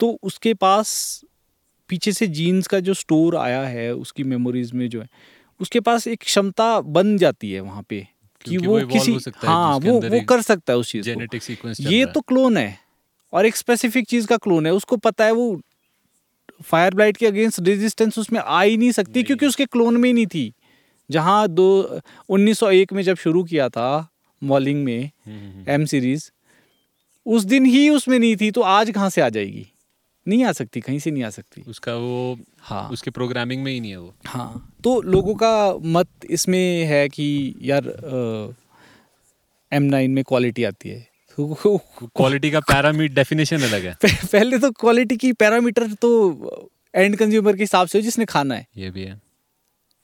[0.01, 1.21] तो उसके पास
[1.89, 5.07] पीछे से जीन्स का जो स्टोर आया है उसकी मेमोरीज में जो है
[5.59, 8.07] उसके पास एक क्षमता बन जाती है वहाँ पे
[8.45, 11.77] कि वो, वो किसी हो वो वो कर सकता है उस चीज़ को। जेनेटिक सीक्वेंस
[11.81, 12.79] ये तो क्लोन है
[13.33, 15.61] और एक स्पेसिफिक चीज़ का क्लोन है उसको पता है वो
[16.63, 20.13] फायर ब्लाइट के अगेंस्ट रेजिस्टेंस उसमें आ ही नहीं सकती। क्योंकि उसके क्लोन में ही
[20.13, 20.53] नहीं थी।
[21.11, 21.99] जहाँ दो
[22.29, 24.09] 1901 में जब शुरू किया था
[24.43, 26.31] मॉलिंग में हम्म, एम सीरीज़
[27.25, 29.70] उस दिन ही उसमें नहीं थी तो आज कहाँ से आ जाएगी?
[30.27, 33.79] नहीं आ सकती कहीं से नहीं आ सकती। उसका वो हाँ। उसके प्रोग्रामिंग में ही
[33.79, 37.83] नहीं है वो। हाँ तो लोगों का मत इसमें है कि यार
[39.73, 41.07] एम नाइन में क्वालिटी आती है।
[41.39, 47.63] क्वालिटी का पैरामीट डेफिनेशन अलग है। पहले तो क्वालिटी की पैरामीटर तो एंड कंज्यूमर के
[47.63, 49.21] हिसाब से हो जिसने खाना है। ये भी है।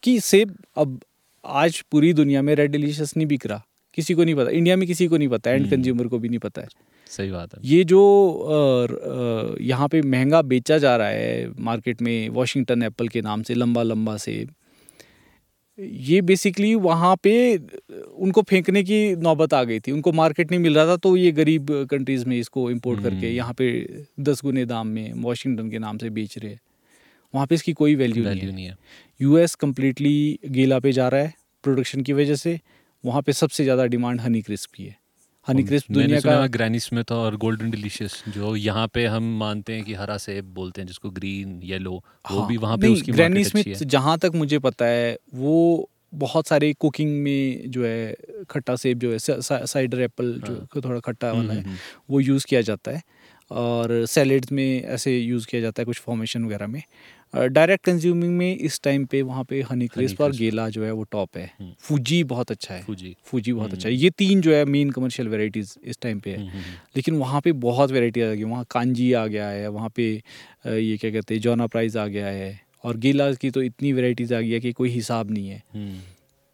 [0.04, 1.02] कि सेब अब
[1.46, 4.88] आज पूरी दुनिया में रेड डिलीशियस नहीं बिक रहा। किसी को नहीं पता। इंडिया में
[4.88, 6.68] किसी को नहीं पता। And hmm. कंज्यूमर को भी नहीं पता है।
[7.08, 12.84] सही बात है। ये जो यहाँ पे महँगा बेचा जा रहा है मार्केट में वॉशिंगटन
[12.84, 14.46] एप्पल के नाम से लंबा लंबा से
[15.80, 20.76] ये बेसिकली वहाँ पे उनको फेंकने की नौबत आ गई थी। उनको मार्केट नहीं मिल
[20.76, 23.68] रहा था तो ये गरीब कंट्रीज़ में इसको इंपोर्ट करके हम्म। यहाँ पे
[24.20, 26.60] दस गुने दाम में वॉशिंगटन के नाम से बेच रहे हैं।
[27.34, 28.76] वहाँ पे इसकी कोई वैल्यू नहीं नहीं है।
[29.20, 32.60] यूएस कम्प्लीटली गीला पे जा रहा है प्रोडक्शन की वजह से।
[33.04, 34.96] वहाँ पे सबसे ज़्यादा डिमांड हनी क्रिस्प की है।
[35.48, 39.84] हनी क्रिस्प दुनिया का ग्रैनी स्मिथ और गोल्डन डिलीशियस जो यहाँ पे हम मानते हैं
[39.84, 43.44] कि हरा सेब बोलते हैं जिसको ग्रीन येलो वो हाँ, भी वहाँ पे उसकी ग्रैनी
[43.44, 48.16] स्मिथ जहाँ तक मुझे पता है वो बहुत सारे कुकिंग में जो है
[48.50, 49.18] खट्टा सेब जो है
[49.66, 51.76] साइडर एप्पल जो हाँ। थोड़ा खट्टा हम्म, वाला है हम्म,
[52.10, 53.02] वो यूज़ किया जाता है।
[53.52, 56.84] और सैलेड्स में ऐसे यूज़ किया जाता है कुछ फॉर्मेशन वगैरह में।
[57.34, 61.04] डायरेक्ट कंज्यूमिंग में इस टाइम पे वहाँ पे हनी क्रिस्प और गेला जो है वो
[61.04, 64.54] टॉप है। हम्म। फूजी बहुत अच्छा है। फूजी फूजी बहुत अच्छा है। ये तीन जो
[64.54, 66.62] है मेन कमर्शियल वेराइटीज़ इस टाइम पे है। हम्म, हम्म,
[66.96, 70.12] लेकिन वहाँ पे बहुत वेराइटी आ गई वहाँ कांजी आ गया है। वहाँ पे
[70.68, 74.34] ये क्या कहते हैं जोना प्राइज आ गया है। और गेला की तो इतनी वेराइटीज़
[74.34, 76.00] आ गई है कि कोई हिसाब नहीं है। हम्म,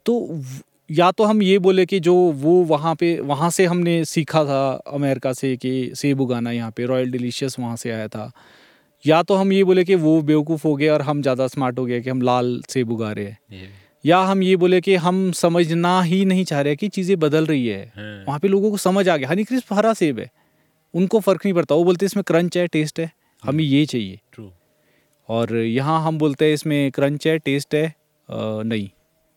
[0.05, 0.43] तो
[0.91, 4.71] या तो हम ये बोले कि जो वो वहाँ पे वहाँ से हमने सीखा था
[4.71, 8.31] अमेरिका से कि सेब उगाना यहाँ पे। रॉयल डिलीशियस वहाँ से आया था।
[9.05, 11.85] या तो हम ये बोले कि वो बेवकूफ़ हो गए और हम ज़्यादा स्मार्ट हो
[11.85, 13.71] गए कि हम लाल सेब उगा रहे हैं।
[14.05, 17.67] या हम ये बोले कि हम समझना ही नहीं चाह रहे कि चीज़ें बदल रही
[17.67, 20.29] है। हाँ, वहाँ पे लोगों को समझ आ गया। हनी क्रिस्प हरा सेब है।
[20.93, 23.11] उनको फ़र्क नहीं पड़ता। वो बोलते इसमें क्रंच है टेस्ट है।
[23.43, 24.49] हमें ये चाहिए। ट्रू
[25.29, 27.93] और यहाँ हम बोलते हैं इसमें क्रंच है टेस्ट है
[28.29, 28.89] नहीं।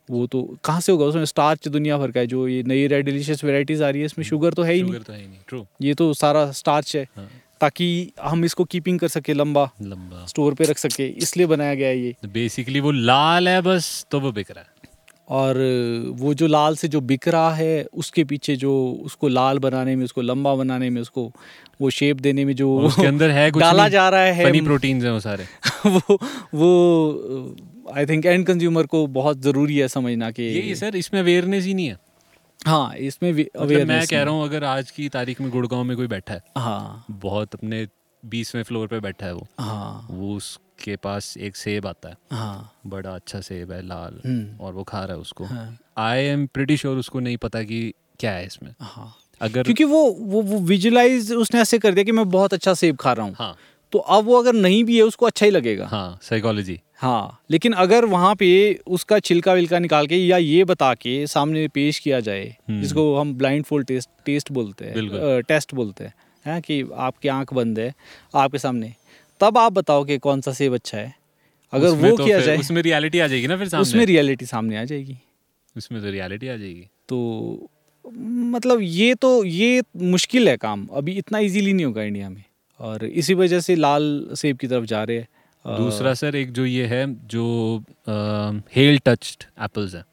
[0.08, 1.04] वो तो कहाँ से होगा?
[1.04, 4.06] उसमें स्टार्च दुनिया भर का है। जो ये नई रेड डिलीशियस वेराइटीज़ आ रही है
[4.06, 7.28] इसमें शुगर तो है ही नहीं। तो है नहीं। ये तो सारा स्टार्च है। हाँ,
[7.60, 11.88] ताकि हम इसको कीपिंग कर सके लंबा लंबा। स्टोर पे रख सके इसलिए बनाया गया
[11.88, 14.74] है ये बेसिकली वो लाल है बस तो वो बिक रहा है।
[15.28, 15.58] और
[16.16, 18.72] वो जो लाल से जो बिक रहा है उसके पीछे जो
[19.04, 21.30] उसको लाल बनाने में उसको लंबा बनाने में उसको
[21.80, 25.04] वो शेप देने में जो उसके अंदर है कुछ डाला जा रहा है फनी प्रोटीन्स
[25.04, 25.46] हैं वो सारे।
[25.86, 26.18] वो
[26.54, 27.56] वो
[27.94, 31.74] आई थिंक एंड कंज्यूमर को बहुत ज़रूरी है समझना कि यही सर इसमें अवेयरनेस ही
[31.74, 31.98] नहीं है।
[32.66, 36.06] हाँ इसमें मतलब मैं कह रहा हूँ अगर आज की तारीख में गुड़गांव में कोई
[36.06, 37.86] बैठा है हाँ। बहुत अपने
[38.22, 42.72] बीसवें फ्लोर पे बैठा है वो हाँ। वो उसके पास एक सेब आता है। हाँ।
[42.86, 45.46] बड़ा अच्छा सेब है लाल हम्म, और वो खा रहा है उसको।
[45.98, 50.02] आई एम प्रिटी श्योर उसको नहीं पता कि क्या है इसमें। हाँ। अगर क्योंकि वो
[50.10, 53.34] वो वो विजुलाइज उसने ऐसे कर दिया कि मैं बहुत अच्छा सेब खा रहा हूँ।
[53.38, 53.56] हाँ।
[53.92, 57.72] तो अब वो अगर नहीं भी है उसको अच्छा ही लगेगा। हाँ साइकोलॉजी हाँ लेकिन
[57.72, 58.48] अगर वहाँ पे
[58.86, 63.16] उसका छिलका विलका निकाल के या ये बता के सामने पेश किया जाए हम्म। जिसको
[63.16, 66.14] हम ब्लाइंड फोल्ड टेस्ट टेस्ट बोलते हैं टेस्ट बोलते हैं
[66.46, 67.92] हैं कि आपकी आँख बंद है
[68.34, 68.92] आपके सामने
[69.40, 71.14] तब आप बताओ कि कौन सा सेब अच्छा है।
[71.72, 74.76] अगर वो तो किया जाए उसमें रियलिटी आ जाएगी ना फिर सामने। उसमें रियलिटी सामने
[74.76, 75.16] आ जाएगी।
[75.76, 77.68] उसमें तो रियलिटी आ जाएगी। तो
[78.52, 82.44] मतलब ये तो ये मुश्किल है काम। अभी इतना इजीली नहीं होगा इंडिया में।
[82.80, 85.28] और इसी वजह से लाल सेब की तरफ़ जा रहे हैं।
[85.64, 87.44] दूसरा सर एक जो ये है जो
[88.76, 90.04] हेल टच्ड एप्पल्स है।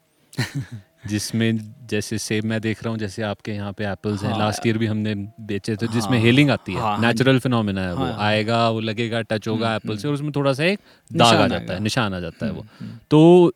[1.08, 1.58] जिसमें
[1.88, 4.78] जैसे सेब मैं देख रहा हूँ जैसे आपके यहाँ पे एप्पल्स हैं। हाँ। लास्ट ईयर
[4.78, 8.04] भी हमने बेचे थे जिसमें हाँ, हेलिंग आती है। हाँ, हाँ। नेचुरल फिनोमिना है वो।
[8.04, 10.78] हाँ, हाँ। आएगा वो लगेगा टच होगा हम्म, एप्पल से और उसमें थोड़ा सा एक
[11.10, 13.52] दाग आ जाता है निशान आ जाता है वो। हम्म, तो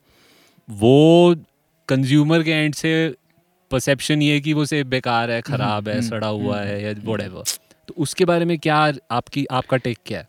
[0.68, 1.34] वो
[1.88, 2.92] कंज्यूमर के एंड से
[3.70, 6.82] परसेप्शन ये है कि वो सेब बेकार है खराब है हम्म, सड़ा हुआ हम्म, है
[6.82, 7.56] या वोडेवर
[7.88, 8.76] तो उसके बारे में क्या
[9.10, 10.28] आपकी आपका टेक क्या है?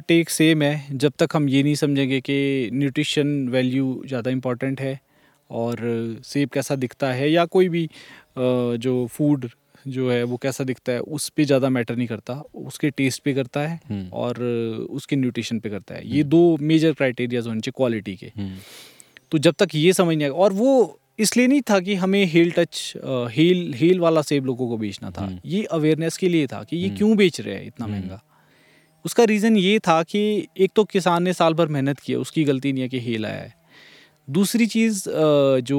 [0.00, 4.80] टेक uh, सेम है। जब तक हम ये नहीं समझेंगे कि न्यूट्रिशन वैल्यू ज़्यादा इंपॉर्टेंट
[4.80, 5.00] है
[5.50, 5.78] और
[6.24, 7.90] सेब कैसा दिखता है या कोई भी अ,
[8.36, 9.48] जो फ़ूड
[9.88, 13.34] जो है वो कैसा दिखता है उस पर ज़्यादा मैटर नहीं करता। उसके टेस्ट पे
[13.34, 14.42] करता है हम्म, और
[14.90, 18.56] उसके न्यूट्रिशन पे करता है। ये दो मेजर क्राइटेरियाज होने चाहिए क्वालिटी के। हम्म,
[19.32, 22.50] तो जब तक ये समझ नहीं आएगा और वो इसलिए नहीं था कि हमें हेल
[22.50, 22.92] टच
[23.30, 26.76] हेल हेल वाला सेब लोगों को बेचना था। हम्म। ये अवेयरनेस के लिए था कि
[26.76, 28.22] ये हम्म। क्यों बेच रहे हैं इतना हम्म। महँगा?
[29.04, 30.20] उसका रीज़न ये था कि
[30.60, 33.26] एक तो किसान ने साल भर मेहनत की है उसकी गलती नहीं है कि हेल
[33.26, 33.54] आया है।
[34.28, 35.04] दूसरी चीज़
[35.62, 35.78] जो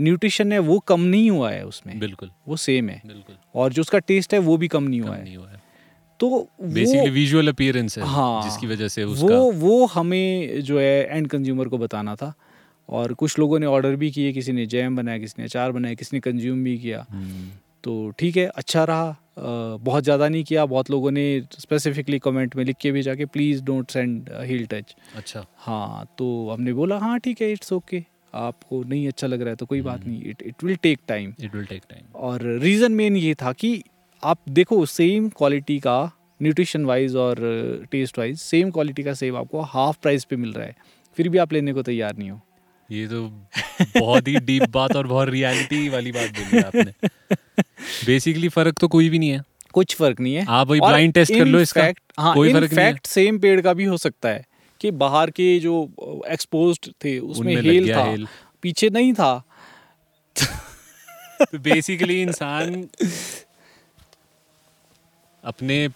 [0.00, 3.82] न्यूट्रिशन है वो कम नहीं हुआ है उसमें। बिल्कुल। वो सेम है। बिल्कुल। और जो
[3.82, 5.60] उसका टेस्ट है वो भी कम नहीं हुआ है। नहीं हुआ है।
[6.20, 11.16] तो बेसिकली विजुअल अपीयरेंस है हाँ, जिसकी वजह से उसका वो वो हमें जो है
[11.16, 12.32] एंड कंज्यूमर को बताना था।
[12.92, 15.94] और कुछ लोगों ने ऑर्डर भी किए किसी ने जैम बनाया किसी ने अचार बनाया
[15.94, 17.48] किसी ने कंज्यूम भी किया। हम्म,
[17.84, 22.64] तो ठीक है अच्छा रहा। बहुत ज़्यादा नहीं किया बहुत लोगों ने स्पेसिफिकली कमेंट में
[22.64, 27.18] लिख के भेजा कि please don't send heal touch अच्छा। हाँ तो हमने बोला हाँ
[27.18, 28.02] ठीक है इट्स ओके
[28.34, 31.32] आपको नहीं अच्छा लग रहा है तो कोई बात नहीं it it will take time
[31.40, 33.82] it will take time और रीज़न मेन ये था कि
[34.22, 36.00] आप देखो सेम क्वालिटी का
[36.42, 37.36] न्यूट्रिशन वाइज और
[37.92, 40.74] टेस्ट वाइज सेम क्वालिटी का सेब आपको हाफ़ प्राइस पे मिल रहा है।
[41.16, 42.40] फिर भी आप लेने को तैयार नहीं हो।
[42.92, 43.22] ये तो
[44.00, 46.92] बहुत ही डीप बात और बहुत रियलिटी वाली बात बोली आपने
[48.06, 49.42] बेसिकली फ़र्क तो कोई भी नहीं है
[49.72, 52.72] कुछ फ़र्क नहीं है आप वही blind test कर लो इसका। fact- हाँ कोई फ़र्क
[52.72, 54.44] नहीं है। सेम पेड़ का भी हो सकता है
[54.80, 55.74] कि बाहर के जो
[56.28, 58.26] एक्सपोज्ड थे उसमें हेल था हेल।
[58.62, 59.42] पीछे नहीं था
[60.36, 62.88] तो बेसिकली इंसान
[65.44, 65.88] अपने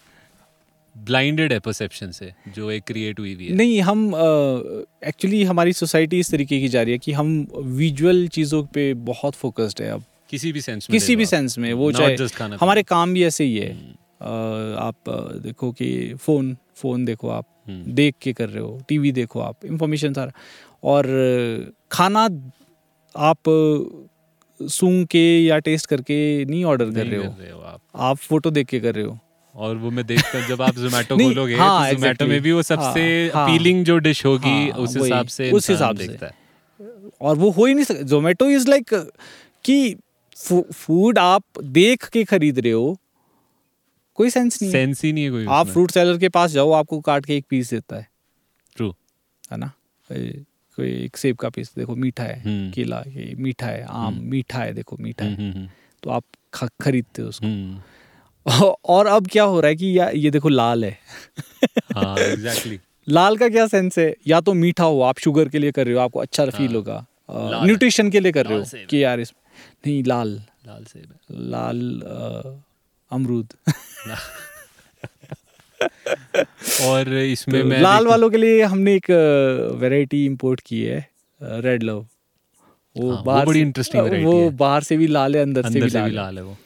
[1.05, 4.11] ब्लाइंडेड है परसेप्शन से जो एक क्रिएट हुई हुई है। नहीं हम
[5.07, 8.93] एक्चुअली uh, हमारी सोसाइटी इस तरीके की जा रही है कि हम विजुअल चीज़ों पे
[8.93, 12.15] बहुत फोकस्ड है अब। किसी भी सेंस में किसी भी सेंस में वो चाहे
[12.55, 13.73] हमारे काम भी ऐसे ही है।
[14.21, 14.31] अ,
[14.79, 19.11] आप अ, देखो कि फ़ोन फ़ोन देखो आप हम्म। देख के कर रहे हो टीवी
[19.11, 20.31] देखो आप इंफॉर्मेशन सारा।
[20.83, 22.29] और खाना
[23.15, 23.37] आप
[24.61, 28.95] सूंघ के या टेस्ट करके नहीं ऑर्डर कर रहे हो। आप। फ़ोटो देख के कर
[28.95, 29.19] रहे हो।
[29.57, 32.29] और वो मैं देखता हूँ जब आप जोमेटो खोलोगे हाँ, तो जोमेटो exactly.
[32.29, 35.69] में भी वो सबसे हाँ, हाँ। अपीलिंग जो डिश होगी हाँ, उस हिसाब से उस
[35.69, 36.35] हिसाब से। देखता है
[37.21, 38.93] और वो हो ही नहीं सकता जोमेटो इज़ लाइक
[39.65, 39.95] कि
[40.37, 42.97] फ़ूड आप देख के खरीद रहे हो
[44.17, 46.71] कोई सेंस नहीं है। सेंस ही नहीं है कोई आप फ्रूट सेलर के पास जाओ
[46.73, 48.07] आपको काट के एक पीस देता है
[48.75, 48.93] ट्रू
[49.51, 49.71] है ना
[50.07, 54.59] कोई एक सेब का पीस देखो मीठा है हम्म। केला ये मीठा है आम मीठा
[54.59, 55.67] है देखो मीठा है हम्म
[56.03, 56.23] तो आप
[56.81, 57.79] खरीदते हो उसको हम्म
[58.85, 60.97] और अब क्या हो रहा है कि या ये देखो लाल है।
[61.95, 62.79] हाँ एग्जैक्टली
[63.09, 64.15] लाल का क्या सेंस है?
[64.27, 67.05] या तो मीठा हो आप शुगर के लिए कर रहे हो आपको अच्छा फील होगा।
[67.65, 69.33] न्यूट्रिशन के लिए कर रहे हो कि यार इस
[69.87, 72.01] नहीं लाल। लाल सेब लाल
[73.11, 73.53] अमरूद।
[76.81, 79.09] और इसमें तो मैं लाल वालों के लिए हमने एक
[79.75, 81.09] वैरायटी इंपोर्ट की है
[81.41, 82.05] रेड लव
[82.95, 85.89] वो हाँ, बाहर बड़ी से- वो बाहर से भी लाल है अंदर, से अंदर भी
[85.89, 86.57] से भी लाल है वो।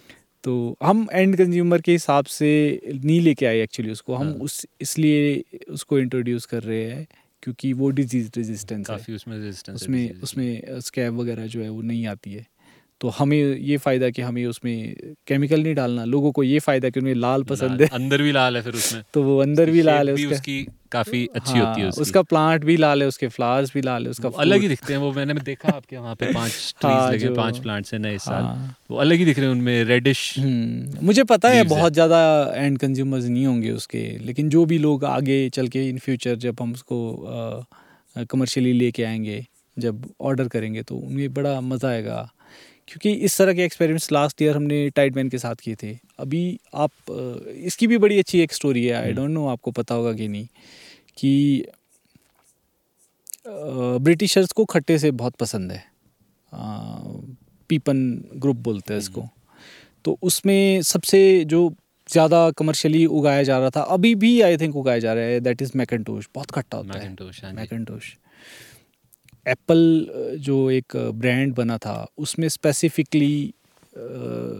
[0.43, 4.67] तो हम एंड कंज्यूमर के हिसाब से नहीं लेके आए एक्चुअली उसको। हम हाँ। उस
[4.81, 7.07] इसलिए उसको इंट्रोड्यूस कर रहे हैं
[7.43, 11.81] क्योंकि वो डिज़ीज़ रेजिस्टेंस है। काफ़ी उसमें रेजिस्टेंस उसमें उसमें स्कैब वगैरह जो है वो
[11.81, 12.45] नहीं आती है।
[13.01, 14.95] तो हमें ये फ़ायदा कि हमें उसमें
[15.27, 18.57] केमिकल नहीं डालना लोगों को ये फ़ायदा कि उन्हें लाल पसंद है। अंदर भी लाल
[18.57, 21.89] है फिर उसमें। तो वो अंदर भी लाल है उसकी काफ़ी अच्छी होती है हाँ,
[21.89, 24.93] उसकी। उसका प्लांट भी लाल है उसके फ्लावर्स भी लाल है उसका अलग ही दिखते
[24.93, 28.15] हैं वो मैंने देखा आपके वहाँ पे पाँच ट्रीज हाँ, लगे पाँच प्लांट्स हैं नए
[28.15, 31.63] इस साल। हाँ। वो अलग ही दिख रहे हैं उनमें रेडिश हम्म, मुझे पता है
[31.65, 32.19] बहुत ज़्यादा
[32.55, 36.61] एंड कंज्यूमर्स नहीं होंगे उसके लेकिन जो भी लोग आगे चल के इन फ्यूचर जब
[36.61, 36.99] हम उसको
[38.29, 39.45] कमर्शियली लेके आएँगे
[39.77, 42.29] जब ऑर्डर करेंगे तो उन्हें बड़ा मज़ा आएगा।
[42.87, 46.41] क्योंकि इस तरह के एक्सपेरिमेंट्स लास्ट ईयर हमने टाइडमैन के साथ किए थे। अभी
[46.75, 46.91] आप
[47.65, 50.47] इसकी भी बड़ी अच्छी एक स्टोरी है आई डोंट नो आपको पता होगा कि नहीं।
[51.17, 51.65] कि
[53.45, 55.83] ब्रिटिशर्स को खट्टे से बहुत पसंद है।
[57.69, 57.99] पीपन
[58.35, 59.27] ग्रुप बोलते हैं इसको।
[60.05, 61.69] तो उसमें सबसे जो
[62.09, 65.61] ज़्यादा कमर्शियली उगाया जा रहा था अभी भी आई थिंक उगाया जा रहा है दैट
[65.61, 68.15] इज़ मैकेंटोश बहुत खट्टा होता है। मैकिंटोश हाँ मैकेंटोश
[69.45, 73.53] एप्पल जो एक ब्रांड बना था उसमें स्पेसिफिकली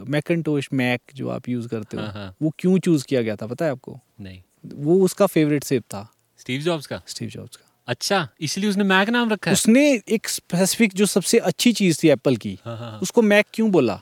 [0.09, 3.47] मैकेंटोश मैक जो आप यूज़ करते हो हाँ, हाँ। वो क्यों चूज़ किया गया था
[3.47, 3.99] पता है आपको?
[4.21, 6.07] नहीं। वो उसका फेवरेट सेब था।
[6.41, 7.01] स्टीव जॉब्स का?
[7.07, 9.53] स्टीव जॉब्स का। अच्छा इसलिए उसने मैक नाम रखा है?
[9.53, 13.45] उसने एक स्पेसिफिक जो सबसे अच्छी चीज़ थी एप्पल की हाँ, हाँ, हाँ। उसको मैक
[13.53, 14.01] क्यों बोला?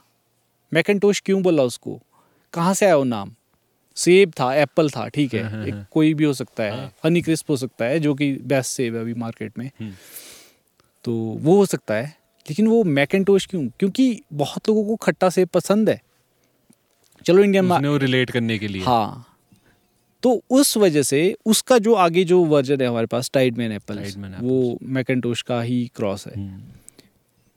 [0.73, 2.01] मैकेंटोश क्यों बोला उसको?
[2.53, 3.35] कहाँ से आया वो नाम?
[3.95, 6.71] सेब था एप्पल था ठीक है। हाँ, हाँ, एक हाँ। कोई भी हो सकता है
[6.71, 9.93] हाँ। हनी क्रिस्प हो सकता है जो कि बेस्ट सेब है अभी मार्केट में। हम्म।
[11.03, 13.67] तो वो हो सकता है लेकिन वो मैकेंटोश क्यों?
[13.79, 16.01] क्योंकि बहुत लोगों को खट्टा सेब पसंद है।
[17.25, 19.28] चलो उसने वो रिलेट करने के लिए। हाँ।
[20.23, 23.99] तो उस वजह से उसका जो आगे जो वर्जन है हमारे पास टाइडमैन एप्पल
[24.41, 26.61] वो मैकेंटोश का ही क्रॉस है। हम्म,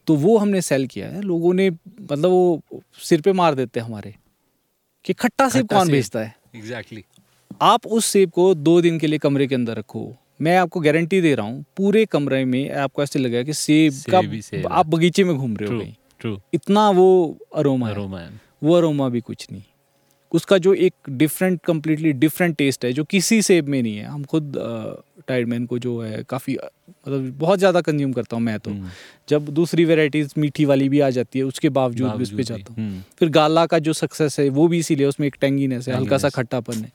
[0.07, 2.63] तो वो हमने सेल किया है। लोगों ने मतलब वो
[2.99, 4.15] सिर पे मार देते हैं हमारे
[5.05, 6.35] कि खट्टा सेब कौन बेचता है?
[6.57, 7.05] एग्जैक्टली
[7.63, 11.21] आप उस सेब को दो दिन के लिए कमरे के अंदर रखो। मैं आपको गारंटी
[11.21, 14.87] दे रहा हूँ पूरे कमरे में आपको ऐसे लगेगा कि सेब सेब का सेब आप
[14.87, 15.85] बगीचे में घूम रहे हो
[16.21, 17.07] ट्रू इतना वो
[17.55, 19.63] अरोमा अरोमा है। वो अरोमा भी कुछ नहीं।
[20.33, 24.25] उसका जो एक डिफरेंट कम्प्लीटली डिफरेंट टेस्ट है जो किसी सेब में नहीं है। हम
[24.25, 24.53] खुद
[25.29, 28.89] टाइडमैन को जो है काफ़ी मतलब बहुत ज़्यादा कंज्यूम करता हूँ मैं तो। हम्म,
[29.29, 32.73] जब दूसरी वेराइटीज़ मीठी वाली भी आ जाती है उसके बावजूद भी उस पर जाता
[32.73, 35.95] हूँ। हम्म, फिर गाला का जो सक्सेस है वो भी इसीलिए उसमें एक टेंगीनेस है
[35.97, 36.93] हल्का सा। खट्टापन है।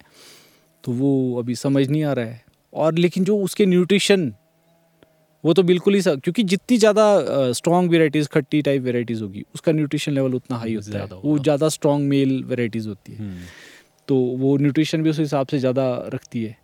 [0.84, 4.34] तो वो अभी समझ नहीं आ रहा है। और लेकिन जो उसके न्यूट्रिशन
[5.48, 7.04] वो तो बिल्कुल ही सा- क्योंकि जितनी ज़्यादा
[7.52, 11.70] स्ट्रॉन्ग वेराइटीज़ खट्टी टाइप वेराइटीज़ होगी उसका न्यूट्रिशन लेवल उतना हाई होता है। वो ज़्यादा
[11.70, 13.46] स्ट्रॉन्ग मेल वेराइटीज़ होती है। हम्म,
[14.08, 16.58] तो वो न्यूट्रिशन भी उस हिसाब से ज़्यादा रखती है।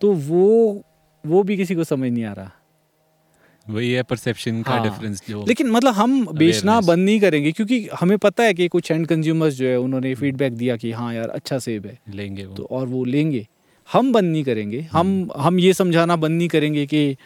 [0.00, 0.82] तो वो
[1.24, 2.50] वो भी किसी को समझ नहीं आ रहा।
[3.68, 7.88] वही है परसेप्शन का डिफरेंस हाँ। जो लेकिन मतलब हम बेचना बंद नहीं करेंगे क्योंकि
[8.00, 11.28] हमें पता है कि कुछ एंड कंज्यूमर्स जो है उन्होंने फीडबैक दिया कि हाँ यार
[11.28, 13.46] अच्छा सेब है। लेंगे वो। तो और वो लेंगे।
[13.88, 17.16] हम बंद नहीं करेंगे। हम हम ये समझाना बंद नहीं करेंगे कि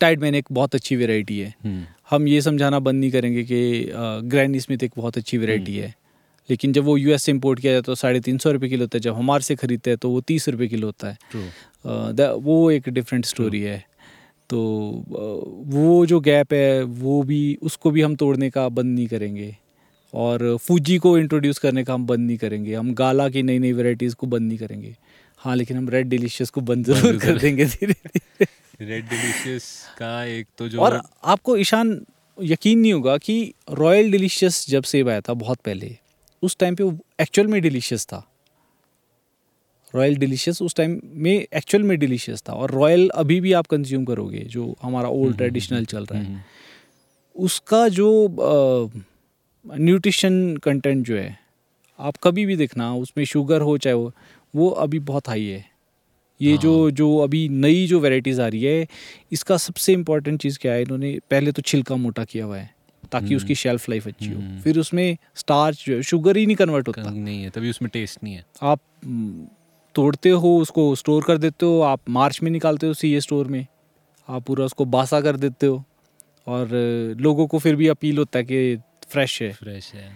[0.00, 3.90] टाइडमैन एक बहुत अच्छी वेराइटी है। हम्म, हम ये समझाना बंद नहीं करेंगे कि
[4.24, 5.94] ग्रैंड स्मिथ एक बहुत अच्छी वेराइटी है।
[6.50, 8.82] लेकिन जब वो यूएस से इम्पोर्ट किया जाता है तो साढ़े तीन सौ रुपये किलो
[8.82, 11.18] होता है। जब हमारे से खरीदते हैं तो वो तीस रुपये किलो होता है।
[12.12, 13.84] द- वो एक डिफरेंट स्टोरी है।
[14.50, 14.58] तो
[15.66, 19.56] वो जो गैप है वो भी उसको भी हम तोड़ने का बंद नहीं करेंगे।
[20.14, 23.72] और फूजी को इंट्रोड्यूस करने का हम बंद नहीं करेंगे। हम गाला की नई नई
[23.72, 24.96] वेराइटीज़ को बंद नहीं करेंगे।
[25.38, 28.46] हाँ लेकिन हम रेड डिलीशियस को बंद ज़रूर कर। देंगे धीरे धीरे
[28.80, 29.64] रेड डिलीशियस
[29.98, 32.00] का एक तो जो और आपको ईशान
[32.38, 35.96] यकीन नहीं होगा कि रॉयल डिलीशियस जब सेब आया था बहुत पहले
[36.42, 38.30] उस टाइम पे वो एक्चुअल में डिलीशियस था।
[39.94, 44.04] रॉयल डिलीशियस उस टाइम में एक्चुअल में डिलीशियस था और रॉयल अभी भी आप कंज्यूम
[44.04, 46.40] करोगे जो हमारा ओल्ड ट्रेडिशनल चल रहा है। हम्म,
[47.36, 48.90] उसका जो
[49.66, 51.38] न्यूट्रिशन कंटेंट जो है
[51.98, 54.12] आप कभी भी देखना उसमें शुगर हो चाहे वो
[54.54, 55.73] वो अभी बहुत हाई है।
[56.40, 58.86] ये जो हाँ। जो अभी नई जो वेराइटीज़ आ रही है
[59.32, 62.72] इसका सबसे इम्पोर्टेंट चीज़ क्या है इन्होंने पहले तो छिलका मोटा किया हुआ है
[63.12, 66.46] ताकि हम्म। उसकी शेल्फ लाइफ अच्छी हो हम्म। फिर उसमें स्टार्च जो है शुगर ही
[66.46, 69.46] नहीं कन्वर्ट होता नहीं है तभी उसमें टेस्ट नहीं है आप हम्म,
[69.94, 73.66] तोड़ते हो उसको स्टोर कर देते हो आप मार्च में निकालते हो सी स्टोर में
[74.28, 75.82] आप पूरा उसको बासा कर देते हो
[76.46, 76.68] और
[77.18, 78.76] लोगों को फिर भी अपील होता है कि
[79.08, 80.08] फ्रेश है फ्रेश है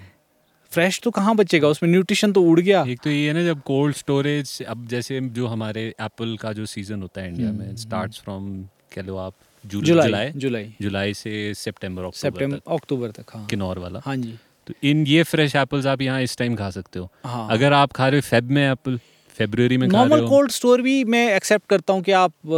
[0.72, 1.68] फ्रेश तो कहाँ बचेगा?
[1.68, 5.20] उसमें न्यूट्रिशन तो उड़ गया। एक तो ये है ना जब कोल्ड स्टोरेज अब जैसे
[5.20, 8.62] जो हमारे एप्पल का जो सीज़न होता है इंडिया में हम्म, स्टार्ट्स फ्रॉम
[8.94, 9.34] कह लो आप
[9.66, 14.34] जुलाई जुलाई। जुलाई। से सितंबर अक्टूबर सितंबर अक्टूबर तक हाँ। किन्नौर वाला। हाँ जी।
[14.66, 17.92] तो इन ये फ्रेश एप्पल्स आप यहाँ इस टाइम खा सकते हो। हाँ। अगर आप
[17.92, 18.98] खा रहे हो फेब में एप्पल
[19.38, 22.52] फेब्रुवरी में खा रहे नॉर्मल कोल्ड स्टोर भी मैं एक्सेप्ट करता हूँ कि आप अ,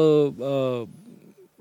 [0.45, 0.87] अ,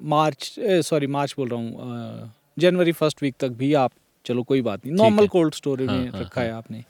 [0.10, 3.92] मार्च सॉरी मार्च बोल रहा हूँ जनवरी फ़र्स्ट वीक तक भी आप
[4.26, 6.84] चलो कोई बात नहीं। नॉर्मल कोल्ड स्टोर हाँ, में हाँ, रखा है हाँ। आपने।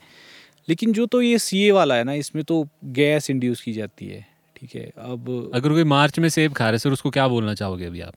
[0.69, 4.25] लेकिन जो तो ये सीए वाला है ना इसमें तो गैस इंड्यूस की जाती है।
[4.55, 7.85] ठीक है अब अगर कोई मार्च में सेब खा रहे सर उसको क्या बोलना चाहोगे
[7.85, 8.13] अभी आप?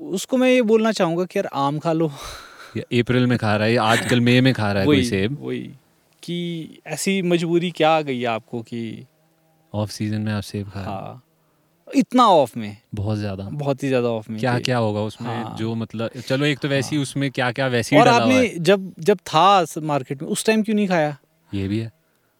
[0.00, 2.08] उसको मैं ये बोलना चाहूँगा कि यार आम खा लो।
[2.76, 5.38] अप्रैल में खा रहा है या आजकल मई में खा रहा है कोई सेब?
[5.40, 5.60] वही
[6.22, 9.06] कि ऐसी मजबूरी क्या आ गई है आपको कि
[9.74, 11.23] ऑफ़ सीज़न में आप सेब खा हाँ।
[11.94, 15.28] इतना ऑफ़ में। बहुत ज़्यादा। बहुत ही ज़्यादा ऑफ़ में क्या क्या होगा उसमें?
[15.28, 19.18] हाँ। जो मतलब चलो एक तो वैसी उसमें क्या क्या वैसी और आपने जब जब
[19.18, 21.16] था मार्केट में उस टाइम क्यों नहीं खाया?
[21.54, 21.92] ये भी है।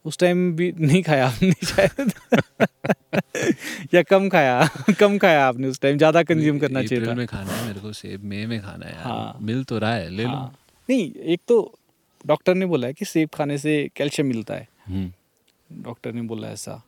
[0.05, 2.13] उस टाइम भी नहीं खाया आपने शायद।
[3.93, 4.69] या कम खाया
[4.99, 8.23] कम खाया आपने उस टाइम ज़्यादा कंज्यूम करना चाहिए में खाना है मेरे को सेब
[8.23, 10.55] मई में खाना है हाँ। मिल तो रहा है ले लो। हाँ।
[10.89, 11.77] नहीं एक तो
[12.25, 16.47] डॉक्टर ने बोला है कि सेब खाने से कैल्शियम मिलता है। हम्म। डॉक्टर ने बोला
[16.47, 16.81] ऐसा।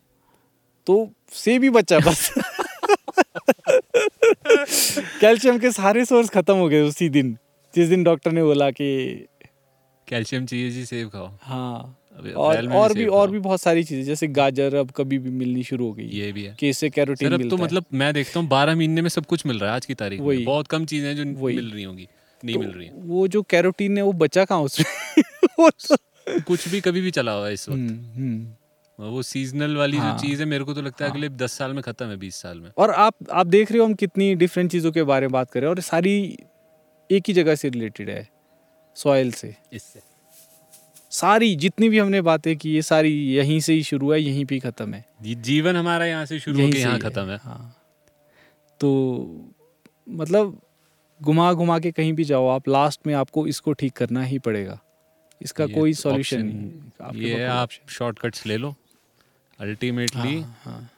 [0.87, 2.31] तो सेब ही बचा बस।
[5.21, 7.37] कैल्शियम के सारे सोर्स खत्म हो गए उसी दिन।
[7.75, 9.15] जिस दिन डॉक्टर ने बोला कि
[10.07, 11.99] कैल्शियम चाहिए जी सेब खाओ। हाँ।
[12.37, 15.85] और और भी और भी बहुत सारी चीज़ें जैसे गाजर अब कभी भी मिलनी शुरू
[15.85, 18.75] हो गई ये भी है। कि इससे कैरोटीन मिलता तो मतलब मैं देखता हूँ बारह
[18.75, 21.25] महीने में सब कुछ मिल रहा है आज की तारीख में। बहुत कम चीज़ें जो
[21.25, 22.07] वही। मिल रही होंगी
[22.45, 25.23] नहीं तो मिल रही हैं। वो जो कैरोटीन है वो बचा कहाँ उसमें?
[25.59, 25.97] तो-
[26.43, 28.47] कुछ भी कभी भी चला हुआ है इस वक्त। हम्म, हम्म।
[28.99, 31.51] वो सीजनल वाली हाँ। जो चीज़ है मेरे को तो लगता है हाँ। अगले दस
[31.51, 34.33] साल में खत्म है बीस साल में। और आप आप देख रहे हो हम कितनी
[34.35, 36.15] डिफरेंट चीज़ों के बारे में बात कर रहे हैं और सारी
[37.09, 38.27] एक ही जगह से रिलेटेड है
[38.97, 39.99] सॉइल से। इससे।
[41.11, 44.59] सारी जितनी भी हमने बातें की ये सारी यहीं से ही शुरू है यहीं पे
[44.59, 45.05] खत्म है।
[45.43, 47.75] जीवन हमारा यहाँ से शुरू होकर यहाँ ही है। खत्म है। हाँ।
[48.79, 49.53] तो
[50.07, 50.59] मतलब
[51.21, 54.79] घुमा घुमा के कहीं भी जाओ आप लास्ट में आपको इसको ठीक करना ही पड़ेगा।
[55.41, 58.75] इसका कोई सॉल्यूशन नहीं ये है आप शॉर्टकट्स ले लो।
[59.59, 60.89] अल्टीमेटली। हाँ, हाँ।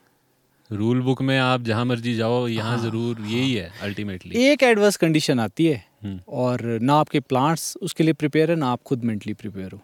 [0.69, 4.97] रूल बुक में आप जहाँ मर्ज़ी जाओ यहाँ हाँ, ज़रूर यही है अल्टीमेटली एक एडवर्स
[4.97, 9.03] कंडीशन आती है हम्म। और ना आपके प्लांट्स उसके लिए प्रिपेयर है ना आप खुद
[9.03, 9.81] मेंटली प्रिपेयर हो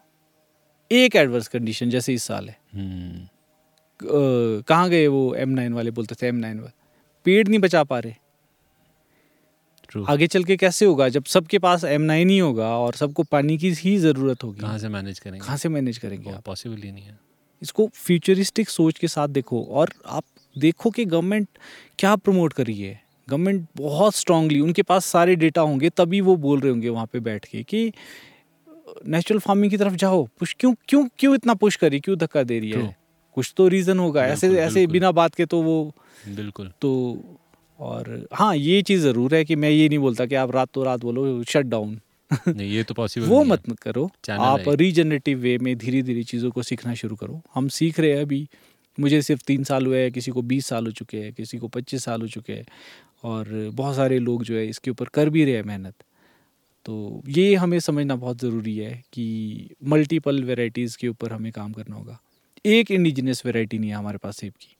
[0.91, 3.27] एक एडवर्स कंडीशन जैसे इस साल है हम्म।
[4.61, 6.71] कहाँ गए वो एम नाइन वाले बोलते थे एम नाइन वाले
[7.25, 8.13] पेड़ नहीं बचा पा रहे
[9.91, 10.05] True.
[10.09, 13.57] आगे चल के कैसे होगा जब सबके पास एम नाइन ही होगा और सबको पानी
[13.57, 17.03] की ही ज़रूरत होगी कहाँ से मैनेज करेंगे कहाँ से मैनेज करेंगे पॉसिबल ही नहीं
[17.03, 17.17] है
[17.61, 20.23] इसको फ्यूचरिस्टिक सोच के साथ देखो और आप
[20.55, 21.47] देखो कि गवर्नमेंट
[21.99, 26.35] क्या प्रमोट कर रही है। गवर्नमेंट बहुत स्ट्रांगली उनके पास सारे डेटा होंगे तभी वो
[26.37, 27.91] बोल रहे होंगे वहाँ पे बैठ के कि
[29.07, 32.59] नेचुरल फ़ार्मिंग की तरफ़ जाओ। पुश क्यों क्यों क्यों इतना पुश करी क्यों धक्का दे
[32.59, 32.95] रही है?
[33.37, 35.83] कुछ तो रीज़न होगा। ऐसे ऐसे। बिना बात के तो वो
[36.27, 36.91] बिल्कुल। तो
[37.79, 40.83] और हाँ ये चीज़ ज़रूर है कि मैं ये नहीं बोलता कि आप रात तो
[40.83, 41.99] रात बोलो शट डाउन
[42.47, 46.51] नहीं ये तो पॉसिबल वो मत मत करो। आप रीजनरेटिव वे में धीरे धीरे चीज़ों
[46.51, 48.47] को सीखना शुरू करो। हम सीख रहे हैं अभी।
[48.97, 51.67] मुझे सिर्फ़ तीन साल हुए हैं किसी को बीस साल हो चुके हैं किसी को
[51.67, 52.65] पच्चीस साल हो चुके हैं
[53.23, 55.95] और बहुत सारे लोग जो है इसके ऊपर कर भी रहे हैं मेहनत।
[56.85, 61.95] तो ये हमें समझना बहुत ज़रूरी है कि मल्टीपल वेराइटीज़ के ऊपर हमें काम करना
[61.95, 62.19] होगा।
[62.65, 64.74] एक इंडिजिनियस वेराइटी नहीं है हमारे पास सेब की।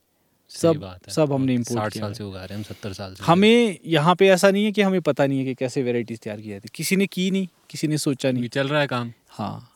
[0.50, 3.14] सब- बात है। सब हमने साठ किया साल से उगा रहे हैं हम सत्तर साल
[3.14, 6.20] से हमें यहाँ पे ऐसा नहीं है कि हमें पता नहीं है कि कैसे वेराइटीज़
[6.20, 9.14] तैयार की जाती किसी ने की नहीं किसी ने सोचा नहीं। चल रहा है काम।
[9.28, 9.72] हाँ।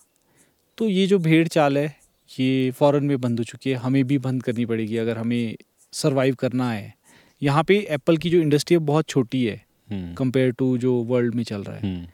[0.77, 1.99] तो ये जो भेड़ चाल है
[2.39, 5.57] ये फ़ौरन में बंद हो चुकी है। हमें भी बंद करनी पड़ेगी अगर हमें
[5.91, 6.95] सरवाइव करना है।
[7.43, 11.35] यहाँ पे एप्पल की जो इंडस्ट्री है बहुत छोटी है। हम्म, कंपेयर टू जो वर्ल्ड
[11.35, 12.07] में चल रहा है। हम्म,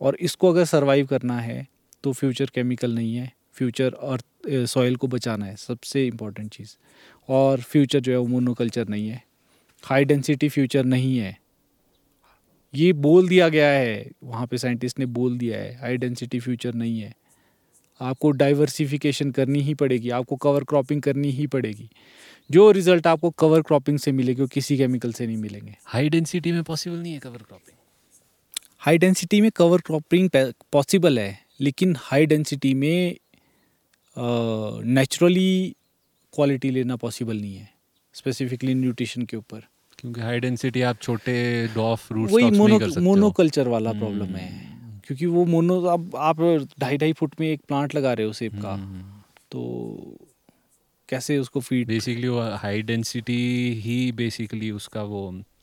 [0.00, 1.66] और इसको अगर सर्वाइव करना है
[2.02, 6.76] तो फ्यूचर केमिकल नहीं है। फ्यूचर अर्थ सॉइल को बचाना है सबसे इम्पोर्टेंट चीज़।
[7.30, 9.22] और फ्यूचर जो है वो मोनोकल्चर नहीं है।
[9.84, 11.36] हाई डेंसिटी फ्यूचर नहीं है।
[12.74, 16.74] ये बोल दिया गया है वहाँ पे साइंटिस्ट ने बोल दिया है हाई डेंसिटी फ्यूचर
[16.74, 17.14] नहीं है।
[18.00, 21.88] आपको डाइवर्सिफिकेशन करनी ही पड़ेगी आपको कवर क्रॉपिंग करनी ही पड़ेगी।
[22.50, 26.52] जो रिज़ल्ट आपको कवर क्रॉपिंग से मिलेगी वो किसी केमिकल से नहीं मिलेंगे। हाई डेंसिटी
[26.52, 27.76] में पॉसिबल नहीं है कवर क्रॉपिंग
[28.80, 30.28] हाई डेंसिटी में कवर क्रॉपिंग
[30.72, 33.16] पॉसिबल है लेकिन हाई डेंसिटी में
[34.86, 35.76] नेचुरली
[36.40, 37.68] क्वालिटी लेना पॉसिबल नहीं है
[38.14, 39.60] स्पेसिफिकली न्यूट्रिशन के ऊपर।
[39.98, 45.26] क्योंकि हाई डेंसिटी आप छोटे डॉफ रूट वही मोनो मोनोकल्चर वाला प्रॉब्लम हम्म। है। क्योंकि
[45.26, 46.40] वो मोनो अब आप
[46.80, 49.02] ढाई ढाई फुट में एक प्लांट लगा रहे हो सेब का हम्म।
[49.50, 50.18] तो
[51.08, 53.40] कैसे उसको फ़ीड बेसिकली वो हाई डेंसिटी
[53.80, 55.22] ही बेसिकली उसका वो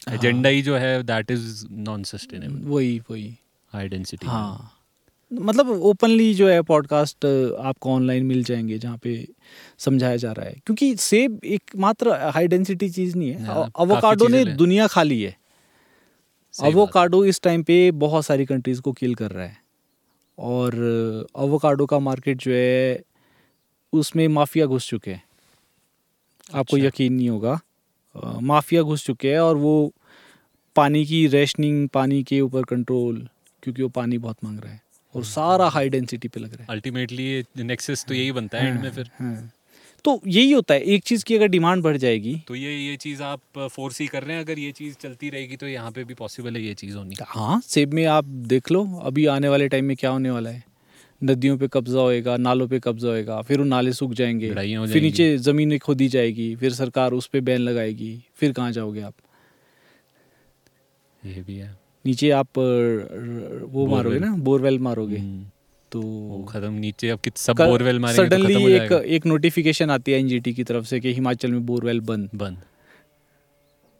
[0.09, 3.35] एजेंडा हाँ। ही जो है दैट इज़ नॉन सस्टेनेबल वही वही।
[3.73, 4.76] हाई डेंसिटी हाँ।
[5.33, 7.25] मतलब ओपनली जो है पॉडकास्ट
[7.59, 9.27] आपको ऑनलाइन मिल जाएँगे जहाँ पे
[9.77, 14.27] समझाया जा रहा है। क्योंकि सेब एक मात्र हाई डेंसिटी चीज़ नहीं है। हाँ, अवोकाडो
[14.27, 15.37] ने दुनिया खा ली है।
[16.63, 19.57] अवोकाडो इस टाइम पे बहुत सारी कंट्रीज़ को किल कर रहा है।
[20.39, 20.75] और
[21.35, 23.03] अवोकाडो का मार्केट जो है
[23.93, 25.23] उसमें माफिया घुस चुके हैं।
[26.53, 27.59] आपको अच्छा। यकीन नहीं होगा।
[28.41, 29.93] माफिया घुस चुके हैं और वो
[30.75, 33.29] पानी की रेशनिंग पानी के ऊपर कंट्रोल
[33.63, 34.86] क्योंकि वो पानी बहुत मांग रहा है।
[35.17, 38.81] और सारा हाई डेंसिटी पे लग रहा है। अल्टीमेटली नेक्सस तो यही बनता है एंड
[38.81, 39.51] में फिर। हाँ।
[40.05, 43.23] तो यही होता है एक चीज़ की अगर डिमांड बढ़ जाएगी तो ये ये चीज़
[43.23, 46.13] आप फोर्स ही कर रहे हैं अगर ये चीज़ चलती रहेगी तो यहाँ पे भी
[46.13, 49.85] पॉसिबल है ये चीज़ होनी। हाँ सेब में आप देख लो अभी आने वाले टाइम
[49.85, 50.63] में क्या होने वाला है?
[51.21, 54.49] नदियों पे कब्जा होएगा नालों पे कब्जा होएगा फिर वो नाले सूख जाएँगे
[54.87, 59.13] फिर नीचे ज़मीनें खोदी जाएगी फिर सरकार उस पर बैन लगाएगी फिर कहाँ जाओगे आप?
[61.21, 61.75] ये भी है।
[62.07, 65.43] नीचे आप वो मारोगे ना बोरवेल मारोगे। हम्म,
[65.91, 70.11] तो खत्म नीचे अब कित सब बोरवेल मारेंगे तो सडनली हो एक एक नोटिफिकेशन आती
[70.11, 72.57] है एनजीटी की तरफ़ से कि हिमाचल में बोरवेल बंद। बंद।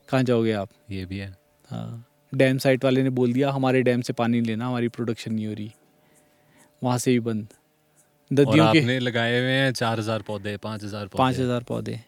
[0.10, 0.70] कहाँ जाओगे आप?
[0.92, 1.36] ये भी है।
[1.72, 5.48] हाँ। डैम साइट वाले ने बोल दिया हमारे डैम से पानी लेना हमारी प्रोडक्शन नहीं
[5.48, 5.72] हो रही।
[6.82, 7.48] वहाँ से भी बंद।
[8.32, 12.00] नदियों के लगाए हुए हैं चार हज़ार पौधे पाँच हज़ार पाँच हज़ार पौधे।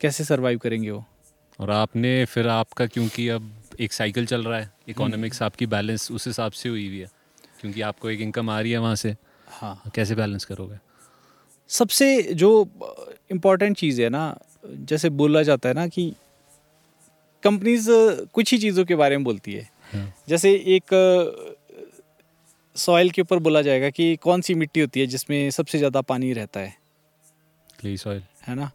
[0.00, 1.04] कैसे सरवाइव करेंगे वो?
[1.58, 6.26] और आपने फिर आपका क्योंकि अब एक साइकिल चल रहा है इकोनॉमिक्स आपकी बैलेंस उस
[6.26, 7.08] हिसाब से हुई हुई है
[7.60, 9.14] क्योंकि आपको एक इनकम आ रही है वहाँ से।
[9.48, 10.78] हाँ। कैसे बैलेंस करोगे?
[11.70, 12.50] सबसे जो
[13.30, 14.24] इम्पोर्टेंट चीज़ है ना
[14.64, 16.12] जैसे बोला जाता है ना कि
[17.42, 17.88] कंपनीज़
[18.34, 20.94] कुछ ही चीज़ों के बारे में बोलती है। हाँ। जैसे एक
[22.76, 26.32] सॉइल के ऊपर बोला जाएगा कि कौन सी मिट्टी होती है जिसमें सबसे ज़्यादा पानी
[26.32, 26.76] रहता है।
[27.80, 28.70] क्ले सॉइल है ना?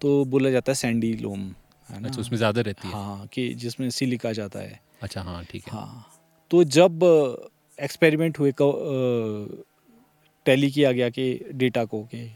[0.00, 1.40] तो बोला जाता है सैंडी लोम
[1.88, 2.08] है ना?
[2.08, 5.72] अच्छा उसमें ज़्यादा रहती है। हाँ कि जिसमें सिलिका जाता है। अच्छा हाँ ठीक है।
[5.72, 6.06] हाँ
[6.50, 6.98] तो जब
[7.80, 8.52] एक्सपेरिमेंट हुए
[10.46, 12.26] टैली किया गया कि डेटा को के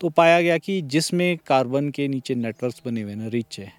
[0.00, 3.72] तो पाया गया कि जिसमें कार्बन के नीचे नेटवर्क्स बने हुए हैं ना रिच है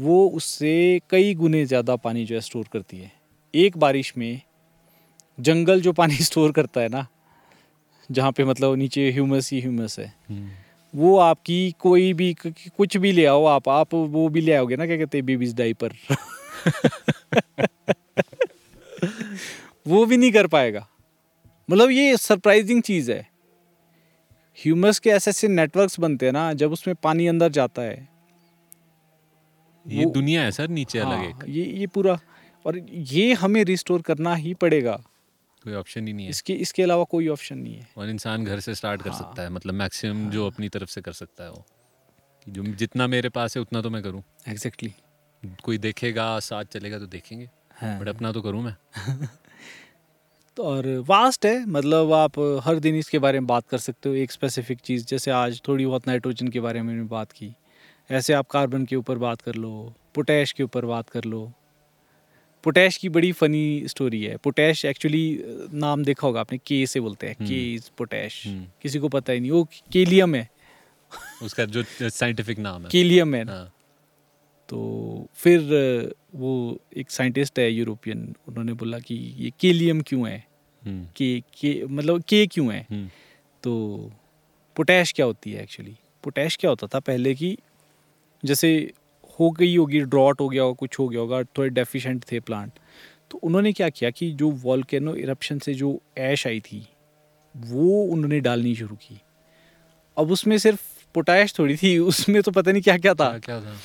[0.00, 3.12] वो उससे कई गुने ज़्यादा पानी जो है स्टोर करती है।
[3.54, 4.40] एक बारिश में
[5.40, 7.06] जंगल जो पानी स्टोर करता है ना
[8.10, 10.50] जहाँ पे मतलब नीचे ह्यूमस ही ह्यूमस है हम्म,
[10.94, 14.86] वो आपकी कोई भी कुछ भी ले आओ आप आप वो भी ले आओगे ना
[14.86, 15.92] क्या कहते हैं बेबीज डाइपर
[19.86, 20.88] वो भी नहीं कर पाएगा।
[21.70, 23.30] मतलब ये सरप्राइजिंग चीज़ है।
[24.64, 28.08] ह्यूमस के ऐसे ऐसे नेटवर्क्स बनते हैं ना जब उसमें पानी अंदर जाता है।
[29.88, 32.20] ये दुनिया है सर नीचे अलग हाँ, एक। ये ये पूरा।
[32.66, 35.04] और ये हमें रिस्टोर करना ही पड़ेगा।
[35.64, 38.60] कोई ऑप्शन ही नहीं है। इसके इसके अलावा कोई ऑप्शन नहीं है। और इंसान घर
[38.60, 41.44] से स्टार्ट कर हाँ। सकता है मतलब मैक्सिमम हाँ, जो अपनी तरफ़ से कर सकता
[41.44, 41.64] है वो।
[42.48, 44.94] जो जितना मेरे पास है उतना तो मैं करूँ। एग्जैक्टली
[45.62, 48.76] कोई देखेगा साथ चलेगा तो देखेंगे हाँ। बट अपना तो करूँ मैं।
[50.56, 54.14] तो और वास्ट है मतलब आप हर दिन इसके बारे में बात कर सकते हो
[54.14, 57.54] एक स्पेसिफिक चीज़ जैसे आज थोड़ी बहुत नाइट्रोजन के बारे में बात की।
[58.10, 61.52] ऐसे आप कार्बन के ऊपर बात कर लो पोटैश के ऊपर बात कर लो।
[62.64, 67.26] पोटैश की बड़ी फनी स्टोरी है। पोटैश एक्चुअली नाम देखा होगा आपने के से बोलते
[67.26, 68.42] हैं। के इज़ पोटैश।
[68.82, 70.50] किसी को पता ही नहीं वो केलियम है।
[71.42, 73.72] उसका जो साइंटिफिक नाम है। केलियम है। ना हाँ।
[74.72, 75.60] तो फिर
[76.34, 80.44] वो एक साइंटिस्ट है यूरोपियन उन्होंने बोला कि ये केलियम क्यों है?
[80.86, 82.86] हम्म, के के मतलब के क्यों है?
[82.90, 83.08] हम्म,
[83.62, 83.72] तो
[84.76, 87.58] पोटैश क्या होती है एक्चुअली पोटैश क्या होता था पहले की
[88.44, 88.92] जैसे
[89.40, 92.72] हो गई होगी ड्रॉट हो गया होगा कुछ हो गया होगा थोड़े डेफिशिएंट थे प्लांट
[93.30, 96.88] तो उन्होंने क्या किया कि जो वॉल्केनो इरप्शन से जो ऐश आई थी
[97.56, 99.20] वो उन्होंने डालनी शुरू की।
[100.18, 100.80] अब उसमें सिर्फ़
[101.14, 103.76] पोटैश थोड़ी थी उसमें तो पता नहीं क्या क्या था। क्या था?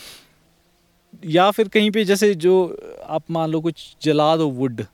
[1.25, 2.53] या फिर कहीं पे जैसे जो
[3.07, 4.85] आप मान लो कुछ जला दो वुड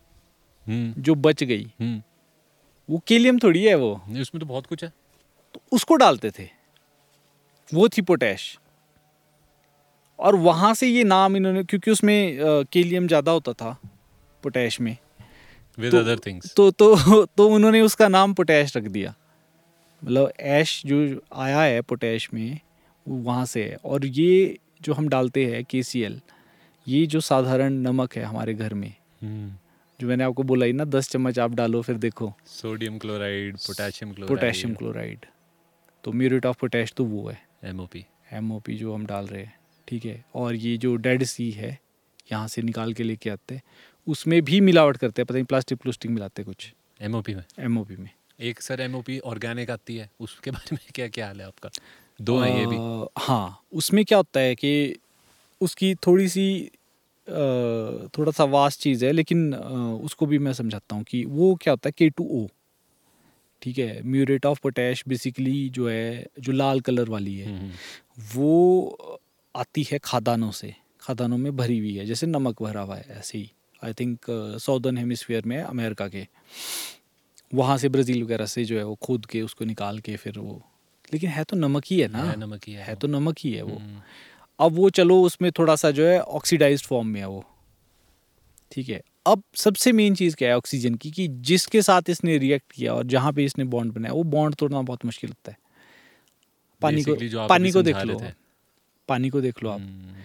[0.68, 2.02] जो बच गई हम्म,
[2.90, 4.92] वो केलियम थोड़ी है वो। उसमें तो बहुत कुछ है।
[5.54, 6.48] तो उसको डालते थे।
[7.74, 8.58] वो थी पोटैश
[10.20, 12.38] और वहाँ से ये नाम इन्होंने क्योंकि उसमें
[12.72, 13.78] केलियम ज़्यादा होता था
[14.44, 14.96] पोटैश में।
[15.78, 16.96] विद तो- अदर थिंग्स तो तो
[17.38, 19.14] तो उन्होंने उसका नाम पोटैश रख दिया।
[20.04, 20.98] मतलब ऐश जो
[21.36, 22.60] आया है पोटैश में
[23.06, 26.20] वो वहाँ से है। और ये जो हम डालते हैं केसीएल
[26.88, 28.94] ये जो साधारण नमक है हमारे घर में
[30.00, 34.14] जो मैंने आपको बोला ही ना दस चम्मच आप डालो फिर देखो। Sodium chloride potassium
[34.14, 34.38] chloride.
[34.38, 35.26] Potassium chloride.
[36.04, 39.06] तो म्यूरेट ऑफ़ पोटैश तो वो है। M O P M O P जो हम
[39.06, 39.56] डाल रहे हैं
[39.88, 40.24] ठीक है?
[40.36, 41.78] और ये जो डेड सी है
[42.32, 43.62] यहाँ से निकाल के लेके आते हैं।
[44.08, 47.44] उसमें भी मिलावट करते हैं पता नहीं प्लास्टिक प्लूस्टिक मिलाते हैं कुछ। एमओपी में?
[47.60, 48.10] एम में।
[48.42, 48.96] एक सर एम
[49.26, 51.70] ऑर्गेनिक आती है उसके बारे में क्या क्या हाल है आपका?
[52.20, 52.78] दो है ये भी।
[53.18, 54.96] हाँ उसमें क्या होता है कि
[55.62, 56.48] उसकी थोड़ी सी
[58.18, 61.88] थोड़ा सा वास चीज़ है लेकिन उसको भी मैं समझाता हूँ कि वो क्या होता
[61.88, 62.48] है के टू ओ
[63.62, 67.72] ठीक है म्यूरेट ऑफ़ पोटैश बेसिकली जो है जो लाल कलर वाली है।
[68.36, 69.20] वो
[69.56, 73.38] आती है खादानों से खादानों में भरी हुई है जैसे नमक भरा हुआ है ऐसे
[73.38, 73.50] ही।
[73.84, 74.26] आई थिंक
[74.62, 76.28] साउदर्न हेमिसफेयर में अमेरिका के।
[77.54, 80.62] वहाँ से ब्राज़ील वगैरह से जो है वो खोद के उसको निकाल के फिर वो
[81.14, 83.54] लेकिन है तो नमक ही है ना। है नमक ही है, है तो नमक ही
[83.54, 84.02] है वो। हम्म।
[84.60, 87.46] अब वो चलो उसमें थोड़ा सा जो है ऑक्सीडाइज फॉर्म में है वो।
[88.72, 92.72] ठीक है। अब सबसे मेन चीज़ क्या है ऑक्सीजन की कि जिसके साथ इसने रिएक्ट
[92.72, 95.58] किया और जहाँ पे इसने बॉन्ड बनाया वो बॉन्ड तोड़ना बहुत मुश्किल होता है।
[96.82, 97.16] पानी को
[97.48, 98.22] पानी को देख लो
[99.08, 100.16] पानी को देख लो आप। हम्म।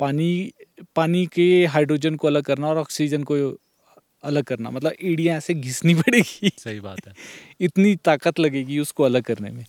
[0.00, 0.52] पानी
[0.96, 3.34] पानी के हाइड्रोजन को अलग करना और ऑक्सीजन को
[4.22, 7.14] अलग करना। मतलब एड़ियाँ ऐसे घिसनी पड़ेगी। सही बात है।
[7.60, 9.64] इतनी ताकत लगेगी उसको अलग करने में।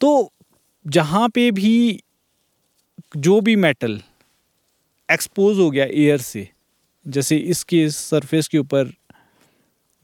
[0.00, 0.32] तो
[0.86, 2.02] जहाँ पे भी
[3.16, 4.00] जो भी मेटल
[5.08, 6.48] एक्सपोज हो गया एयर से
[7.06, 8.92] जैसे इसके सरफेस के ऊपर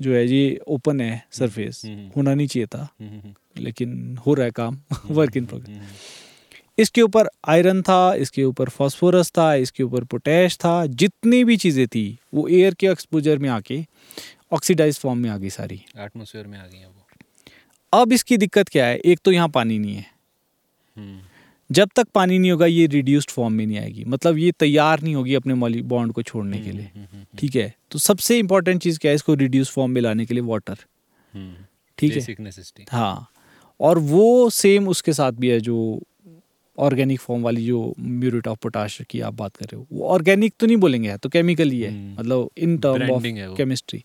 [0.00, 4.34] जो है ये ओपन है सरफेस हम्म, हम्म। होना नहीं चाहिए था। हम्म, लेकिन हो
[4.34, 4.78] रहा है काम
[5.10, 5.78] वर्क इन प्रोग्रेस
[6.78, 11.86] इसके ऊपर आयरन था इसके ऊपर फास्फोरस था इसके ऊपर पोटैश था जितनी भी चीज़ें
[11.88, 13.84] थी वो एयर के एक्सपोजर में आके
[14.52, 17.03] ऑक्सीडाइज फॉर्म में आ गई सारी। एटमोसफेयर में आ गई वो।
[17.94, 18.96] अब इसकी दिक्कत क्या है?
[18.96, 20.06] एक तो यहाँ पानी नहीं है।
[20.96, 21.18] हम्म।
[21.70, 25.14] जब तक पानी नहीं होगा ये रिड्यूस्ड फॉर्म में नहीं आएगी। मतलब ये तैयार नहीं
[25.14, 27.74] होगी अपने बॉन्ड को छोड़ने के हम्म, लिए हम्म, ठीक है?
[27.90, 29.14] तो सबसे इंपॉर्टेंट चीज़ क्या है?
[29.14, 30.74] इसको रिड्यूस फॉर्म में लाने के लिए वाटर
[31.98, 32.20] ठीक है?
[32.90, 33.30] हाँ।
[33.80, 36.02] और वो सेम उसके साथ भी है जो
[36.78, 40.54] ऑर्गेनिक फॉर्म वाली जो म्यूरेट ऑफ़ पोटाश की आप बात कर रहे हो। वो ऑर्गेनिक
[40.60, 44.04] तो नहीं बोलेंगे तो केमिकल ही है। हम्म। मतलब इन टर्म ऑफ़ केमिस्ट्री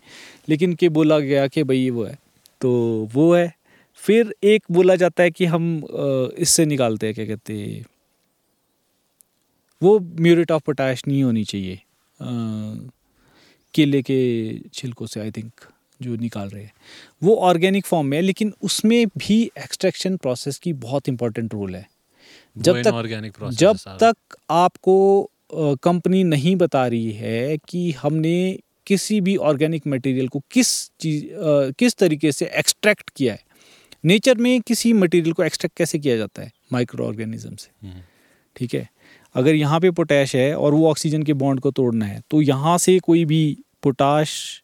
[0.50, 2.18] लेकिन के बोला गया कि भाई वो है।
[2.62, 2.72] तो
[3.14, 3.59] वो है।
[4.00, 5.88] फिर एक बोला जाता है कि हम
[6.38, 7.86] इससे निकालते हैं क्या कहते हैं
[9.82, 11.80] वो म्यूरेट ऑफ़ पोटाश नहीं होनी चाहिए
[13.74, 14.18] केले के
[14.74, 15.52] छिलकों से आई थिंक
[16.02, 16.72] जो निकाल रहे हैं।
[17.24, 21.86] वो ऑर्गेनिक फॉर्म में है लेकिन उसमें भी एक्सट्रैक्शन प्रोसेस की बहुत इंपॉर्टेंट रोल है।
[22.58, 22.92] जब तक
[23.52, 25.32] जब तक आपको
[25.84, 31.26] कंपनी नहीं बता रही है कि हमने किसी भी ऑर्गेनिक मटेरियल को किस चीज़
[31.80, 33.44] किस तरीके से एक्सट्रैक्ट किया है
[34.06, 36.52] नेचर में किसी मटेरियल को एक्सट्रैक्ट कैसे किया जाता है?
[36.74, 38.02] माइक्रो ऑर्गेनिज्म से। हम्म।
[38.56, 38.90] ठीक है?
[39.36, 42.78] अगर यहाँ पे पोटैश है और वो ऑक्सीजन के बॉन्ड को तोड़ना है तो यहाँ
[42.78, 44.62] से कोई भी पोटाश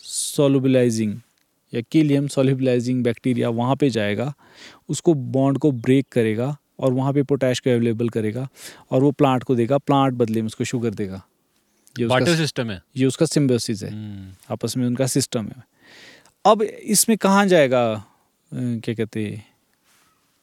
[0.00, 1.20] सोलबिलाइजिंग
[1.74, 4.34] या कीलियम सोलिबलाइजिंग बैक्टीरिया वहाँ पे जाएगा
[4.88, 8.48] उसको बॉन्ड को ब्रेक करेगा और वहाँ पे पोटैश को अवेलेबल करेगा
[8.90, 11.22] और वो प्लांट को देगा प्लांट बदले में उसको शुगर देगा।
[11.98, 15.62] ये उसका सिस्टम है। ये उसका सिम्बोसिस है। हम्म। आपस में उनका सिस्टम है।
[16.44, 18.04] अब इसमें कहाँ जाएगा?
[18.54, 19.42] क्या कहते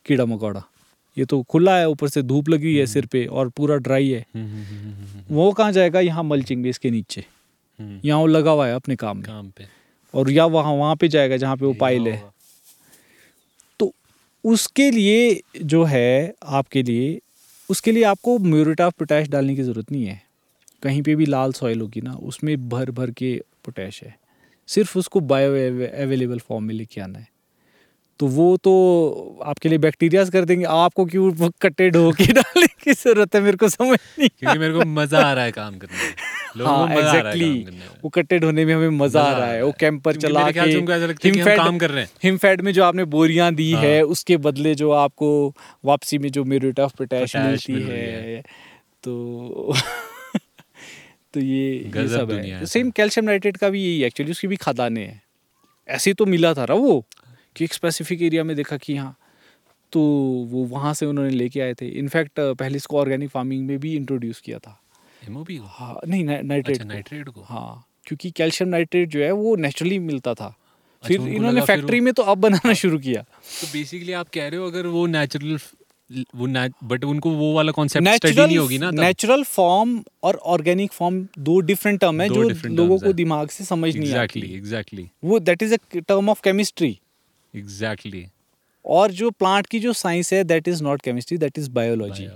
[0.05, 0.63] कीड़ा मकोड़ा।
[1.17, 4.09] ये तो खुला है ऊपर से धूप लगी हुई है सिर पे और पूरा ड्राई
[4.09, 5.99] है। हम्म, हम्म, वो कहाँ जाएगा?
[5.99, 7.25] यहाँ मल्चिंग बेस के नीचे।
[7.79, 9.65] यहाँ वो लगा हुआ है अपने काम में। काम पे।
[10.13, 12.23] और या वहाँ वहाँ पे जाएगा जहाँ पे वो पाइल है
[13.79, 13.91] तो
[14.43, 17.19] उसके लिए जो है आपके लिए
[17.69, 20.21] उसके लिए आपको म्यूरेट ऑफ़ पोटैश डालने की ज़रूरत नहीं है।
[20.83, 23.33] कहीं पे भी लाल सॉइल होगी ना उसमें भर भर के
[23.65, 24.15] पोटैश है।
[24.69, 27.27] सिर्फ़ उसको बायो अवेलेबल फॉर्म में लेके आना है।
[28.21, 28.71] तो वो तो
[29.45, 33.41] आपके लिए बैक्टीरियाज कर देंगे। आपको क्यों कट्टे ढो के डालने की ज़रूरत है?
[33.41, 36.09] मेरे को समझ नहीं क्योंकि मेरे को मज़ा आ रहा है काम करने
[36.65, 37.49] हाँ एग्जैक्टली
[38.03, 41.77] वो कट्टे ढोने में हमें मज़ा आ रहा है। वो कैंपर चला के हिमफैड काम
[41.77, 45.31] कर रहे हैं। हिमफैड में जो आपने बोरियाँ दी हाँ। है उसके बदले जो आपको
[45.85, 48.41] वापसी में जो म्यूरेट ऑफ़ पोटैश मिलती है
[49.03, 49.73] तो
[51.33, 51.67] तो ये
[51.97, 55.21] ये सब है। सेम कैल्शियम नाइट्रेट का भी यही एक्चुअली उसकी भी खादाने हैं।
[55.89, 57.03] ऐसे तो मिला था ना वो।
[57.55, 59.15] कि एक स्पेसिफिक एरिया में देखा कि हाँ
[59.93, 60.01] तो
[60.51, 64.39] वो वहाँ से उन्होंने लेके आए थे। इनफैक्ट पहले इसको ऑर्गेनिक फ़ार्मिंग में भी इंट्रोड्यूस
[64.39, 64.77] किया था।
[65.61, 67.41] हाँ नहीं नाइट्रेट अच्छा, नाइट्रेट को?
[67.41, 72.13] हाँ क्योंकि कैल्शियम नाइट्रेट जो है वो नेचुरली मिलता था। अच्छा, फिर इन्होंने फैक्ट्री में
[72.13, 73.21] तो अब बनाना हाँ। शुरू किया।
[73.61, 75.59] तो बेसिकली आप कह रहे हो अगर वो नेचुरल
[76.35, 76.47] वो
[76.83, 81.59] बट उनको वो वाला कॉन्सेप्ट स्टडी नहीं होगी ना नेचुरल फॉर्म और ऑर्गेनिक फॉर्म दो
[81.59, 85.73] डिफरेंट टर्म है जो लोगों को दिमाग से समझ नहीं आती। एग्जैक्टली वो that is
[85.73, 86.97] a term of chemistry
[87.55, 88.37] exactly exactly.
[88.85, 92.29] और जो प्लांट की जो साइंस है that is not chemistry that is biology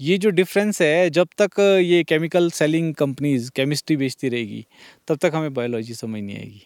[0.00, 4.66] ये जो डिफरेंस है जब तक ये केमिकल सेलिंग कंपनीज़ केमिस्ट्री बेचती रहेगी
[5.08, 6.62] तब तक हमें बायोलॉजी समझ नहीं आएगी।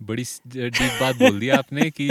[0.00, 2.08] बड़ी डीप बात बोल दी आपने कि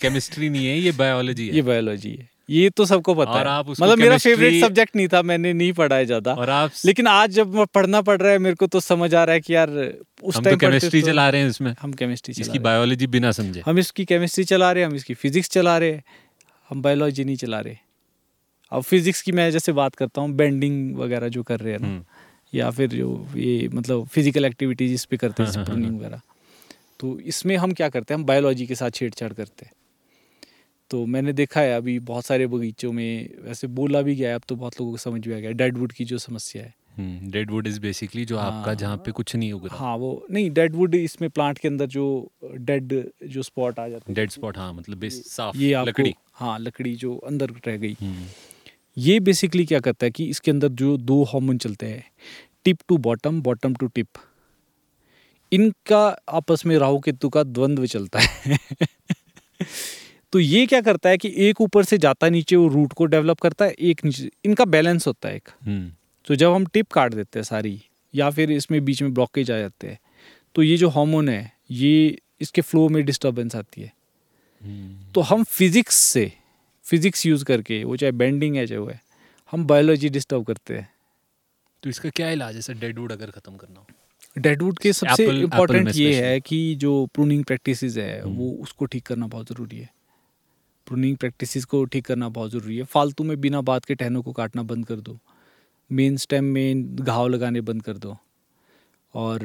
[0.00, 3.52] केमिस्ट्री नहीं है ये बायोलॉजी है। ये बायोलॉजी है। ये तो सबको पता और है।
[3.52, 7.06] आप मतलब मेरा फेवरेट सब्जेक्ट नहीं था मैंने नहीं पढ़ा है ज़्यादा। और आप लेकिन
[7.06, 9.54] आज जब मैं पढ़ना पड़ रहा है मेरे को तो समझ आ रहा है कि
[9.54, 13.32] यार उस हम टाइम तो केमिस्ट्री चला रहे हैं इसमें। हम केमिस्ट्री इसकी बायोलॉजी बिना
[13.32, 16.02] समझे। हम इसकी केमिस्ट्री चला रहे हैं हम इसकी फिजिक्स चला रहे हैं
[16.70, 17.76] हम बायोलॉजी नहीं चला रहे।
[18.72, 21.86] अब फिजिक्स की मैं जैसे बात करता हूँ बेंडिंग वगैरह जो कर रहे हैं ना
[21.88, 22.02] हम्म,
[22.52, 26.20] या फिर जो ये मतलब फ़िज़िकल एक्टिविटीज़ इस पे करते हैं हाँ, हाँ, स्प्रिंग वगैरह।
[27.00, 29.72] तो इसमें हम क्या करते हैं हम बायोलॉजी के साथ छेड़छाड़ करते हैं।
[30.90, 34.42] तो मैंने देखा है अभी बहुत सारे बगीचों में वैसे बोला भी गया है अब
[34.48, 37.50] तो बहुत लोगों को समझ में आ गया डेडवुड की जो समस्या है। Hmm dead
[37.50, 40.94] wood is basically जो आपका जहाँ पे कुछ नहीं उग रहा हाँ वो नहीं डेडवुड
[40.94, 42.04] इसमें प्लांट के अंदर जो
[42.44, 42.92] डेड
[43.26, 46.58] जो स्पॉट आ जाते हैं। डेड स्पॉट हाँ मतलब बेस साफ़ ये आपको लकड़ी। हाँ
[46.58, 48.26] लकड़ी जो अंदर रह गई। हम्म,
[48.96, 52.04] ये बेसिकली क्या करता है कि इसके अंदर जो दो हार्मोन चलते हैं
[52.64, 54.08] tip to bottom bottom to tip
[55.52, 58.58] इनका आपस में राहु केतु का द्वंद्व चलता है।
[60.32, 63.40] तो ये क्या करता है कि एक ऊपर से जाता नीचे वो रूट को डेवलप
[63.40, 65.90] करता है एक नीचे इनका बैलेंस होता है एक। हम्म,
[66.26, 67.80] तो जब हम टिप काट देते हैं सारी
[68.14, 69.98] या फिर इसमें बीच में ब्लॉकेज आ जाते हैं
[70.54, 73.92] तो ये जो हार्मोन है ये इसके फ्लो में डिस्टर्बेंस आती है।
[74.62, 76.30] हम्म, तो हम फिजिक्स से
[76.84, 79.00] फिजिक्स यूज़ करके वो चाहे बेंडिंग है चाहे वो है
[79.52, 80.88] हम बायोलॉजी डिस्टर्ब करते हैं।
[81.82, 82.74] तो इसका क्या इलाज है सर?
[82.74, 83.86] डेडवुड अगर खत्म करना हो।
[84.36, 89.06] डेडवुड के सबसे इम्पोर्टेंट ये है कि जो प्रूनिंग प्रैक्टिसेस है हम्म। वो उसको ठीक
[89.06, 89.90] करना बहुत ज़रूरी है।
[90.86, 94.32] प्रूनिंग प्रैक्टिसेस को ठीक करना बहुत ज़रूरी है। फालतू में बिना बात के टहनों को
[94.32, 95.18] काटना बंद कर दो।
[95.90, 98.16] मेन स्टेम में घाव लगाने बंद कर दो।
[99.14, 99.42] और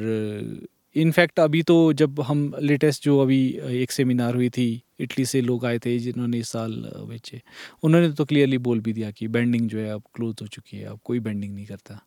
[0.96, 3.40] इनफैक्ट अभी तो जब हम लेटेस्ट जो अभी
[3.82, 6.72] एक सेमिनार हुई थी इटली से लोग आए थे जिन्होंने इस साल
[7.08, 7.40] बेचे
[7.82, 10.84] उन्होंने तो क्लियरली बोल भी दिया कि बैंडिंग जो है अब क्लोज हो चुकी है
[10.86, 12.00] अब कोई बैंडिंग नहीं करता।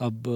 [0.00, 0.26] अब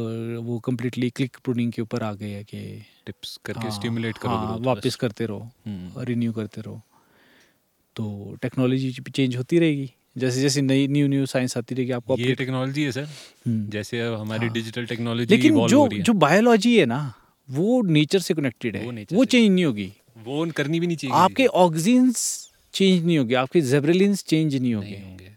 [0.43, 2.61] वो कम्प्लीटली क्लिक प्रूनिंग के ऊपर आ गए हैं कि
[3.07, 6.83] टिप्स करके हाँ, स्टिमुलेट करो हाँ, वापस करते रहो हम्म, रिन्यू करते रहो।
[7.97, 12.35] तो टेक्नोलॉजी चेंज होती रहेगी। जैसे जैसे नई न्यू न्यू साइंस आती रहेगी आपको ये
[12.35, 13.05] टेक्नोलॉजी है सर
[13.47, 16.87] हम्म। जैसे अब हमारी हाँ। डिजिटल टेक्नोलॉजी लेकिन जो हो रही है। जो बायोलॉजी है
[16.87, 17.01] ना
[17.49, 21.35] वो नेचर से कनेक्टेड है। वो चेंज नहीं होगी। वो करनी भी नहीं चाहिए। आपके
[21.35, 25.31] किसी ऑक्सीजन्स चेंज नहीं होगी आपके जेब्रेलिन्स चेंज नहीं होंगे।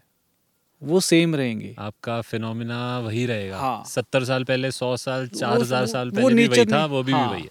[0.82, 5.86] वो सेम रहेंगे। आपका फिनोमिना वही रहेगा। हाँ। सत्तर साल पहले सौ साल चार हज़ार
[5.86, 7.50] साल पहले भी वही था वो भी, हाँ। भी वही है।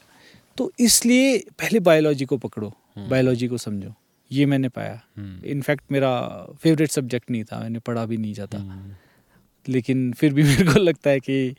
[0.57, 3.93] तो इसलिए पहले बायोलॉजी को पकड़ो हम्म। बायोलॉजी को समझो।
[4.31, 8.57] ये मैंने पाया। हम्म, इनफैक्ट मेरा फेवरेट सब्जेक्ट नहीं था मैंने पढ़ा भी नहीं जाता।
[8.57, 8.95] हम्म।
[9.69, 11.55] लेकिन फिर भी मेरे को लगता है कि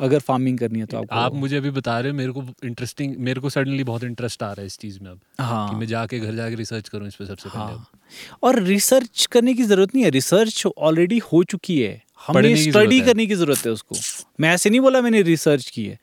[0.00, 3.16] अगर फ़ार्मिंग करनी है तो आपको आप मुझे अभी बता रहे हो मेरे को इंटरेस्टिंग
[3.16, 5.86] मेरे को सडनली बहुत इंटरेस्ट आ रहा है इस चीज़ में अब हाँ। कि मैं
[5.86, 7.98] जाके घर जाके रिसर्च करूँ इस पे सबसे हाँ। पहले
[8.42, 13.26] और रिसर्च करने की ज़रूरत नहीं है रिसर्च ऑलरेडी हो चुकी है। हमें स्टडी करने
[13.26, 13.96] की ज़रूरत है उसको।
[14.40, 15.98] मैं ऐसे नहीं बोला मैंने रिसर्च की है।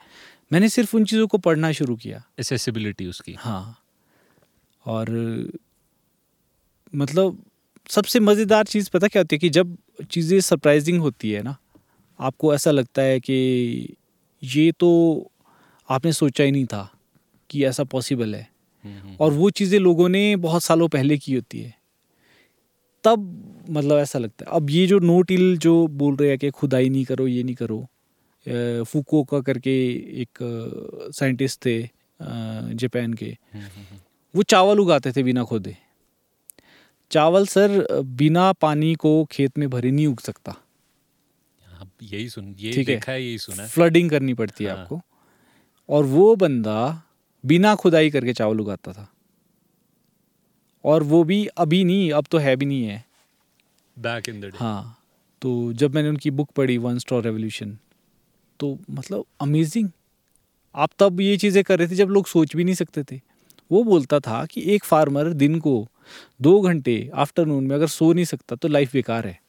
[0.54, 3.78] मैंने सिर्फ़ उन चीज़ों को पढ़ना शुरू किया। एसेसिबिलिटी उसकी। हाँ।
[4.86, 5.08] और
[6.94, 7.38] मतलब
[7.90, 9.76] सबसे मज़ेदार चीज़ पता क्या होती है कि जब
[10.12, 11.56] चीज़ें सरप्राइजिंग होती है ना
[12.20, 13.96] आपको ऐसा लगता है कि
[14.44, 14.90] ये तो
[15.90, 16.90] आपने सोचा ही नहीं था
[17.50, 18.48] कि ऐसा पॉसिबल है।
[18.86, 21.74] हम्म, और वो चीज़ें लोगों ने बहुत सालों पहले की होती है।
[23.04, 26.50] तब मतलब ऐसा लगता है। अब ये जो नो टिल जो बोल रहे हैं कि
[26.52, 27.86] खुदाई नहीं करो ये नहीं करो
[28.84, 29.76] फूको का करके
[30.22, 30.38] एक
[31.16, 31.80] साइंटिस्ट थे
[32.20, 33.98] जापान के हम्म, हम्म।
[34.34, 35.76] वो चावल उगाते थे बिना खोदे।
[37.14, 37.86] चावल सर
[38.18, 40.56] बिना पानी को खेत में भरे नहीं उग सकता।
[41.62, 44.80] हाँ, यही सुन ये ठीक है। देखा है यही सुना फ्लडिंग करनी पड़ती है हाँ।
[44.80, 45.02] आपको।
[45.90, 47.02] और वो बंदा
[47.44, 49.08] बिना खुदाई करके चावल उगाता था।
[50.84, 53.04] और वो भी अभी नहीं अब तो है भी नहीं है।
[53.98, 54.98] बैक इन द हाँ
[55.42, 57.78] तो जब मैंने उनकी बुक पढ़ी वन स्टॉर रेवोल्यूशन
[58.60, 59.90] तो मतलब अमेजिंग
[60.76, 63.20] आप तब ये चीज़ें कर रहे थे जब लोग सोच भी नहीं सकते थे।
[63.72, 65.88] वो बोलता था कि एक फार्मर दिन को
[66.42, 69.40] दो घंटे आफ्टरनून में अगर सो नहीं सकता तो लाइफ बेकार है।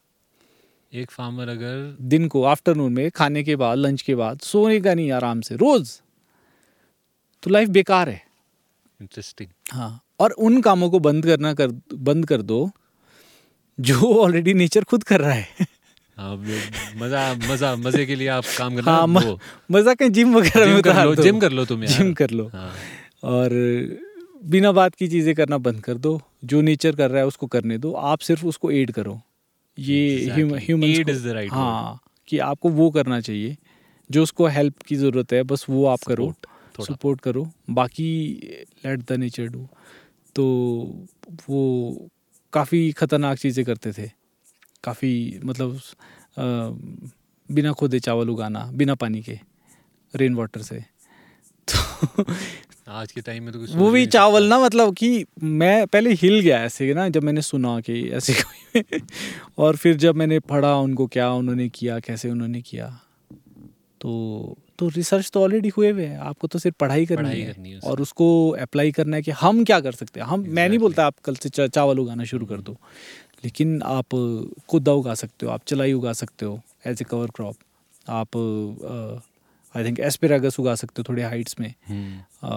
[0.93, 5.11] एक फार्मर अगर दिन को आफ्टरनून में खाने के बाद लंच के बाद सोएगा नहीं
[5.13, 6.01] आराम से रोज
[7.43, 8.23] तो लाइफ बेकार है।
[9.01, 12.71] इंटरेस्टिंग हाँ और उन कामों को बंद करना कर बंद कर दो
[13.79, 15.67] जो ऑलरेडी नेचर खुद कर रहा है।
[16.17, 16.37] हाँ
[16.97, 19.39] मज़ा मज़ा मज़े के लिए आप काम करना हाँ, म- वो।
[19.71, 22.47] मज़ा कहीं जिम वगैरह में जिम कर लो जिम कर लो तुम जिम कर लो।
[22.47, 22.73] हाँ।
[23.25, 23.51] और
[24.45, 27.79] बिना बात की चीज़ें करना बंद कर दो। जो नेचर कर रहा है उसको करने
[27.79, 29.21] दो आप सिर्फ़ उसको एड करो।
[29.79, 30.31] ये.
[30.31, 33.57] Human Aid is the right हाँ कि आपको वो करना चाहिए
[34.11, 36.35] जो उसको हेल्प की ज़रूरत है बस वो आप करो
[36.81, 38.39] सपोर्ट करो बाकी
[38.87, 39.69] लेट द नेचर डू
[40.35, 40.45] तो
[41.49, 41.93] वो
[42.53, 44.11] काफ़ी ख़तरनाक चीज़ें करते थे।
[44.85, 45.77] काफ़ी मतलब
[46.37, 46.43] अ,
[47.53, 49.41] बिना खोदे चावल उगाना बिना पानी के
[50.17, 50.85] रेन वाटर से।
[51.69, 52.25] तो
[52.89, 56.41] आज के टाइम में तो कुछ वो भी चावल ना मतलब कि मैं पहले हिल
[56.41, 59.01] गया ऐसे ना जब मैंने सुना कि ऐसे कोई
[59.59, 63.01] और फिर जब मैंने पढ़ा उनको क्या उन्होंने किया कैसे उन्होंने किया
[64.01, 67.53] तो तो रिसर्च तो ऑलरेडी हुए हुए हैं। आपको तो सिर्फ़ पढ़ाई करनी पढ़ाई है।
[67.53, 70.57] करनी है और उसको अप्लाई करना है कि हम क्या कर सकते हैं। हम exactly.
[70.57, 72.73] मैं नहीं बोलता आप कल से चा, चावल उगाना शुरू कर दो
[73.45, 74.07] लेकिन आप
[74.69, 77.57] खुदा उगा सकते हो आप चलाई उगा सकते हो एज ए कवर क्रॉप
[78.09, 78.29] आप
[79.77, 82.19] आई थिंक एस्पेरागस उगा सकते हो थोड़े हाइट्स में। हम्म,
[82.49, 82.51] अ,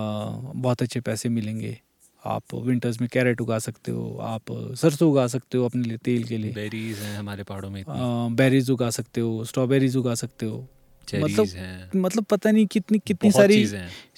[0.56, 1.80] बहुत अच्छे पैसे मिलेंगे।
[2.26, 6.24] आप विंटर्स में कैरेट उगा सकते हो आप सरसों उगा सकते हो अपने लिए तेल
[6.24, 7.84] के लिए। बेरीज हैं हमारे पहाड़ों में
[8.36, 10.68] बेरीज उगा सकते हो स्ट्रॉबेरीज उगा सकते हो।
[11.16, 13.72] मतलब हैं। मतलब पता नहीं कितनी कितनी सारी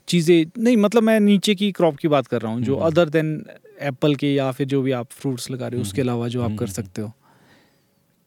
[0.08, 3.46] चीज़ें नहीं मतलब मैं नीचे की क्रॉप की बात कर रहा हूँ जो। अदर देन
[3.82, 6.42] एप्पल के या फिर जो भी आप फ्रूट्स लगा रहे हो उसके हम्म, अलावा जो
[6.42, 7.14] आप कर हम्म, सकते हो।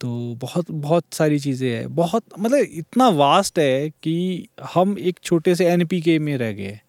[0.03, 5.55] तो बहुत बहुत सारी चीज़ें हैं। बहुत मतलब इतना वास्ट है कि हम एक छोटे
[5.55, 5.87] से एन
[6.21, 6.79] में रह गए।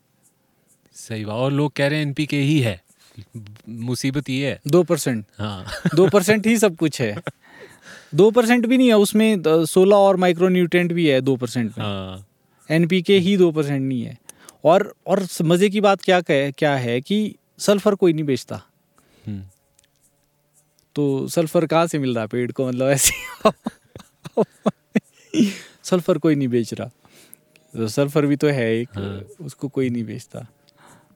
[0.94, 2.80] सही बात और लोग कह रहे हैं एनपीके ही है।
[3.68, 5.64] मुसीबत ये है। दो परसेंट। हाँ।
[5.94, 7.14] दो परसेंट ही सब कुछ है।
[8.14, 11.84] दो परसेंट भी नहीं है उसमें सोलह और माइक्रो न्यूट्रेंट भी है दो परसेंट में।
[11.84, 12.26] हाँ।
[12.70, 14.18] एन ही दो परसेंट नहीं है।
[14.64, 18.62] और और मज़े की बात क्या क्या है कि सल्फ़र कोई नहीं बेचता।
[19.26, 19.42] हम्म,
[20.96, 22.68] तो सल्फ़र कहाँ से मिल रहा है पेड़ को?
[22.68, 23.12] मतलब ऐसे
[25.84, 26.90] सल्फ़र कोई नहीं बेच रहा।
[27.74, 30.46] तो सल्फ़र भी तो है एक हाँ। उसको कोई नहीं बेचता।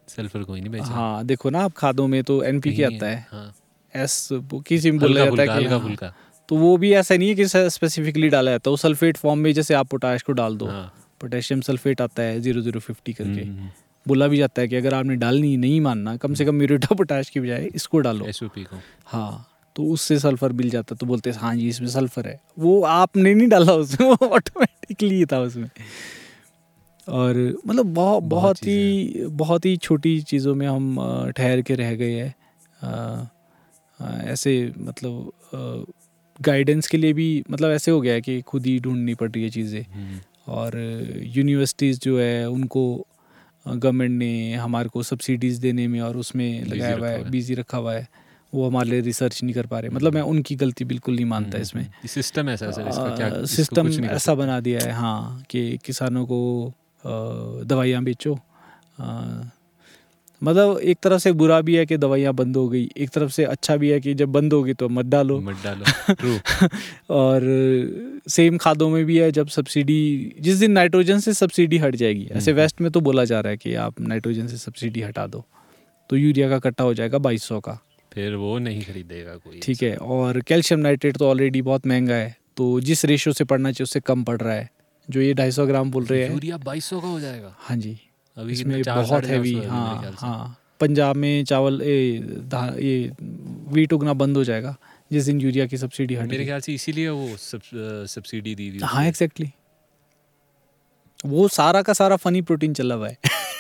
[0.09, 3.27] सल्फ़र कोई नहीं बेचा हाँ देखो ना आप खादों में तो एन कहीं आता है।
[3.31, 3.53] हाँ।
[3.95, 4.29] एस
[4.67, 6.13] किसी में बोला जाता है कि हल्का हाँ। फुल्का।
[6.49, 9.53] तो वो भी ऐसा नहीं है कि स्पेसिफिकली डाला जाता है। वो सल्फेट फॉर्म में
[9.53, 13.41] जैसे आप पोटाश को डाल दो हाँ। पोटेशियम सल्फेट आता है ज़ीरो ज़ीरो फिफ्टी करके।
[13.41, 13.69] हम्म,
[14.07, 17.31] बोला भी जाता है कि अगर आपने डालनी नहीं मानना कम से कम म्यूरेटा पोटाश
[17.31, 18.77] की बजाय इसको डालो। एसओपी को।
[19.07, 19.47] हाँ।
[19.79, 23.49] तो उससे सल्फ़र मिल जाता तो बोलते हाँ जी इसमें सल्फ़र है। वो आपने नहीं
[23.49, 25.69] डाला उसमें वो ऑटोमेटिकली था उसमें।
[27.09, 27.37] और
[27.67, 30.99] मतलब बहुत बहुत बहुत ही बहुत ही छोटी चीज़ों में हम
[31.37, 33.31] ठहर के रह गए हैं।
[34.27, 35.87] ऐसे मतलब
[36.41, 39.43] गाइडेंस के लिए भी मतलब ऐसे हो गया है कि खुद ही ढूंढनी पड़ रही
[39.43, 40.79] है चीज़ें। हम्म, और
[41.37, 43.07] यूनिवर्सिटीज़ जो है उनको
[43.67, 47.95] गवर्नमेंट ने हमारे को सब्सिडीज़ देने में और उसमें लगाया हुआ है। बिज़ी रखा हुआ
[47.95, 48.09] है।
[48.53, 51.59] वो हमारे लिए रिसर्च नहीं कर पा रहे। मतलब मैं उनकी गलती बिल्कुल नहीं मानता
[51.59, 55.79] इसमें। हम्म, सिस्टम ऐसा है सर इसका क्या सिस्टम ऐसा बना दिया है हाँ कि
[55.85, 56.73] किसानों को
[57.65, 58.39] दवाइयाँ बेचो।
[60.43, 63.45] मतलब एक तरफ़ से बुरा भी है कि दवाइयाँ बंद हो गई एक तरफ़ से
[63.45, 66.39] अच्छा भी है कि जब बंद होगी तो मत डालो। मत डालो
[67.15, 67.43] और
[68.29, 70.01] सेम खादों में भी है जब सब्सिडी
[70.41, 73.51] जिस दिन नाइट्रोजन से सब्सिडी हट जाएगी ऐसे हम्म। वेस्ट में तो बोला जा रहा
[73.51, 75.45] है कि आप नाइट्रोजन से सब्सिडी हटा दो
[76.11, 77.79] तो यूरिया का कट्टा हो जाएगा बाईस सौ का।
[78.19, 82.37] फिर वो नहीं खरीदेगा कोई ठीक है और कैल्शियम नाइट्रेट तो ऑलरेडी बहुत महँगा है
[82.57, 84.69] तो जिस रेशो से पड़ना चाहिए उससे कम पड़ रहा है
[85.09, 87.55] जो ये ढाई सौ ग्राम बोल रहे हैं। यूरिया बाईस का हो जाएगा?
[87.59, 87.99] हाँ जी
[88.37, 89.69] अभी इसमें बहुत हैवी है
[90.15, 91.95] हाँ पंजाब में चावल ए,
[92.81, 93.13] ये
[93.73, 94.77] वीट उगना बंद हो जाएगा
[95.13, 97.61] जिस दिन यूरिया की सब्सिडी हट मेरे ख्याल से इसीलिए वो सब
[98.17, 99.51] सब्सिडी दी थी हाँ एग्जैक्टली
[101.27, 103.19] वो सारा का सारा फनी प्रोटीन चला हुआ है।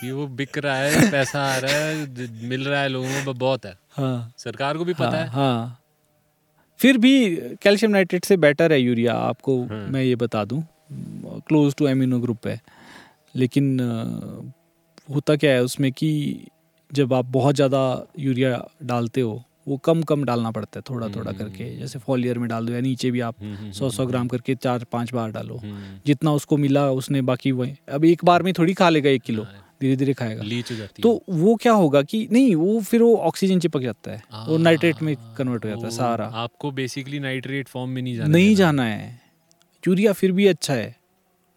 [0.00, 3.66] कि वो बिक रहा है पैसा आ रहा है मिल रहा है लोगों को बहुत
[3.66, 5.82] है। हाँ। सरकार को भी पता हाँ, है। हाँ।
[6.80, 7.14] फिर भी
[7.62, 10.62] कैल्शियम नाइट्रेट से बेटर है यूरिया आपको हाँ। मैं ये बता दूँ
[11.48, 12.60] क्लोज टू एमिनो ग्रुप है।
[13.34, 13.80] लेकिन
[15.14, 16.10] होता क्या है उसमें कि
[16.90, 17.80] जब आप बहुत ज़्यादा
[18.18, 22.38] यूरिया डालते हो वो कम कम डालना पड़ता है थोड़ा थोड़ा हम्म। करके। जैसे फॉलियर
[22.38, 25.12] में डाल दो या नीचे भी आप हम्म, हम्म, सौ सौ ग्राम करके चार पाँच
[25.12, 28.88] बार डालो। हम्म, जितना उसको मिला उसने बाकी वही अब एक बार में थोड़ी खा
[28.88, 32.28] लेगा एक किलो। हाँ, धीरे धीरे खाएगा। लीच हो जाती तो वो क्या होगा कि
[32.32, 35.86] नहीं वो फिर वो ऑक्सीजन चिपक जाता है। है वो नाइट्रेट में कन्वर्ट हो जाता
[35.86, 39.20] है सारा। आपको बेसिकली नाइट्रेट फॉर्म में नहीं जाना नहीं जाना है।
[39.88, 40.94] यूरिया फिर भी अच्छा है।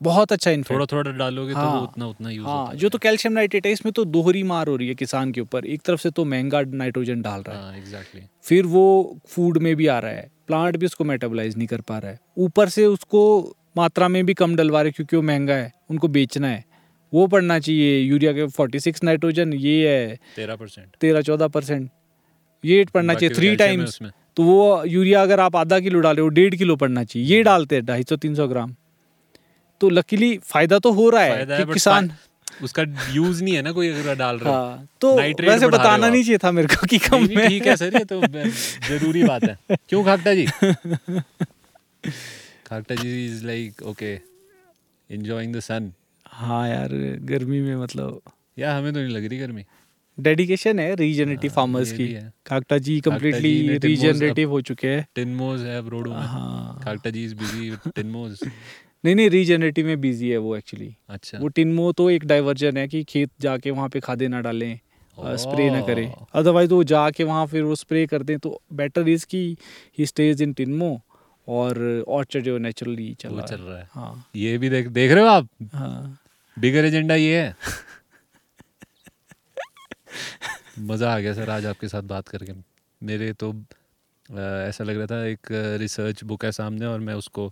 [0.02, 3.34] बहुत अच्छा थोड़ा थोड़ा डालोगे तो हाँ, वो उतना उतना यूज़ हाँ जो तो कैल्शियम
[3.34, 6.10] नाइट्रेट है इसमें तो दोहरी मार हो रही है किसान के ऊपर। एक तरफ़ से
[6.10, 10.12] तो महँगा नाइट्रोजन डाल रहा है। हाँ एग्जैक्टली फिर वो फ़ूड में भी आ रहा
[10.12, 14.26] है। प्लांट भी उसको मेटाबोलाइज नहीं कर पा रहा है। ऊपर से उसको मात्रा में
[14.26, 16.64] भी कम डलवा रहे क्योंकि वो महँगा है। उनको बेचना है।
[17.14, 21.90] वो पड़ना चाहिए। यूरिया के फोर्टी सिक्स नाइट्रोजन ये है। तेरह परसेंट। तेरह चौदह परसेंट।
[22.64, 24.00] ये पड़ना चाहिए थ्री टाइम्स
[24.38, 27.76] तो वो यूरिया अगर आप आधा किलो डाले वो डेढ़ किलो पड़ना चाहिए। ये डालते
[27.76, 28.76] हैं ढाई सौ तीन सौ ग्राम।
[29.82, 32.12] तो लकीली फ़ायदा तो हो रहा है कि किसान
[32.64, 32.84] उसका
[33.14, 36.52] यूज़ नहीं है ना कोई अगर डाल रहा हाँ। तो वैसे बताना नहीं चाहिए था
[36.52, 38.22] मेरे को कि कम में ठीक है सर ये तो
[38.88, 39.58] ज़रूरी बात है।
[39.90, 40.46] क्यों खाकटा जी?
[42.68, 44.12] खाकटा ji is like okay
[45.10, 45.92] enjoying the sun
[46.30, 46.90] हाँ यार
[47.24, 48.22] गर्मी में मतलब
[48.60, 49.64] या हमें तो नहीं लग रही गर्मी।
[50.18, 52.08] डेडिकेशन है रीजनरेटिव हाँ, फार्मर्स की।
[52.46, 57.36] काकटा जी कम्प्लीटली रीजनरेटिव हो चुके हैं। टिनमोज है रोडों में। हाँ। खाकटा जी इज़
[57.36, 58.40] बिज़ी टिनमोज
[59.06, 62.88] नहीं नहीं रीजनरेटिव में बिज़ी है वो एक्चुअली अच्छा। वो टिनमो तो एक डाइवर्जन है
[62.88, 64.80] कि खेत जाके वहाँ पे खादे ना डालें
[65.18, 69.26] स्प्रे ना करें। अदरवाइज़ वो जाके वहाँ फिर वो स्प्रे कर दें तो बेटर इज़
[69.26, 69.58] कि
[70.00, 71.02] ही स्टेज इन टिनमो
[71.50, 75.12] और ऑर्चर्ड जो नेचुरली चल रहा चल है रहा है। हाँ। ये भी देख देख
[75.12, 75.48] रहे हो आप?
[75.74, 76.20] हाँ।
[76.58, 77.56] बिगर एजेंडा ये है।
[80.80, 82.54] मज़ा आ गया सर आज आपके साथ बात करके।
[83.02, 83.54] मेरे तो
[84.30, 85.48] ऐसा लग रहा था एक
[85.82, 87.52] रिसर्च बुक है सामने और मैं उसको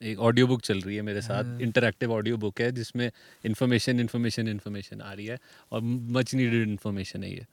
[0.00, 3.10] एक ऑडियो बुक चल रही है मेरे। साथ। इंटरैक्टिव ऑडियो बुक है जिसमें
[3.44, 5.38] इंफॉर्मेशन इंफॉर्मेशन इंफॉर्मेशन आ रही है
[5.72, 5.80] और
[6.18, 7.46] मच नीडेड इंफॉर्मेशन है ये।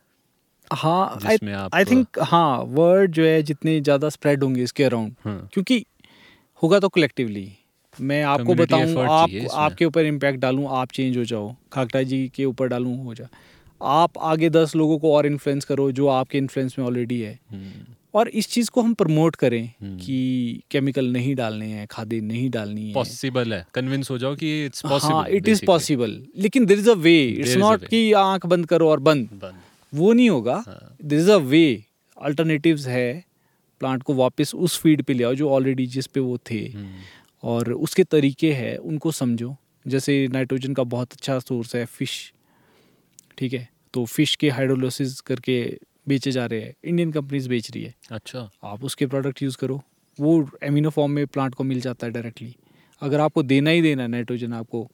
[0.73, 1.19] हाँ
[1.73, 5.85] आई थिंक हाँ वर्ड जो है जितने ज़्यादा स्प्रेड होंगे इसके अराउंड हाँ। क्योंकि
[6.63, 7.51] होगा तो कलेक्टिवली
[7.99, 12.45] मैं आपको बताऊँ आप आपके ऊपर इम्पैक्ट डालूं आप चेंज हो जाओ। खाकटा जी के
[12.45, 13.27] ऊपर डालूं हो जा।
[13.81, 17.85] आप आगे दस लोगों को और इन्फ्लुएंस करो जो आपके इन्फ्लुएंस में ऑलरेडी है। हम्म,
[18.13, 22.49] और इस चीज़ को हम प्रमोट करें हम्म। कि केमिकल नहीं डालने हैं खादे नहीं
[22.49, 26.79] डालनी है। पॉसिबल है। कन्विंस हो जाओ कि it's possible it is possible लेकिन there
[26.79, 27.85] is a way it's not.
[27.85, 29.61] कि आँख बंद करो और बंद। बंद।
[29.93, 30.63] वो नहीं होगा।
[31.03, 31.63] There is a way
[32.17, 33.23] alternatives है
[33.81, 37.01] प्लांट को वापस उस फ़ीड पे ले आओ जो ऑलरेडी जिस पे वो थे। हम्म,
[37.43, 39.55] और उसके तरीके हैं उनको समझो।
[39.87, 42.33] जैसे नाइट्रोजन का बहुत अच्छा सोर्स है फ़िश
[43.37, 43.67] ठीक है?
[43.93, 45.61] तो फ़िश के हाइड्रोलोसिस करके
[46.07, 49.81] बेचे जा रहे हैं। इंडियन कंपनीज़ बेच रही है। अच्छा। आप उसके प्रोडक्ट यूज़ करो।
[50.19, 52.55] वो एमिनो फॉर्म में प्लांट को मिल जाता है डायरेक्टली
[53.01, 54.87] अगर आपको देना ही देना है नाइट्रोजन आपको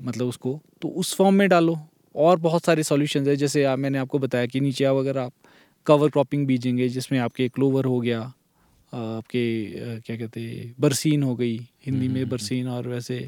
[0.00, 1.78] मतलब उसको तो उस फॉर्म में डालो।
[2.16, 5.32] और बहुत सारे सॉल्यूशंस है। जैसे आप, मैंने आपको बताया कि नीचे आप अगर आप
[5.86, 8.20] कवर क्रॉपिंग बीजेंगे जिसमें आपके क्लोवर हो गया
[8.92, 9.44] आपके
[10.00, 11.56] क्या कहते हैं बरसीन हो गई
[11.86, 13.18] हिंदी में बरसीन और वैसे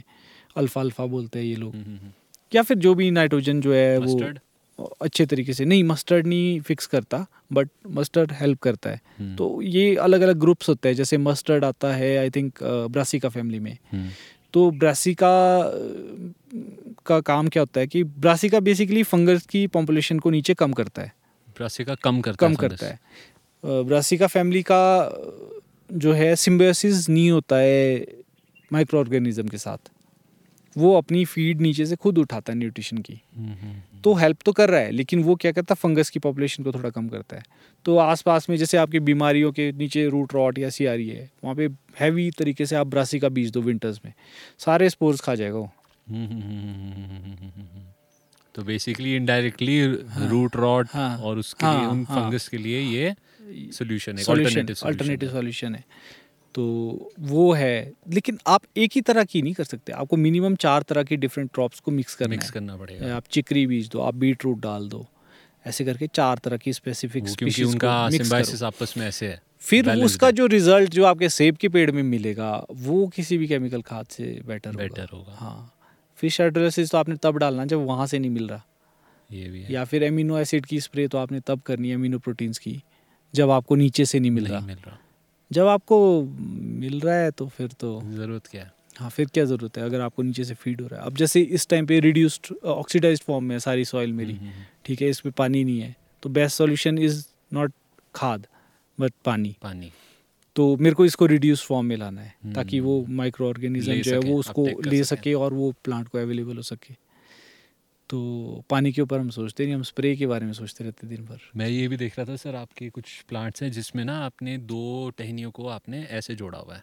[0.57, 2.13] अल्फ़ा अल्फ़ा बोलते हैं ये लोग। हम्म, हम्म, हम्म।
[2.55, 6.87] या फिर जो भी नाइट्रोजन जो है वो अच्छे तरीके से नहीं मस्टर्ड नहीं फिक्स
[6.87, 11.19] करता बट मस्टर्ड हेल्प करता है। हम्म, तो ये अलग अलग ग्रुप्स होते हैं जैसे
[11.19, 14.09] मस्टर्ड आता है आई थिंक ब्रासिका फैमिली में। हम्म,
[14.53, 15.63] तो ब्रासिका
[17.07, 21.03] का काम क्या होता है कि ब्रासिका बेसिकली फंगस की पॉपुलेशन को नीचे कम करता
[21.03, 21.13] है।
[21.49, 23.01] ब्रासिका कम करता कम है करता है।
[23.65, 25.11] ब्रासिका फैमिली का
[25.93, 28.07] जो है सिम्बियोसिस नहीं होता है
[28.73, 29.79] माइक्रो ऑर्गेनिज्म के साथ।
[30.79, 34.53] वो अपनी फ़ीड नीचे से खुद उठाता है न्यूट्रिशन की। हम्म, हम्म, तो हेल्प तो
[34.53, 37.37] कर रहा है लेकिन वो क्या करता है फंगस की पॉपुलेशन को थोड़ा कम करता
[37.37, 37.43] है।
[37.87, 41.31] तो आसपास में जैसे आपकी बीमारियों के नीचे रूट रॉट या सी आ रही है
[41.45, 41.69] वहाँ पे
[42.01, 44.13] हैवी तरीके से आप ब्रासी का बीज दो विंटर्स में।
[44.59, 45.71] सारे स्पोर्स खा जाएगा वो।
[48.55, 53.15] तो बेसिकली इनडायरेक्टली रूट रॉट और उसके हाँ, लिए उन हाँ। फंगस के लिए ये
[53.73, 55.85] सोल्यूशन है अल्टरनेटिव सॉल्यूशन है।
[56.59, 60.83] तो वो है। लेकिन आप एक ही तरह की नहीं कर सकते। आपको मिनिमम चार
[60.83, 64.15] तरह की डिफरेंट क्रॉप्स को मिक्स करना मिक्स करना पड़ेगा। आप चिकरी बीज दो आप
[64.15, 65.07] बीट रूट डाल दो।
[65.67, 70.31] ऐसे करके चार तरह की स्पेसिफिक क्योंकि उनका सिम्बायोसिस आपस में ऐसे है। फिर उसका
[70.31, 74.41] जो रिज़ल्ट जो आपके सेब के पेड़ में मिलेगा वो किसी भी केमिकल खाद से
[74.47, 75.75] बेटर होगा। बेटर होगा। हाँ।
[76.17, 78.63] फ़िश हाइड्रोलिसिस तो आपने तब डालना जब वहाँ से नहीं मिल रहा।
[79.33, 82.19] ये भी है। या फिर एमिनो एसिड की स्प्रे तो आपने तब करनी है एमिनो
[82.19, 82.83] प्रोटीन्स की
[83.35, 84.99] जब आपको नीचे से नहीं मिल नहीं रहा। मिल रहा।
[85.53, 86.23] जब आपको
[86.81, 88.73] मिल रहा है तो फिर तो ज़रूरत क्या है?
[88.97, 91.07] हाँ फिर क्या ज़रूरत है अगर आपको नीचे से फ़ीड हो रहा है?
[91.07, 95.03] अब जैसे इस टाइम पे रिड्यूस्ड ऑक्सीडाइज्ड फॉर्म में सारी सॉइल मेरी। हम्म, हम्म, ठीक
[95.03, 97.73] है इसमें पानी नहीं है। तो बेस्ट सॉल्यूशन इज़ नॉट
[98.15, 98.47] खाद
[99.01, 99.93] बट पानी। पानी।
[100.57, 104.13] तो मेरे को इसको रिड्यूस फॉर्म में लाना है हम्म। ताकि वो माइक्रो ऑर्गेनिज्म जो
[104.13, 107.08] है वो उसको ले। सके। और वो प्लांट को अवेलेबल हो सके।
[108.11, 108.19] तो
[108.71, 111.41] पानी के ऊपर हम सोचते नहीं हम स्प्रे के बारे में सोचते रहते दिन भर।
[111.57, 115.11] मैं ये भी देख रहा था सर आपके कुछ प्लांट्स हैं जिसमें ना आपने दो
[115.19, 116.83] टहनियों को आपने ऐसे जोड़ा हुआ है।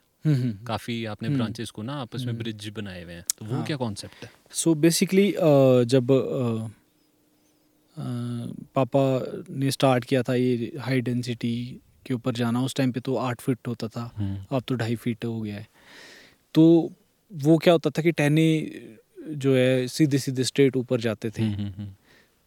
[0.67, 3.53] काफ़ी आपने हम्म। ब्रांचेस को ना आपस में हम्म। ब्रिज बनाए हुए हैं। तो वो
[3.53, 4.31] हाँ। क्या कॉन्सेप्ट है?
[4.51, 5.31] सो so बेसिकली
[5.87, 6.07] जब
[8.75, 9.03] पापा
[9.49, 13.41] ने स्टार्ट किया था ये हाई डेंसिटी के ऊपर जाना उस टाइम पे तो आठ
[13.41, 14.03] फीट होता था
[14.51, 15.67] अब तो ढाई फीट हो गया है।
[16.55, 16.63] तो
[17.31, 18.47] वो क्या होता था कि टहने
[19.27, 21.89] जो है सीधे सीधे स्ट्रेट ऊपर जाते थे। हम्म, हम्म, हम्म।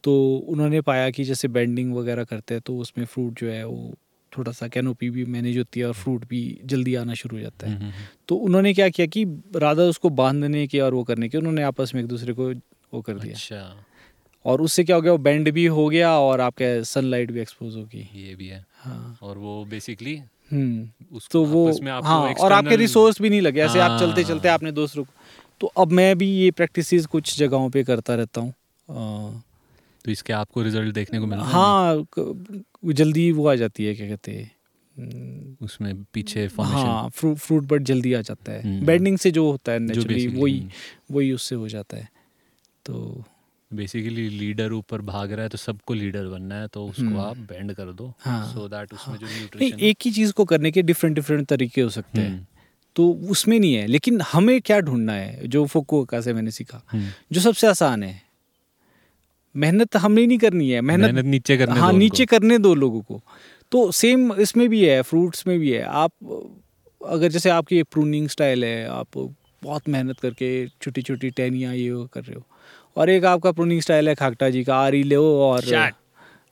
[0.05, 3.95] तो उन्होंने पाया कि जैसे बेंडिंग वगैरह करते हैं तो उसमें फ्रूट जो है वो
[4.33, 7.71] थोड़ा सा कैनोपी भी मैनेज होती है और फ्रूट भी जल्दी आना शुरू हो जाता
[7.71, 7.93] है।
[8.29, 9.25] तो उन्होंने क्या किया कि
[9.57, 12.51] राधा उसको बांधने के और वो करने के उन्होंने आपस में एक दूसरे को
[12.95, 13.85] वो कर दिया। अच्छा।
[14.45, 17.77] और उससे क्या हो गया वो बैंड भी हो गया और आपका सनलाइट भी एक्सपोज
[17.77, 20.17] होगी ये भी है। हाँ। और वो बेसिकली
[20.53, 21.71] हम्म। तो वो
[22.03, 24.97] हाँ और आपके रिसोर्स भी नहीं लगे। ऐसे आप चलते हाँ। चलते आपने दोस्त
[25.61, 28.53] तो अब मैं भी ये प्रैक्टिस कुछ जगहों पे करता रहता हूँ।
[30.05, 32.07] तो इसके आपको रिज़ल्ट देखने को मिल हाँ?
[32.85, 34.51] जल्दी वो आ जाती है क्या कहते हैं?
[34.97, 39.51] हम्म, उसमें पीछे हाँ फ्रूट फ्रूट बट जल्दी आ जाता है। हम्म। बेंडिंग से जो
[39.51, 42.09] होता है नेचुरली वही हम्म। वही उससे हो जाता है।
[42.85, 43.25] तो
[43.71, 47.37] बेसिकली लीडर ऊपर भाग रहा है तो सबको लीडर बनना है तो उसको हम्म। आप
[47.37, 50.71] बेंड कर दो। हाँ, सो दैट उसमें हाँ, जो न्यूट्रिशन एक ही चीज़ को करने
[50.71, 52.47] के डिफरेंट डिफरेंट तरीके हो सकते हैं।
[52.99, 57.11] तो उसमें नहीं है। लेकिन हमें क्या ढूंढना है जो फुकुओका से मैंने सीखा हम्म।
[57.33, 58.21] जो सबसे आसान है।
[59.55, 63.01] मेहनत हमने नहीं करनी है मेहनत मेहनत नीचे करने हाँ दो नीचे करने दो लोगों
[63.03, 63.21] को।
[63.73, 66.13] तो सेम इसमें भी है फ्रूट्स में भी है। आप
[67.01, 69.19] अगर जैसे आपकी एक प्रूनिंग स्टाइल है आप
[69.63, 70.51] बहुत मेहनत करके
[70.83, 72.47] छोटी छोटी टहनियाँ ये कर रहे हो।
[72.97, 75.75] और एक आपका प्रूनिंग स्टाइल है खाकटा जी का आरी लो और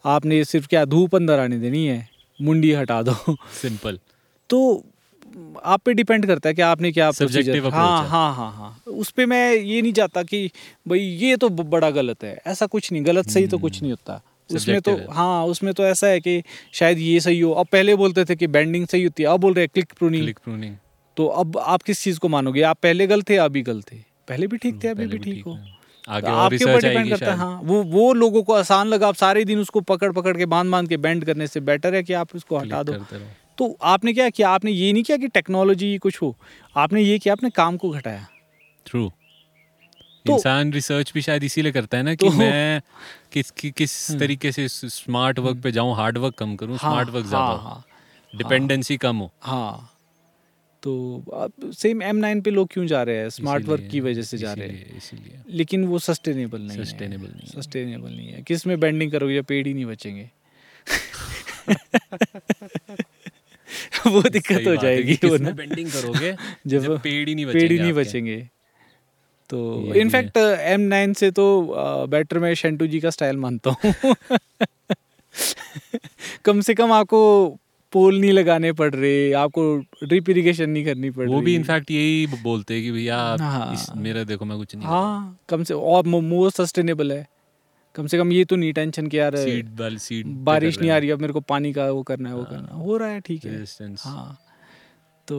[0.05, 2.09] आपने सिर्फ़ क्या धूप अंदर आने देनी है
[2.39, 3.99] मुंडी हटा दो। सिंपल
[4.51, 4.59] तो
[5.65, 9.27] आप पे डिपेंड करता है कि आपने क्या approach हाँ। हाँ हाँ हाँ उस पर
[9.27, 10.51] मैं ये नहीं चाहता कि
[10.89, 14.21] भाई ये तो बड़ा गलत है। ऐसा कुछ नहीं गलत सही तो कुछ नहीं होता।
[14.51, 16.43] उसमें तो हाँ। उसमें तो ऐसा है कि
[16.73, 19.55] शायद ये सही हो। अब पहले बोलते थे कि बैंडिंग सही होती है अब बोल
[19.55, 20.77] रहे हैं क्लिक प्रूनिंग क्लिक प्रूनिंग
[21.17, 22.63] तो अब आप किस चीज़ को मानोगे?
[22.63, 23.97] आप पहले गलत थे अभी गलत थे।
[24.29, 25.59] पहले भी ठीक थे अभी भी ठीक हो।
[26.09, 29.15] आगे तो आपके ऊपर डिपेंड करता है हाँ। वो वो लोगों को आसान लगा। आप
[29.15, 32.13] सारे दिन उसको पकड़ पकड़ के बाँध बाँध के बैंड करने से बेटर है कि
[32.13, 32.93] आप उसको हटा दो।
[33.59, 34.49] तो आपने क्या किया?
[34.49, 36.37] आपने ये नहीं किया कि टेक्नोलॉजी कुछ हो?
[36.77, 38.27] आपने ये किया आपने काम को घटाया।
[38.87, 39.13] ट्रू
[40.27, 42.83] तो- इंसान रिसर्च भी शायद इसीलिए करता है ना कि तो- मैं
[43.33, 47.09] किस कि, किस तरीके से स्मार्ट वर्क पे जाऊँ हार्ड वर्क कम करूँ हाँ, स्मार्ट
[47.09, 47.85] वर्क ज़्यादा हाँ, हो हाँ,
[48.37, 49.93] डिपेंडेंसी कम हो। हाँ।
[50.83, 53.31] तो अब सेम एम नाइन पे लोग क्यों जा रहे हैं?
[53.31, 57.31] स्मार्ट वर्क की वजह से जा रहे हैं। इसीलिए लेकिन वो सस्टेनेबल नहीं Sustainable नहीं
[57.31, 60.31] है। सस्टेनेबल नहीं है। किसमें बेंडिंग करोगे या पेड़ ही नहीं बचेंगे?
[64.07, 66.37] वो दिक्कत हो जाएगी वो ना बेंडिंग करोगे?
[66.67, 68.49] जब जब पेड़ ही नहीं पेड़ ही बचेंगे नहीं बचेंगे।
[69.51, 71.75] तो इनफैक्ट एम नाइन से तो
[72.11, 73.93] बेटर मैं शेंटू जी का स्टाइल मानता हूँ।
[76.45, 77.59] कम से कम आपको
[77.93, 81.91] पोल नहीं लगाने पड़ रहे आपको ड्रिप इरिगेशन नहीं करनी पड़ रही वो भी इनफैक्ट
[81.91, 86.07] यही बोलते हैं कि भैया हाँ। मेरा देखो मैं कुछ नहीं हाँ कम से और
[86.07, 87.27] मोर सस्टेनेबल है।
[87.97, 91.11] कम से कम ये तो नहीं टेंशन कि यार सीड वाली बारिश नहीं आ रही
[91.11, 93.65] अब मेरे को पानी का वो करना है वो करना हो। रहा है ठीक है।
[93.99, 94.39] हाँ।
[95.29, 95.37] तो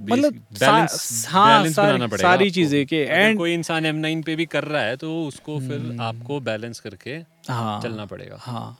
[0.00, 4.96] मतलब हाँ सारी, सारी चीज़ें के एंड कोई इंसान M9 पे भी कर रहा है
[4.96, 7.14] तो उसको फिर आपको बैलेंस करके
[7.48, 8.78] हाँ। चलना पड़ेगा। हाँ।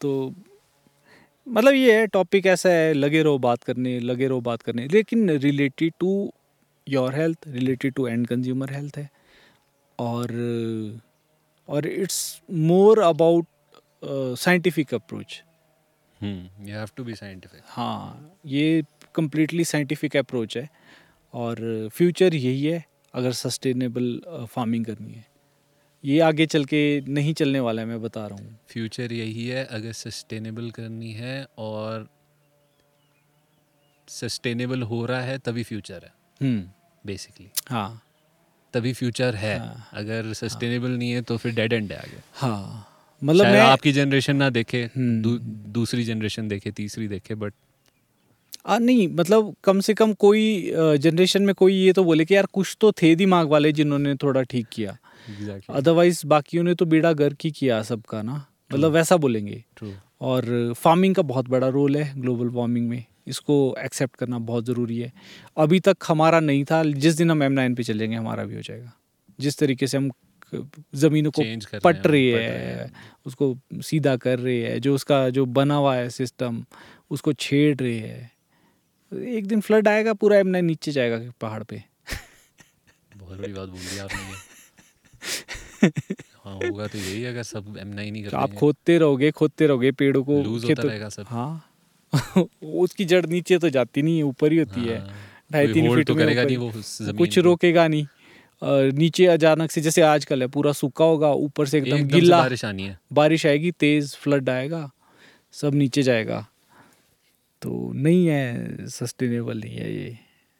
[0.00, 0.34] तो
[1.46, 5.30] मतलब ये है टॉपिक ऐसा है लगे रहो बात करने लगे रहो बात करने। लेकिन
[5.30, 6.32] related to
[6.86, 9.08] your health related to end consumer health है।
[9.98, 10.28] और
[11.70, 12.20] और it's
[12.50, 13.46] more about
[14.38, 15.42] scientific approach
[16.20, 18.82] hmm you have to be scientific हाँ ये
[19.14, 20.68] कम्प्लीटली साइंटिफिक अप्रोच है
[21.34, 22.84] और फ्यूचर यही है
[23.14, 24.20] अगर सस्टेनेबल
[24.50, 25.24] फ़ार्मिंग करनी है।
[26.04, 29.64] ये आगे चल के नहीं चलने वाला है मैं बता रहा हूँ। फ्यूचर यही है
[29.64, 32.08] अगर सस्टेनेबल करनी है और
[34.08, 36.12] सस्टेनेबल हो रहा है तभी फ्यूचर है।
[37.06, 38.02] बेसिकली हाँ।
[38.74, 42.22] तभी फ्यूचर है। हाँ, अगर सस्टेनेबल हाँ, नहीं है तो फिर डेड एंड है आगे।
[42.32, 42.86] हाँ।
[43.22, 45.38] मतलब मैं आपकी जनरेशन ना देखे हम्म। दू,
[45.72, 47.52] दूसरी जनरेशन देखे तीसरी देखे बट
[48.66, 52.46] आ, नहीं मतलब कम से कम कोई जनरेशन में कोई ये तो बोले कि यार
[52.52, 54.96] कुछ तो थे दिमाग वाले जिन्होंने थोड़ा ठीक किया।
[55.70, 58.34] अदरवाइज़ बाकियों ने तो बेड़ा गर्क ही किया सबका ना।
[58.72, 63.76] मतलब वैसा बोलेंगे। ट्रू और फ़ार्मिंग का बहुत बड़ा रोल है ग्लोबल वार्मिंग में। इसको
[63.78, 65.12] एक्सेप्ट करना बहुत ज़रूरी है।
[65.56, 68.60] अभी तक हमारा नहीं था जिस दिन हम एम नाइन पे चलेंगे हमारा भी हो
[68.60, 68.92] जाएगा।
[69.40, 70.10] जिस तरीके से हम
[70.94, 72.90] ज़मीनों को पट रही पट रहे है
[73.26, 76.64] उसको सीधा कर रही है जो उसका जो बना हुआ है सिस्टम
[77.10, 78.30] उसको छेड़ रही है।
[79.12, 81.82] एक दिन फ्लड आएगा पूरा एम नाइन नीचे जाएगा पहाड़ पे।
[83.16, 84.48] बहुत बड़ी बात बोल दी आपने।
[86.44, 89.92] हाँ होगा तो यही अगर सब एम नाइन ही तो आप खोदते रहोगे खोदते रहोगे
[89.92, 91.69] पेड़ों को लूज होता रहेगा सब। हाँ।
[92.62, 95.14] उसकी जड़ नीचे तो जाती नहीं है ऊपर ही होती है। हाँ,
[95.52, 96.72] ढाई तीन फीट तो करेगा नहीं वो
[97.18, 98.06] कुछ रोकेगा नहीं।
[98.92, 102.82] नीचे अचानक से जैसे आजकल है पूरा सूखा होगा ऊपर से एकदम गिल्ला बारिश आनी
[102.82, 104.90] है। बारिश आएगी तेज फ्लड आएगा
[105.52, 106.46] सब नीचे जाएगा।
[107.62, 110.18] तो नहीं है सस्टेनेबल नहीं है ये।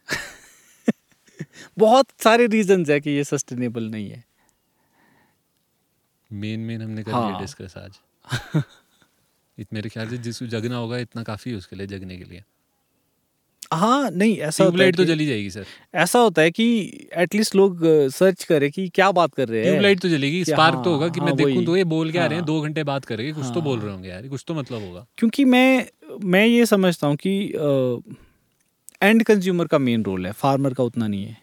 [1.79, 4.25] बहुत सारे रीजंस है कि ये सस्टेनेबल नहीं है।
[6.31, 7.99] मेन मेन हमने कर हाँ। डिस्कस आज।
[9.73, 12.43] मेरे ख्याल से जिसको जगना होगा इतना काफ़ी है उसके लिए जगने के लिए।
[13.73, 15.65] हाँ नहीं ऐसा होता है तो जली जाएगी सर।
[15.95, 16.65] ऐसा होता है कि
[17.17, 17.81] एटलीस्ट लोग
[18.13, 21.21] सर्च करें कि क्या बात कर रहे हैं। ट्यूबलाइट तो जलेगी स्पार्क तो होगा कि
[21.21, 23.05] हाँ, मैं देखूँ तो ये बोल के हाँ, आ रहे हैं हाँ। दो घंटे बात
[23.05, 25.87] करेंगे कुछ हाँ, तो बोल हाँ। रहे होंगे यार कुछ तो मतलब होगा। क्योंकि मैं
[26.25, 27.37] मैं ये समझता हूँ कि
[29.03, 31.37] एंड कंज्यूमर का मेन रोल है फार्मर का उतना नहीं है।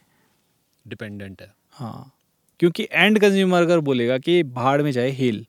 [0.86, 2.12] डिपेंडेंट है। हाँ
[2.60, 5.46] क्योंकि एंड कंज्यूमर अगर बोलेगा कि भाड़ में जाए हेल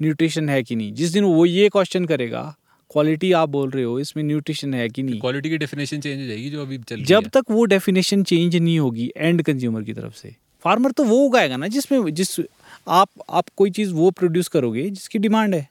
[0.00, 0.92] न्यूट्रिशन है कि नहीं?
[0.94, 2.42] जिस दिन वो ये क्वेश्चन करेगा
[2.90, 5.20] क्वालिटी आप बोल रहे हो इसमें न्यूट्रिशन है कि नहीं?
[5.20, 8.56] क्वालिटी की डेफिनेशन चेंज हो जाएगी जो अभी चल रही जब तक वो डेफिनेशन चेंज
[8.56, 12.40] नहीं होगी एंड कंज्यूमर की तरफ़ से। फार्मर तो वो उगाएगा ना जिसमें जिस
[12.88, 15.68] आप आप कोई चीज़ वो प्रोड्यूस करोगे जिसकी डिमांड है।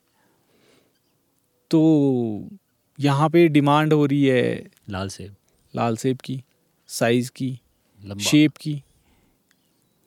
[1.71, 2.49] तो
[2.99, 5.35] यहाँ पे डिमांड हो रही है लाल सेब।
[5.73, 6.41] लाल सेब की
[6.89, 7.59] साइज़ की
[8.21, 8.81] शेप की।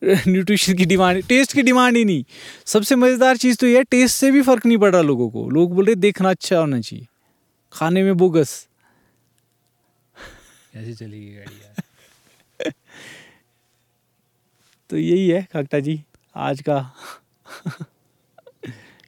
[0.05, 2.25] न्यूट्रिशन की डिमांड टेस्ट की डिमांड ही नहीं।
[2.67, 5.49] सबसे मज़ेदार चीज़ तो ये है टेस्ट से भी फ़र्क नहीं पड़ रहा लोगों को।
[5.51, 7.07] लोग बोल रहे देखना अच्छा होना चाहिए।
[7.73, 8.69] खाने में बोगस।
[10.75, 11.75] कैसे चलेगी गाड़ी यार?
[14.91, 16.03] तो यही है काकटा जी
[16.37, 16.79] आज का।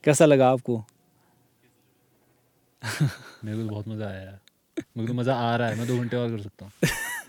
[0.05, 0.85] कैसा लगा आपको?
[3.45, 4.39] मेरे को तो बहुत मज़ा आया यार।
[4.79, 6.73] मेरे को तो मज़ा आ रहा है मैं दो घंटे और कर सकता हूँ।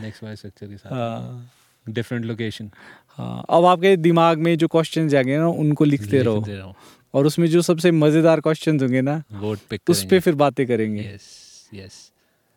[0.00, 1.50] नेक्स्ट वाइज स्ट्रक्चर के साथ। हाँ।
[1.86, 2.70] डिफरेंट लोकेशन
[3.18, 6.74] हाँ अब आपके दिमाग में जो क्वेश्चन जाएँगे ना उनको लिखते रहो।
[7.14, 11.02] और उसमें जो सबसे मज़ेदार क्वेश्चन होंगे ना वोट पिक उस पे फिर बातें करेंगे।
[11.02, 12.10] यस यस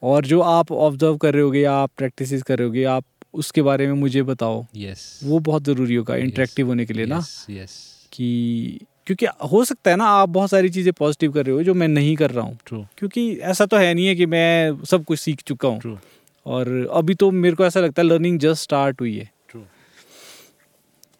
[0.04, 3.62] और जो आप ऑब्ज़र्व कर रहे होगे या आप प्रैक्टिस कर रहे होगे आप उसके
[3.62, 6.24] बारे में मुझे बताओ। यस वो बहुत ज़रूरी होगा Yes.
[6.24, 7.18] इंटरेक्टिव होने के लिए ना।
[7.50, 11.64] यस कि क्योंकि हो सकता है ना आप बहुत सारी चीज़ें पॉजिटिव कर रहे हो
[11.64, 12.58] जो मैं नहीं कर रहा हूँ।
[12.98, 15.98] क्योंकि ऐसा तो है नहीं है कि मैं सब कुछ सीख चुका हूँ।
[16.46, 19.62] और अभी तो मेरे को ऐसा लगता है लर्निंग जस्ट स्टार्ट हुई है। ट्रू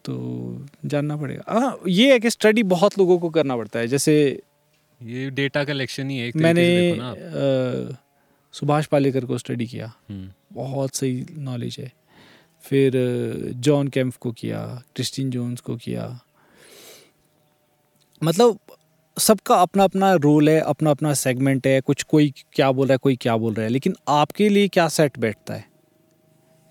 [0.04, 4.42] तो जानना पड़ेगा। हाँ ये है कि स्टडी बहुत लोगों को करना पड़ता है जैसे
[5.00, 7.96] ये डेटा कलेक्शन ही है एक मैंने
[8.54, 11.92] सुभाष पालेकर को स्टडी किया। हम्म, बहुत सही नॉलेज है।
[12.64, 12.92] फिर
[13.56, 16.04] जॉन कैम्प को किया क्रिस्टिन जोन्स को किया।
[18.22, 18.58] मतलब
[19.16, 22.98] सबका अपना अपना रोल है अपना अपना सेगमेंट है कुछ कोई क्या बोल रहा है
[22.98, 25.64] कोई क्या बोल रहा है लेकिन आपके लिए क्या सेट बैठता है?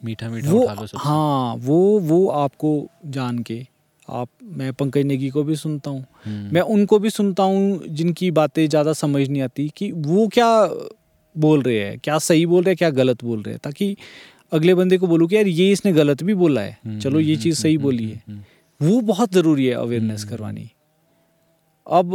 [0.04, 3.68] मीठा मीठा वो उठा लो हाँ वो वो आपको जान के
[4.10, 8.32] आप मैं पंकज नेगी को भी सुनता हूँ। हम्म, मैं उनको भी सुनता हूँ जिनकी
[8.32, 10.50] बातें ज़्यादा समझ नहीं आती कि वो क्या
[11.36, 13.96] बोल रहे हैं क्या सही बोल रहे हैं क्या गलत बोल रहे हैं ताकि
[14.54, 17.34] अगले बंदे को बोलूँ कि यार ये इसने गलत भी बोला है। हम्म, चलो ये
[17.34, 18.24] हम्म, चीज़ सही बोली है।
[18.82, 20.70] वो बहुत ज़रूरी है अवेयरनेस करवानी।
[21.88, 22.14] अब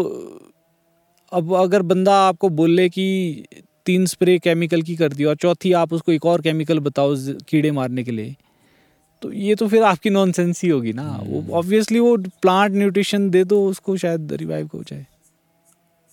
[1.32, 3.44] अब अगर बंदा आपको बोले कि
[3.86, 7.14] तीन स्प्रे केमिकल की कर दी और चौथी आप उसको एक और केमिकल बताओ
[7.48, 8.34] कीड़े मारने के लिए
[9.22, 13.28] तो ये तो फिर आपकी नॉनसेंस ही होगी ना। वो हम्म। ऑब्वियसली वो प्लांट न्यूट्रिशन
[13.30, 15.06] दे दो उसको शायद रिवाइव हो जाए।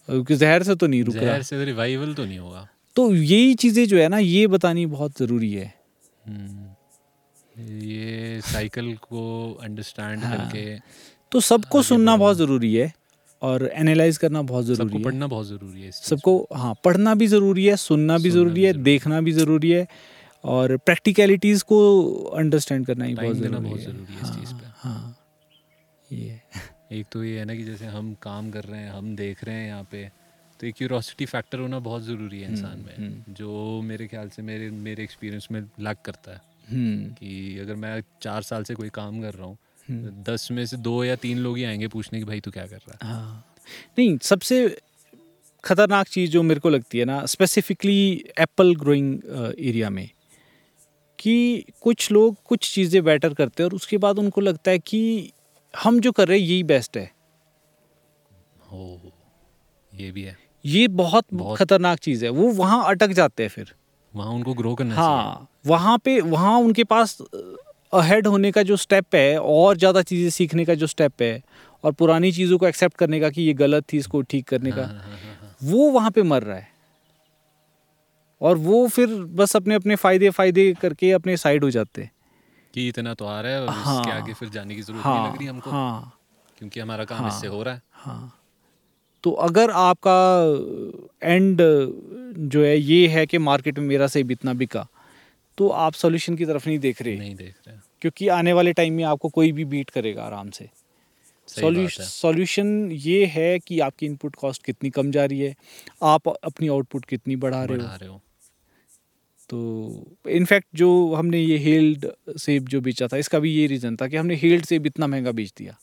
[0.09, 3.85] क्योंकि जहर से तो नहीं रुक जहर से रिवाइवल तो नहीं होगा। तो यही चीज़ें
[3.88, 5.73] जो है ना ये बतानी बहुत ज़रूरी है।
[6.27, 6.65] हम्म,
[7.81, 10.80] ये साइकिल को अंडरस्टैंड हाँ, करके
[11.31, 12.91] तो सबको सुनना बहुत ज़रूरी है।
[13.44, 17.65] और एनालाइज करना बहुत ज़रूरी है पढ़ना बहुत ज़रूरी है सबको हाँ पढ़ना भी ज़रूरी
[17.65, 19.88] है सुनना भी ज़रूरी है देखना भी ज़रूरी है
[20.44, 21.80] और प्रैक्टिकलिटीज़ को
[22.36, 25.15] अंडरस्टैंड करना ही बहुत ज़रूरी है ज़रूरी है इस चीज़ पे। हाँ
[26.10, 26.40] ये
[26.91, 29.56] एक तो ये है ना कि जैसे हम काम कर रहे हैं हम देख रहे
[29.56, 30.10] हैं यहाँ पे
[30.60, 34.41] तो एक क्यूरोसिटी फैक्टर होना बहुत ज़रूरी है इंसान में हम्म। जो मेरे ख्याल से
[34.41, 38.90] मेरे मेरे एक्सपीरियंस में लैक करता है हम्म कि अगर मैं चार साल से कोई
[38.90, 42.19] काम कर रहा हूँ हम्म। दस में से दो या तीन लोग ही आएँगे पूछने
[42.19, 43.14] की भाई तू क्या कर रहा है?
[43.14, 43.55] हाँ।
[43.99, 44.77] नहीं सबसे
[45.64, 49.19] खतरनाक चीज़ जो मेरे को लगती है ना स्पेसिफिकली एप्पल ग्रोइंग
[49.60, 50.10] एरिया में
[51.19, 55.31] कि कुछ लोग कुछ चीज़ें बेटर करते हैं और उसके बाद उनको लगता है कि
[55.73, 57.11] हम जो कर रहे हैं यही बेस्ट है।
[58.72, 59.01] हो
[59.93, 63.73] ये भी है। ये बहुत, बहुत- खतरनाक चीज़ है। वो वहाँ अटक जाते हैं फिर।
[64.15, 67.18] वहाँ उनको ग्रो करना हाँ वहाँ पे वहाँ उनके पास
[67.94, 71.41] अहेड होने का जो स्टेप है और ज़्यादा चीज़ें सीखने का जो स्टेप है
[71.84, 74.82] और पुरानी चीज़ों को एक्सेप्ट करने का कि ये गलत थी इसको ठीक करने का
[74.82, 76.72] हाँ, हाँ, हाँ। वो वहाँ पे मर रहा है।
[78.41, 82.11] और वो फिर बस अपने अपने फ़ायदे फ़ायदे करके अपने साइड हो जाते हैं।
[82.74, 85.18] कि इतना तो आ रहा है और हाँ। इसके आगे फिर जाने की ज़रूरत हाँ,
[85.18, 86.20] नहीं लग रही हमको। हाँ।
[86.57, 88.34] क्योंकि हमारा काम हाँ। इससे हो रहा है। हाँ।
[89.24, 90.18] तो अगर आपका
[91.24, 91.61] एंड
[92.49, 94.86] जो है ये है कि मार्केट में मेरा सेब इतना बिका
[95.57, 98.93] तो आप सॉल्यूशन की तरफ़ नहीं देख रहे। नहीं देख रहे। क्योंकि आने वाले टाइम
[98.93, 100.69] में आपको कोई भी बीट करेगा आराम से।
[101.47, 105.55] सॉल्यूशन ये है कि आपकी इनपुट कॉस्ट कितनी कम जा रही है
[106.03, 108.21] आप अपनी आउटपुट कितनी बढ़ा रहे हो। रहे हो।
[109.49, 112.05] तो इनफैक्ट जो हमने ये हेल्ड
[112.38, 115.31] सेब जो बेचा था इसका भी ये रीज़न था कि हमने हेल्ड सेब इतना महँगा
[115.31, 115.77] बेच दिया।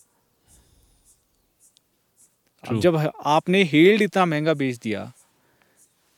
[2.64, 5.12] अब जब आपने हेल्ड इतना महँगा बेच दिया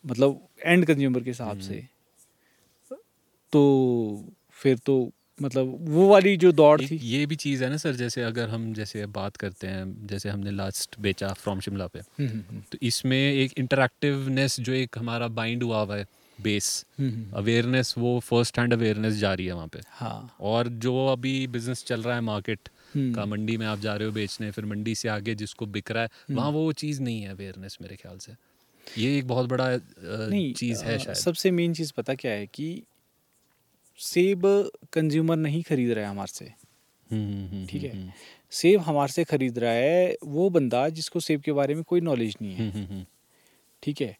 [0.04, 1.86] मतलब एंड कंज्यूमर के हिसाब हम्म। से
[3.52, 3.62] तो
[4.52, 4.94] फिर तो
[5.38, 8.72] मतलब वो वाली जो दौड़ थी। ये भी चीज़ है ना सर जैसे अगर हम
[8.74, 13.18] जैसे बात करते हैं जैसे हमने लास्ट बेचा फ्रॉम शिमला पे हम्म, हम्म, तो इसमें
[13.18, 16.06] एक इंटरेक्टिवनेस जो एक हमारा बाइंड हुआ हुआ है
[16.38, 16.68] बेस
[16.98, 21.06] हम्म, हम्म, अवेयरनेस वो फ़र्स्ट हैंड अवेयरनेस जा रही है वहाँ पे। हाँ। और जो
[21.06, 24.50] अभी बिज़नेस चल रहा है मार्केट हम्म, का मंडी में आप जा रहे हो बेचने
[24.50, 27.96] फिर मंडी से आगे जिसको बिक रहा है वहाँ वो चीज़ नहीं है अवेयरनेस मेरे
[27.96, 28.32] ख्याल से।
[28.86, 32.82] ये एक बहुत बड़ा चीज़ है शायद। सबसे मेन चीज़ पता क्या है कि
[34.02, 38.14] सेब कंज्यूमर नहीं खरीद रहा है हमारे से। हम्म, हम्म, हम्म, ठीक है।
[38.50, 42.36] सेब हमारे से खरीद रहा है वो बंदा जिसको सेब के बारे में कोई नॉलेज
[42.42, 43.06] नहीं है।
[43.82, 44.16] ठीक है?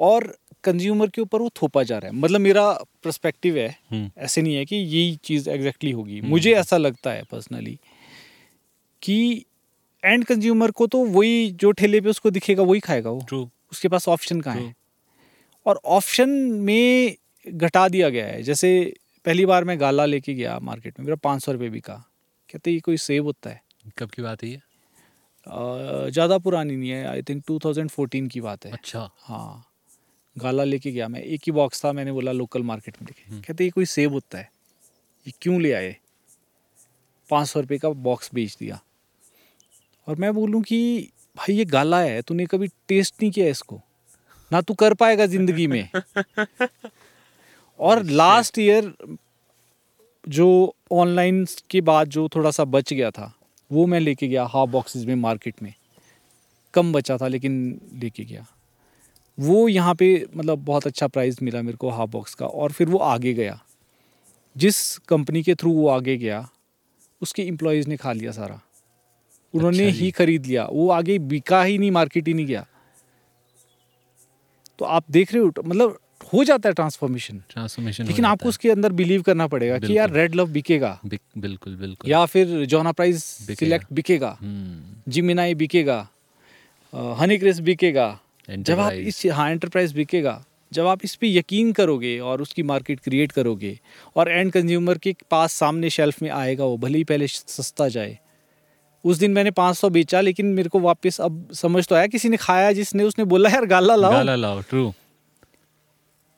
[0.00, 2.72] और कंज्यूमर के ऊपर वो थोपा जा रहा है। मतलब मेरा
[3.04, 3.78] पर्सपेक्टिव है
[4.18, 7.78] ऐसे नहीं है कि यही चीज़ एग्जैक्टली होगी। मुझे ऐसा लगता है पर्सनली
[9.02, 9.44] कि
[10.04, 13.88] एंड कंज्यूमर को तो वही जो ठेले पे उसको दिखेगा वही खाएगा वो। ट्रू उसके
[13.88, 14.74] पास ऑप्शन कहाँ है?
[15.66, 16.28] और ऑप्शन
[16.60, 17.16] में
[17.48, 18.94] घटा दिया गया है। जैसे
[19.26, 21.94] पहली बार मैं गाला लेके गया मार्केट में मेरा पाँच सौ रुपये बिका।
[22.52, 23.62] कहते ये कोई सेब होता है।
[23.98, 24.60] कब की बात है ये?
[26.10, 29.64] ज़्यादा पुरानी नहीं है आई थिंक 2014 की बात है। अच्छा। हाँ।
[30.38, 33.42] गाला लेके गया मैं एक ही बॉक्स था मैंने बोला लोकल मार्केट में देखे। हम्म।
[33.42, 34.50] कहते ये कोई सेब होता है।
[35.26, 35.96] ये क्यों ले आए?
[37.30, 38.80] पाँच सौ रुपये का बॉक्स बेच दिया।
[40.08, 43.80] और मैं बोलूँ कि भाई ये गाला है तूने कभी टेस्ट नहीं किया इसको?
[44.52, 45.88] ना तू कर पाएगा ज़िंदगी में।
[47.80, 48.92] और लास्ट ईयर
[50.28, 53.32] जो ऑनलाइन के बाद जो थोड़ा सा बच गया था
[53.70, 55.74] वो मैं लेके गया हाफ़ बॉक्सेस में मार्केट में।
[56.74, 58.46] कम बचा था लेकिन लेके गया।
[59.38, 62.88] वो यहाँ पे मतलब बहुत अच्छा प्राइस मिला मेरे को हाफ़ बॉक्स का और फिर
[62.88, 63.58] वो आगे गया।
[64.56, 66.48] जिस कंपनी के थ्रू वो आगे गया
[67.22, 68.60] उसके एम्प्लॉयज़ ने खा लिया सारा।
[69.54, 72.66] उन्होंने अच्छा ही खरीद लिया। वो आगे बिका ही नहीं मार्केट ही नहीं गया।
[74.78, 75.98] तो आप देख रहे हो मतलब
[76.32, 80.34] हो जाता है ट्रांसफॉर्मेशन ट्रांसफॉर्मेशन लेकिन आपको उसके अंदर बिलीव करना पड़ेगा कि यार रेड
[80.34, 86.06] लव बिकेगा। बिल्कुल बिल्कुल। या फिर जोना प्राइज सिलेक्ट बिकेगा। हम्म, जिमिनाई बिकेगा।
[87.18, 88.08] हनी क्रिस बिकेगा।
[88.48, 90.42] जब आप इस हाँ एंटरप्राइज बिकेगा
[90.72, 93.78] जब आप इस पे यकीन करोगे और उसकी मार्केट क्रिएट करोगे
[94.16, 98.18] और एंड कंज्यूमर के पास सामने शेल्फ में आएगा वो भले ही पहले सस्ता जाए।
[99.04, 102.36] उस दिन मैंने 500 बेचा लेकिन मेरे को वापस अब समझ तो आया किसी ने
[102.36, 104.92] खाया जिसने उसने बोला यार गाला लाओ। गाला लाओ ट्रू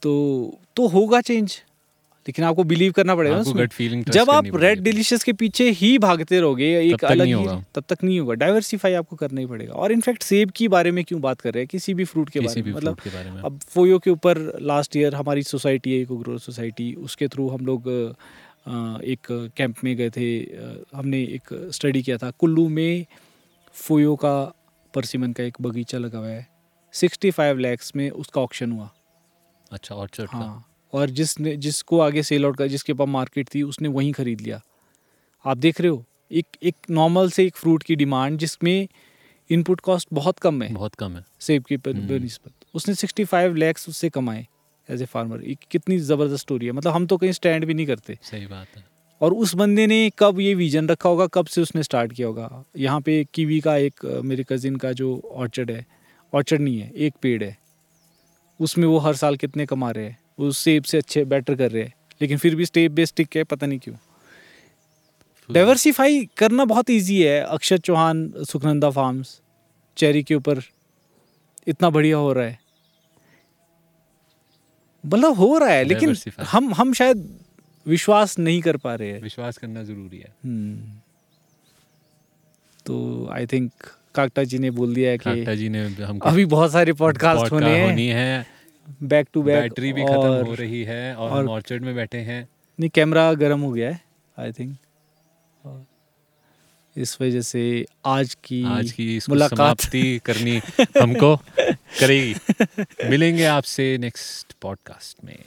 [0.03, 0.13] तो
[0.77, 1.63] तो होगा चेंज
[2.27, 6.41] लेकिन आपको बिलीव करना पड़ेगा उसमें। gut जब आप रेड डिलीशियस के पीछे ही भागते
[6.41, 10.23] रहोगे एक अलग ही। तब तक नहीं होगा। डाइवर्सिफाई आपको करना ही पड़ेगा। और इनफैक्ट
[10.23, 11.69] सेब के बारे में क्यों बात कर रहे हैं?
[11.69, 14.97] किसी भी फ्रूट के बारे में। मतलब के बारे में। अब फोयो के ऊपर लास्ट
[14.97, 17.89] ईयर हमारी सोसाइटी है इको ग्रो सोसाइटी उसके थ्रू हम लोग
[19.07, 19.27] एक
[19.57, 20.29] कैंप में गए थे।
[20.95, 23.07] हमने एक स्टडी किया था। कुल्लू में
[23.75, 24.37] फोयो का
[24.95, 26.47] परसिमन का एक बगीचा लगा हुआ है।
[26.95, 28.91] सिक्सटी फाइव लैक्स में उसका ऑप्शन हुआ।
[29.73, 30.39] अच्छा ऑर्चर्ड का?
[30.39, 34.41] हाँ और जिसने जिसको आगे सेल आउट कर जिसके पास मार्केट थी उसने वहीं खरीद
[34.41, 34.61] लिया।
[35.47, 38.89] आप देख रहे हो एक एक नॉर्मल से एक फ्रूट की डिमांड जिसमें
[39.51, 43.57] इनपुट कॉस्ट बहुत कम है। बहुत कम है। सेब की पर- हम्म। बनिस्बत उसने 65
[43.57, 44.47] लैक्स उससे कमाए
[44.91, 47.87] एज ए फार्मर एक कितनी ज़बरदस्त स्टोरी है। मतलब हम तो कहीं स्टैंड भी नहीं
[47.87, 48.85] करते। सही बात है।
[49.21, 52.65] और उस बंदे ने कब ये विजन रखा होगा कब से उसने स्टार्ट किया होगा?
[52.77, 55.87] यहाँ पे कीवी का एक मेरे कज़िन का जो ऑर्चर्ड है
[56.35, 57.68] ऑर्चर्ड नहीं है एक पेड़ है।
[58.61, 61.83] उसमें वो हर साल कितने कमा रहे हैं वो सेब से अच्छे बेटर कर रहे
[61.83, 63.97] हैं। लेकिन फिर भी स्टेप बेस टिक है पता नहीं क्यों।
[65.53, 69.41] डाइवर्सिफाई करना बहुत इजी है अक्षर चौहान सुखनंदा फार्म्स
[69.97, 70.63] चेरी के ऊपर
[71.67, 72.59] इतना बढ़िया हो रहा है।
[75.07, 77.39] मतलब हो रहा है लेकिन हम हम शायद
[77.87, 80.99] विश्वास नहीं कर पा रहे हैं। विश्वास करना ज़रूरी है। हम्म।
[82.87, 83.73] तो आई थिंक
[84.19, 87.53] काकटा जी ने बोल दिया है काकटा कि जी ने हमको अभी बहुत सारे पॉडकास्ट
[87.53, 88.47] होने हैं। है।
[89.03, 92.19] बैक टू बैक बैटरी भी खत्म हो रही है और, और- हम ऑर्चर्ड में बैठे
[92.19, 92.49] हैं।
[92.81, 94.01] नहीं कैमरा गर्म हो गया है
[94.39, 94.77] आई थिंक
[96.97, 99.81] इस वजह से आज की आज की मुलाकात।
[100.19, 101.37] करनी हमको
[102.01, 102.35] करेगी।
[103.11, 105.39] मिलेंगे आपसे नेक्स्ट पॉडकास्ट में।